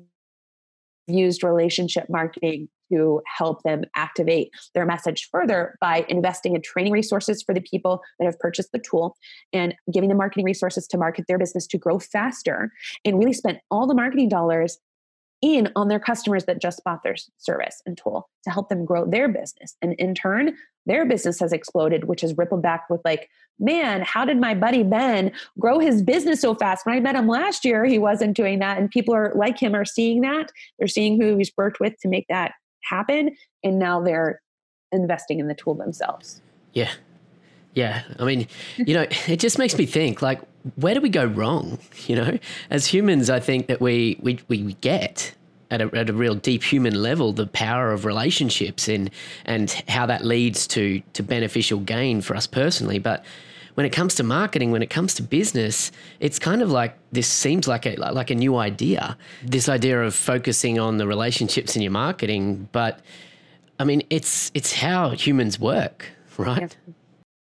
used 1.06 1.42
relationship 1.42 2.06
marketing 2.08 2.68
to 2.92 3.20
help 3.26 3.62
them 3.62 3.82
activate 3.96 4.50
their 4.74 4.86
message 4.86 5.28
further 5.30 5.76
by 5.80 6.04
investing 6.08 6.54
in 6.54 6.62
training 6.62 6.92
resources 6.92 7.42
for 7.42 7.54
the 7.54 7.60
people 7.60 8.02
that 8.18 8.26
have 8.26 8.38
purchased 8.38 8.72
the 8.72 8.78
tool 8.78 9.16
and 9.52 9.74
giving 9.92 10.08
them 10.08 10.18
marketing 10.18 10.44
resources 10.44 10.86
to 10.86 10.98
market 10.98 11.26
their 11.28 11.38
business 11.38 11.66
to 11.66 11.78
grow 11.78 11.98
faster 11.98 12.72
and 13.04 13.18
really 13.18 13.32
spent 13.32 13.58
all 13.70 13.86
the 13.86 13.94
marketing 13.94 14.28
dollars 14.28 14.78
in 15.42 15.68
on 15.74 15.88
their 15.88 15.98
customers 15.98 16.44
that 16.44 16.62
just 16.62 16.82
bought 16.84 17.02
their 17.02 17.16
service 17.38 17.82
and 17.84 17.98
tool 17.98 18.30
to 18.44 18.50
help 18.50 18.68
them 18.68 18.84
grow 18.84 19.04
their 19.04 19.28
business. 19.28 19.76
And 19.82 19.94
in 19.94 20.14
turn, 20.14 20.56
their 20.86 21.04
business 21.04 21.40
has 21.40 21.52
exploded, 21.52 22.04
which 22.04 22.20
has 22.20 22.38
rippled 22.38 22.62
back 22.62 22.88
with 22.88 23.00
like, 23.04 23.28
man, 23.58 24.02
how 24.02 24.24
did 24.24 24.38
my 24.38 24.54
buddy 24.54 24.82
Ben 24.82 25.32
grow 25.58 25.78
his 25.78 26.02
business 26.02 26.40
so 26.40 26.54
fast? 26.54 26.86
When 26.86 26.96
I 26.96 27.00
met 27.00 27.16
him 27.16 27.28
last 27.28 27.64
year, 27.64 27.84
he 27.84 27.98
wasn't 27.98 28.36
doing 28.36 28.60
that. 28.60 28.78
And 28.78 28.90
people 28.90 29.14
are 29.14 29.32
like 29.34 29.58
him 29.58 29.74
are 29.74 29.84
seeing 29.84 30.22
that. 30.22 30.50
They're 30.78 30.88
seeing 30.88 31.20
who 31.20 31.36
he's 31.36 31.52
worked 31.56 31.80
with 31.80 31.98
to 32.00 32.08
make 32.08 32.26
that 32.28 32.52
happen. 32.82 33.36
And 33.64 33.78
now 33.78 34.00
they're 34.00 34.40
investing 34.92 35.40
in 35.40 35.48
the 35.48 35.54
tool 35.54 35.74
themselves. 35.74 36.40
Yeah. 36.72 36.90
Yeah. 37.74 38.02
I 38.18 38.24
mean, 38.24 38.46
you 38.76 38.94
know, 38.94 39.06
it 39.26 39.40
just 39.40 39.58
makes 39.58 39.76
me 39.76 39.86
think 39.86 40.22
like, 40.22 40.40
where 40.76 40.94
do 40.94 41.00
we 41.00 41.08
go 41.08 41.24
wrong? 41.24 41.78
You 42.08 42.16
know, 42.16 42.38
as 42.68 42.86
humans, 42.86 43.30
I 43.30 43.38
think 43.38 43.68
that 43.68 43.80
we, 43.80 44.18
we, 44.20 44.40
we 44.48 44.74
get 44.80 45.34
at 45.70 45.80
a, 45.80 45.96
at 45.96 46.10
a 46.10 46.12
real 46.12 46.34
deep 46.34 46.62
human 46.62 47.00
level 47.00 47.32
the 47.32 47.46
power 47.46 47.92
of 47.92 48.04
relationships 48.04 48.88
and, 48.88 49.08
and 49.44 49.70
how 49.88 50.04
that 50.06 50.24
leads 50.24 50.66
to, 50.68 51.00
to 51.12 51.22
beneficial 51.22 51.78
gain 51.78 52.20
for 52.20 52.34
us 52.34 52.46
personally. 52.46 52.98
But 52.98 53.24
when 53.74 53.86
it 53.86 53.90
comes 53.90 54.14
to 54.16 54.22
marketing, 54.22 54.70
when 54.70 54.82
it 54.82 54.90
comes 54.90 55.14
to 55.14 55.22
business, 55.22 55.92
it's 56.20 56.38
kind 56.38 56.62
of 56.62 56.70
like 56.70 56.98
this 57.10 57.28
seems 57.28 57.66
like 57.66 57.86
a 57.86 57.96
like 57.96 58.30
a 58.30 58.34
new 58.34 58.56
idea. 58.56 59.16
This 59.42 59.68
idea 59.68 60.02
of 60.02 60.14
focusing 60.14 60.78
on 60.78 60.98
the 60.98 61.06
relationships 61.06 61.74
in 61.76 61.82
your 61.82 61.92
marketing, 61.92 62.68
but 62.72 63.00
I 63.78 63.84
mean, 63.84 64.02
it's 64.10 64.50
it's 64.54 64.72
how 64.74 65.10
humans 65.10 65.58
work, 65.58 66.06
right? 66.38 66.76
Yeah. 66.86 66.94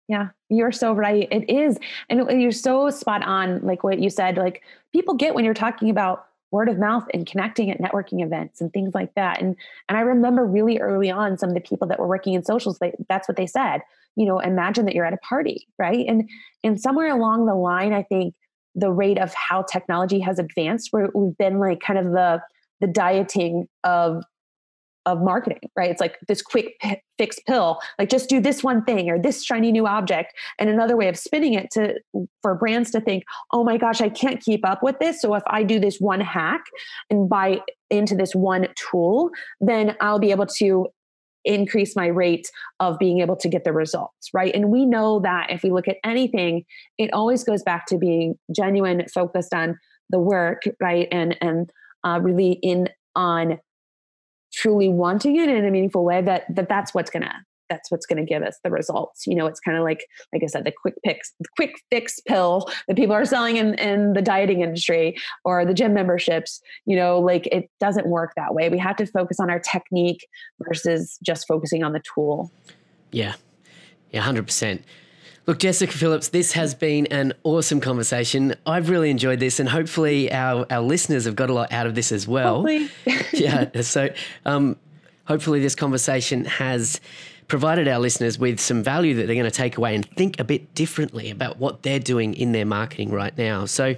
Yeah, 0.08 0.28
you're 0.50 0.72
so 0.72 0.92
right. 0.92 1.26
It 1.30 1.48
is. 1.48 1.78
And 2.10 2.28
you're 2.42 2.52
so 2.52 2.90
spot 2.90 3.22
on, 3.22 3.60
like 3.62 3.82
what 3.82 3.98
you 3.98 4.10
said. 4.10 4.36
Like 4.36 4.62
people 4.92 5.14
get 5.14 5.34
when 5.34 5.44
you're 5.44 5.54
talking 5.54 5.88
about 5.88 6.26
word 6.50 6.68
of 6.68 6.78
mouth 6.78 7.08
and 7.14 7.26
connecting 7.26 7.70
at 7.70 7.80
networking 7.80 8.22
events 8.22 8.60
and 8.60 8.72
things 8.72 8.94
like 8.94 9.14
that. 9.14 9.40
And 9.40 9.56
and 9.88 9.96
I 9.96 10.02
remember 10.02 10.44
really 10.44 10.78
early 10.78 11.10
on 11.10 11.38
some 11.38 11.48
of 11.48 11.54
the 11.54 11.60
people 11.60 11.88
that 11.88 11.98
were 11.98 12.06
working 12.06 12.34
in 12.34 12.44
socials, 12.44 12.78
they, 12.78 12.92
that's 13.08 13.26
what 13.26 13.36
they 13.36 13.46
said. 13.46 13.80
You 14.16 14.26
know, 14.26 14.38
imagine 14.38 14.84
that 14.86 14.94
you're 14.94 15.06
at 15.06 15.12
a 15.12 15.18
party, 15.18 15.66
right? 15.78 16.04
And 16.06 16.28
and 16.62 16.80
somewhere 16.80 17.08
along 17.08 17.46
the 17.46 17.54
line, 17.54 17.92
I 17.92 18.02
think 18.02 18.34
the 18.74 18.90
rate 18.90 19.18
of 19.18 19.32
how 19.34 19.62
technology 19.62 20.20
has 20.20 20.38
advanced, 20.38 20.88
where 20.92 21.08
we've 21.14 21.36
been 21.36 21.58
like 21.58 21.80
kind 21.80 21.98
of 21.98 22.06
the 22.06 22.40
the 22.80 22.86
dieting 22.86 23.68
of 23.84 24.24
of 25.06 25.20
marketing, 25.20 25.58
right? 25.76 25.90
It's 25.90 26.00
like 26.00 26.18
this 26.28 26.42
quick 26.42 26.78
p- 26.80 27.00
fix 27.18 27.38
pill, 27.40 27.80
like 27.98 28.08
just 28.08 28.28
do 28.28 28.40
this 28.40 28.62
one 28.62 28.84
thing 28.84 29.10
or 29.10 29.18
this 29.18 29.44
shiny 29.44 29.72
new 29.72 29.86
object. 29.86 30.32
And 30.58 30.70
another 30.70 30.96
way 30.96 31.08
of 31.08 31.18
spinning 31.18 31.54
it 31.54 31.70
to 31.72 31.94
for 32.40 32.54
brands 32.54 32.90
to 32.92 33.00
think, 33.00 33.24
oh 33.52 33.64
my 33.64 33.76
gosh, 33.76 34.00
I 34.00 34.08
can't 34.08 34.40
keep 34.40 34.64
up 34.64 34.82
with 34.82 34.98
this. 35.00 35.20
So 35.20 35.34
if 35.34 35.42
I 35.48 35.64
do 35.64 35.80
this 35.80 35.98
one 35.98 36.20
hack 36.20 36.62
and 37.10 37.28
buy 37.28 37.60
into 37.90 38.14
this 38.14 38.34
one 38.34 38.68
tool, 38.76 39.30
then 39.60 39.96
I'll 40.00 40.20
be 40.20 40.30
able 40.30 40.46
to 40.46 40.86
increase 41.44 41.96
my 41.96 42.06
rate 42.06 42.50
of 42.80 42.98
being 42.98 43.20
able 43.20 43.36
to 43.36 43.48
get 43.48 43.64
the 43.64 43.72
results, 43.72 44.30
right? 44.32 44.54
And 44.54 44.70
we 44.70 44.86
know 44.86 45.20
that 45.20 45.50
if 45.50 45.62
we 45.62 45.70
look 45.70 45.88
at 45.88 45.96
anything, 46.04 46.64
it 46.98 47.12
always 47.12 47.44
goes 47.44 47.62
back 47.62 47.86
to 47.86 47.98
being 47.98 48.38
genuine, 48.54 49.04
focused 49.12 49.54
on 49.54 49.78
the 50.10 50.18
work, 50.18 50.62
right? 50.80 51.08
And 51.10 51.36
and 51.40 51.70
uh, 52.04 52.20
really 52.20 52.52
in 52.62 52.88
on 53.14 53.58
truly 54.52 54.88
wanting 54.88 55.36
it 55.36 55.48
in 55.48 55.64
a 55.64 55.70
meaningful 55.70 56.04
way 56.04 56.20
that, 56.22 56.44
that 56.54 56.68
that's 56.68 56.92
what's 56.94 57.10
gonna 57.10 57.44
that's 57.72 57.90
what's 57.90 58.04
going 58.04 58.24
to 58.24 58.28
give 58.28 58.42
us 58.42 58.58
the 58.62 58.70
results. 58.70 59.26
You 59.26 59.34
know, 59.34 59.46
it's 59.46 59.60
kind 59.60 59.78
of 59.78 59.84
like, 59.84 60.06
like 60.32 60.42
I 60.42 60.46
said, 60.46 60.64
the 60.64 60.72
quick 60.72 60.94
fix, 61.04 61.32
the 61.40 61.48
quick 61.56 61.72
fix 61.90 62.20
pill 62.20 62.68
that 62.86 62.96
people 62.96 63.14
are 63.14 63.24
selling 63.24 63.56
in, 63.56 63.74
in 63.74 64.12
the 64.12 64.20
dieting 64.20 64.60
industry 64.60 65.16
or 65.44 65.64
the 65.64 65.72
gym 65.72 65.94
memberships. 65.94 66.60
You 66.84 66.96
know, 66.96 67.18
like 67.18 67.46
it 67.46 67.70
doesn't 67.80 68.06
work 68.06 68.32
that 68.36 68.54
way. 68.54 68.68
We 68.68 68.78
have 68.78 68.96
to 68.96 69.06
focus 69.06 69.40
on 69.40 69.48
our 69.48 69.58
technique 69.58 70.26
versus 70.62 71.18
just 71.22 71.46
focusing 71.48 71.82
on 71.82 71.92
the 71.92 72.02
tool. 72.14 72.52
Yeah, 73.10 73.34
yeah, 74.10 74.20
hundred 74.20 74.46
percent. 74.46 74.84
Look, 75.46 75.58
Jessica 75.58 75.92
Phillips, 75.92 76.28
this 76.28 76.52
has 76.52 76.72
been 76.72 77.06
an 77.06 77.32
awesome 77.42 77.80
conversation. 77.80 78.54
I've 78.64 78.88
really 78.88 79.10
enjoyed 79.10 79.40
this, 79.40 79.58
and 79.58 79.68
hopefully, 79.68 80.30
our, 80.30 80.66
our 80.70 80.80
listeners 80.80 81.24
have 81.24 81.34
got 81.34 81.50
a 81.50 81.52
lot 81.52 81.72
out 81.72 81.88
of 81.88 81.96
this 81.96 82.12
as 82.12 82.28
well. 82.28 82.64
yeah. 83.32 83.80
So, 83.80 84.10
um, 84.46 84.76
hopefully, 85.24 85.58
this 85.58 85.74
conversation 85.74 86.44
has 86.44 87.00
provided 87.52 87.86
our 87.86 87.98
listeners 87.98 88.38
with 88.38 88.58
some 88.58 88.82
value 88.82 89.12
that 89.12 89.26
they're 89.26 89.34
going 89.34 89.44
to 89.44 89.50
take 89.50 89.76
away 89.76 89.94
and 89.94 90.08
think 90.16 90.40
a 90.40 90.44
bit 90.44 90.74
differently 90.74 91.28
about 91.28 91.58
what 91.58 91.82
they're 91.82 92.00
doing 92.00 92.32
in 92.32 92.52
their 92.52 92.64
marketing 92.64 93.10
right 93.10 93.36
now. 93.36 93.66
So, 93.66 93.94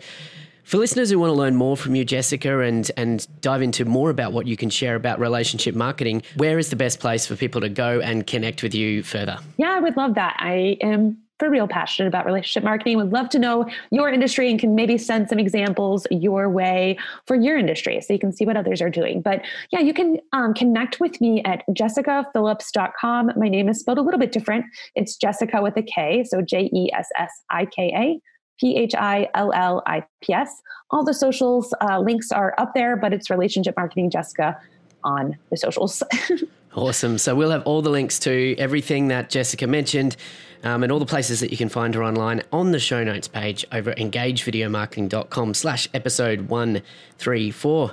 for 0.65 0.79
listeners 0.79 1.09
who 1.09 1.21
want 1.21 1.31
to 1.31 1.35
learn 1.35 1.55
more 1.55 1.77
from 1.77 1.95
you, 1.95 2.05
Jessica, 2.05 2.59
and 2.59 2.91
and 2.97 3.29
dive 3.43 3.63
into 3.63 3.85
more 3.85 4.11
about 4.11 4.33
what 4.33 4.49
you 4.49 4.57
can 4.57 4.71
share 4.71 4.97
about 4.97 5.21
relationship 5.21 5.77
marketing, 5.77 6.25
where 6.37 6.59
is 6.59 6.71
the 6.71 6.75
best 6.75 6.99
place 6.99 7.27
for 7.27 7.37
people 7.37 7.61
to 7.61 7.69
go 7.69 8.01
and 8.01 8.27
connect 8.27 8.65
with 8.65 8.75
you 8.75 9.05
further? 9.05 9.39
Yeah, 9.57 9.77
I 9.77 9.79
would 9.79 9.97
love 9.97 10.17
that. 10.17 10.35
I 10.41 10.77
am 10.81 11.19
for 11.39 11.51
real 11.51 11.67
passionate 11.67 12.09
about 12.09 12.27
relationship 12.27 12.65
marketing. 12.65 12.97
Would 12.99 13.13
love 13.13 13.29
to 13.31 13.39
know 13.39 13.69
your 13.91 14.09
industry 14.09 14.51
and 14.51 14.59
can 14.59 14.75
maybe 14.75 14.99
send 14.99 15.29
some 15.29 15.39
examples 15.39 16.07
your 16.11 16.49
way 16.49 16.99
for 17.27 17.37
your 17.37 17.59
industry 17.59 18.01
so 18.01 18.13
you 18.13 18.19
can 18.19 18.33
see 18.33 18.47
what 18.47 18.57
others 18.57 18.81
are 18.81 18.91
doing. 18.91 19.21
But 19.21 19.43
yeah 19.73 19.81
you 19.81 19.93
can 19.93 20.19
um, 20.33 20.55
connect 20.55 21.01
with 21.01 21.21
me 21.21 21.43
at 21.45 21.63
jessicaphillips.com 21.71 23.33
my 23.37 23.49
name 23.49 23.69
is 23.69 23.81
spelled 23.81 23.99
a 23.99 24.03
little 24.03 24.21
bit 24.21 24.33
different. 24.33 24.65
It's 24.95 25.17
jessica 25.17 25.61
with 25.61 25.77
a 25.77 25.83
k 25.83 26.25
so 26.25 26.41
j-e-s-s-i-k-a 26.41 28.21
p-h-i-l-l-i-p-s 28.61 30.63
all 30.93 31.03
the 31.03 31.13
socials 31.13 31.75
uh, 31.81 31.99
links 31.99 32.31
are 32.31 32.55
up 32.59 32.73
there 32.73 32.97
but 32.97 33.13
it's 33.13 33.29
relationship 33.29 33.75
marketing 33.77 34.11
jessica 34.11 34.57
on 35.03 35.37
the 35.51 35.57
socials. 35.57 36.05
Awesome. 36.77 37.19
So 37.19 37.37
we'll 37.37 37.51
have 37.51 37.63
all 37.67 37.83
the 37.83 37.91
links 37.91 38.19
to 38.21 38.57
everything 38.59 39.09
that 39.09 39.31
jessica 39.31 39.67
mentioned 39.67 40.17
um, 40.65 40.83
and 40.83 40.91
all 40.91 40.99
the 40.99 41.07
places 41.07 41.41
that 41.41 41.51
you 41.51 41.57
can 41.57 41.69
find 41.69 41.95
her 41.95 42.03
online 42.03 42.43
on 42.53 42.73
the 42.73 42.81
show 42.81 43.05
notes 43.05 43.29
page 43.29 43.65
over 43.71 43.91
at 43.91 43.99
engagevideomarketing.com 43.99 45.55
slash 45.55 45.89
episode 45.95 46.49
134. 46.49 47.93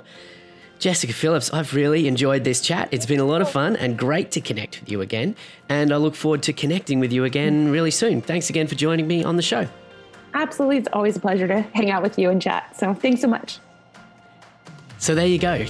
Jessica 0.78 1.12
Phillips, 1.12 1.52
I've 1.52 1.74
really 1.74 2.08
enjoyed 2.08 2.42
this 2.42 2.60
chat. 2.60 2.88
It's 2.90 3.06
been 3.06 3.20
a 3.20 3.24
lot 3.24 3.40
of 3.40 3.48
fun 3.48 3.76
and 3.76 3.96
great 3.96 4.32
to 4.32 4.40
connect 4.40 4.80
with 4.80 4.90
you 4.90 5.00
again. 5.00 5.36
And 5.68 5.92
I 5.92 5.96
look 5.96 6.16
forward 6.16 6.42
to 6.44 6.52
connecting 6.52 6.98
with 6.98 7.12
you 7.12 7.22
again 7.22 7.70
really 7.70 7.92
soon. 7.92 8.20
Thanks 8.20 8.50
again 8.50 8.66
for 8.66 8.74
joining 8.74 9.06
me 9.06 9.22
on 9.22 9.36
the 9.36 9.42
show. 9.42 9.68
Absolutely. 10.34 10.78
It's 10.78 10.88
always 10.92 11.16
a 11.16 11.20
pleasure 11.20 11.46
to 11.46 11.60
hang 11.60 11.90
out 11.90 12.02
with 12.02 12.18
you 12.18 12.30
and 12.30 12.42
chat. 12.42 12.76
So 12.76 12.94
thanks 12.94 13.20
so 13.20 13.28
much. 13.28 13.60
So 14.98 15.14
there 15.14 15.26
you 15.26 15.38
go. 15.38 15.64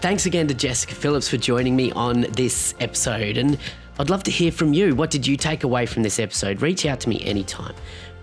Thanks 0.00 0.24
again 0.24 0.46
to 0.48 0.54
Jessica 0.54 0.94
Phillips 0.94 1.28
for 1.28 1.36
joining 1.36 1.76
me 1.76 1.90
on 1.92 2.22
this 2.32 2.74
episode. 2.80 3.36
And 3.36 3.58
I'd 3.98 4.10
love 4.10 4.24
to 4.24 4.30
hear 4.30 4.50
from 4.50 4.72
you. 4.72 4.94
What 4.96 5.10
did 5.10 5.24
you 5.24 5.36
take 5.36 5.62
away 5.62 5.86
from 5.86 6.02
this 6.02 6.18
episode? 6.18 6.62
Reach 6.62 6.84
out 6.84 6.98
to 7.00 7.08
me 7.08 7.24
anytime. 7.24 7.74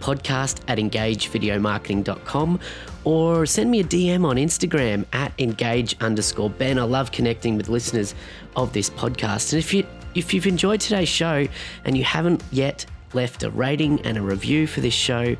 Podcast 0.01 0.61
at 0.67 0.77
engagevideomarketing.com 0.79 2.59
or 3.05 3.45
send 3.45 3.71
me 3.71 3.79
a 3.79 3.83
DM 3.83 4.25
on 4.25 4.35
Instagram 4.35 5.05
at 5.13 5.31
engage 5.39 5.95
underscore 6.01 6.49
Ben. 6.49 6.77
I 6.77 6.83
love 6.83 7.11
connecting 7.11 7.55
with 7.55 7.69
listeners 7.69 8.15
of 8.55 8.73
this 8.73 8.89
podcast. 8.89 9.53
And 9.53 9.59
if 9.59 9.73
you 9.73 9.85
if 10.13 10.33
you've 10.33 10.47
enjoyed 10.47 10.81
today's 10.81 11.07
show 11.07 11.47
and 11.85 11.97
you 11.97 12.03
haven't 12.03 12.43
yet 12.51 12.85
left 13.13 13.43
a 13.43 13.49
rating 13.49 14.01
and 14.01 14.17
a 14.17 14.21
review 14.21 14.67
for 14.67 14.81
this 14.81 14.93
show 14.93 15.37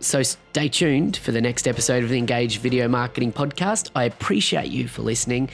So 0.00 0.22
stay 0.22 0.68
tuned 0.68 1.16
for 1.16 1.32
the 1.32 1.40
next 1.40 1.66
episode 1.68 2.02
of 2.02 2.10
the 2.10 2.18
Engage 2.18 2.58
Video 2.58 2.88
Marketing 2.88 3.32
Podcast. 3.32 3.90
I 3.94 4.04
appreciate 4.04 4.66
you 4.66 4.88
for 4.88 5.02
listening. 5.02 5.50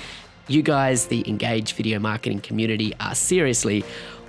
You 0.48 0.62
guys, 0.62 1.06
the 1.06 1.28
Engage 1.28 1.74
Video 1.74 1.98
Marketing 1.98 2.40
community, 2.40 2.94
are 3.00 3.14
seriously 3.14 3.84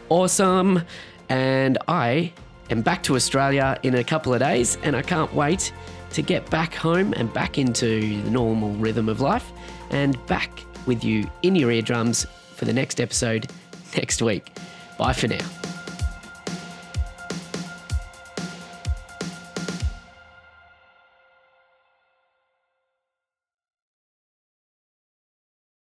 awesome. 0.09 0.83
And 1.29 1.77
I 1.87 2.33
am 2.69 2.81
back 2.81 3.03
to 3.03 3.15
Australia 3.15 3.77
in 3.83 3.95
a 3.95 4.03
couple 4.03 4.33
of 4.33 4.39
days, 4.39 4.77
and 4.83 4.95
I 4.95 5.01
can't 5.01 5.33
wait 5.33 5.73
to 6.11 6.21
get 6.21 6.49
back 6.49 6.73
home 6.73 7.13
and 7.17 7.31
back 7.33 7.57
into 7.57 8.01
the 8.23 8.29
normal 8.29 8.71
rhythm 8.71 9.09
of 9.09 9.19
life 9.19 9.51
and 9.89 10.23
back 10.27 10.63
with 10.85 11.03
you 11.03 11.29
in 11.41 11.55
your 11.55 11.71
eardrums 11.71 12.25
for 12.55 12.65
the 12.65 12.73
next 12.73 13.01
episode 13.01 13.49
next 13.97 14.21
week. 14.21 14.51
Bye 14.97 15.13
for 15.13 15.27
now. 15.27 15.62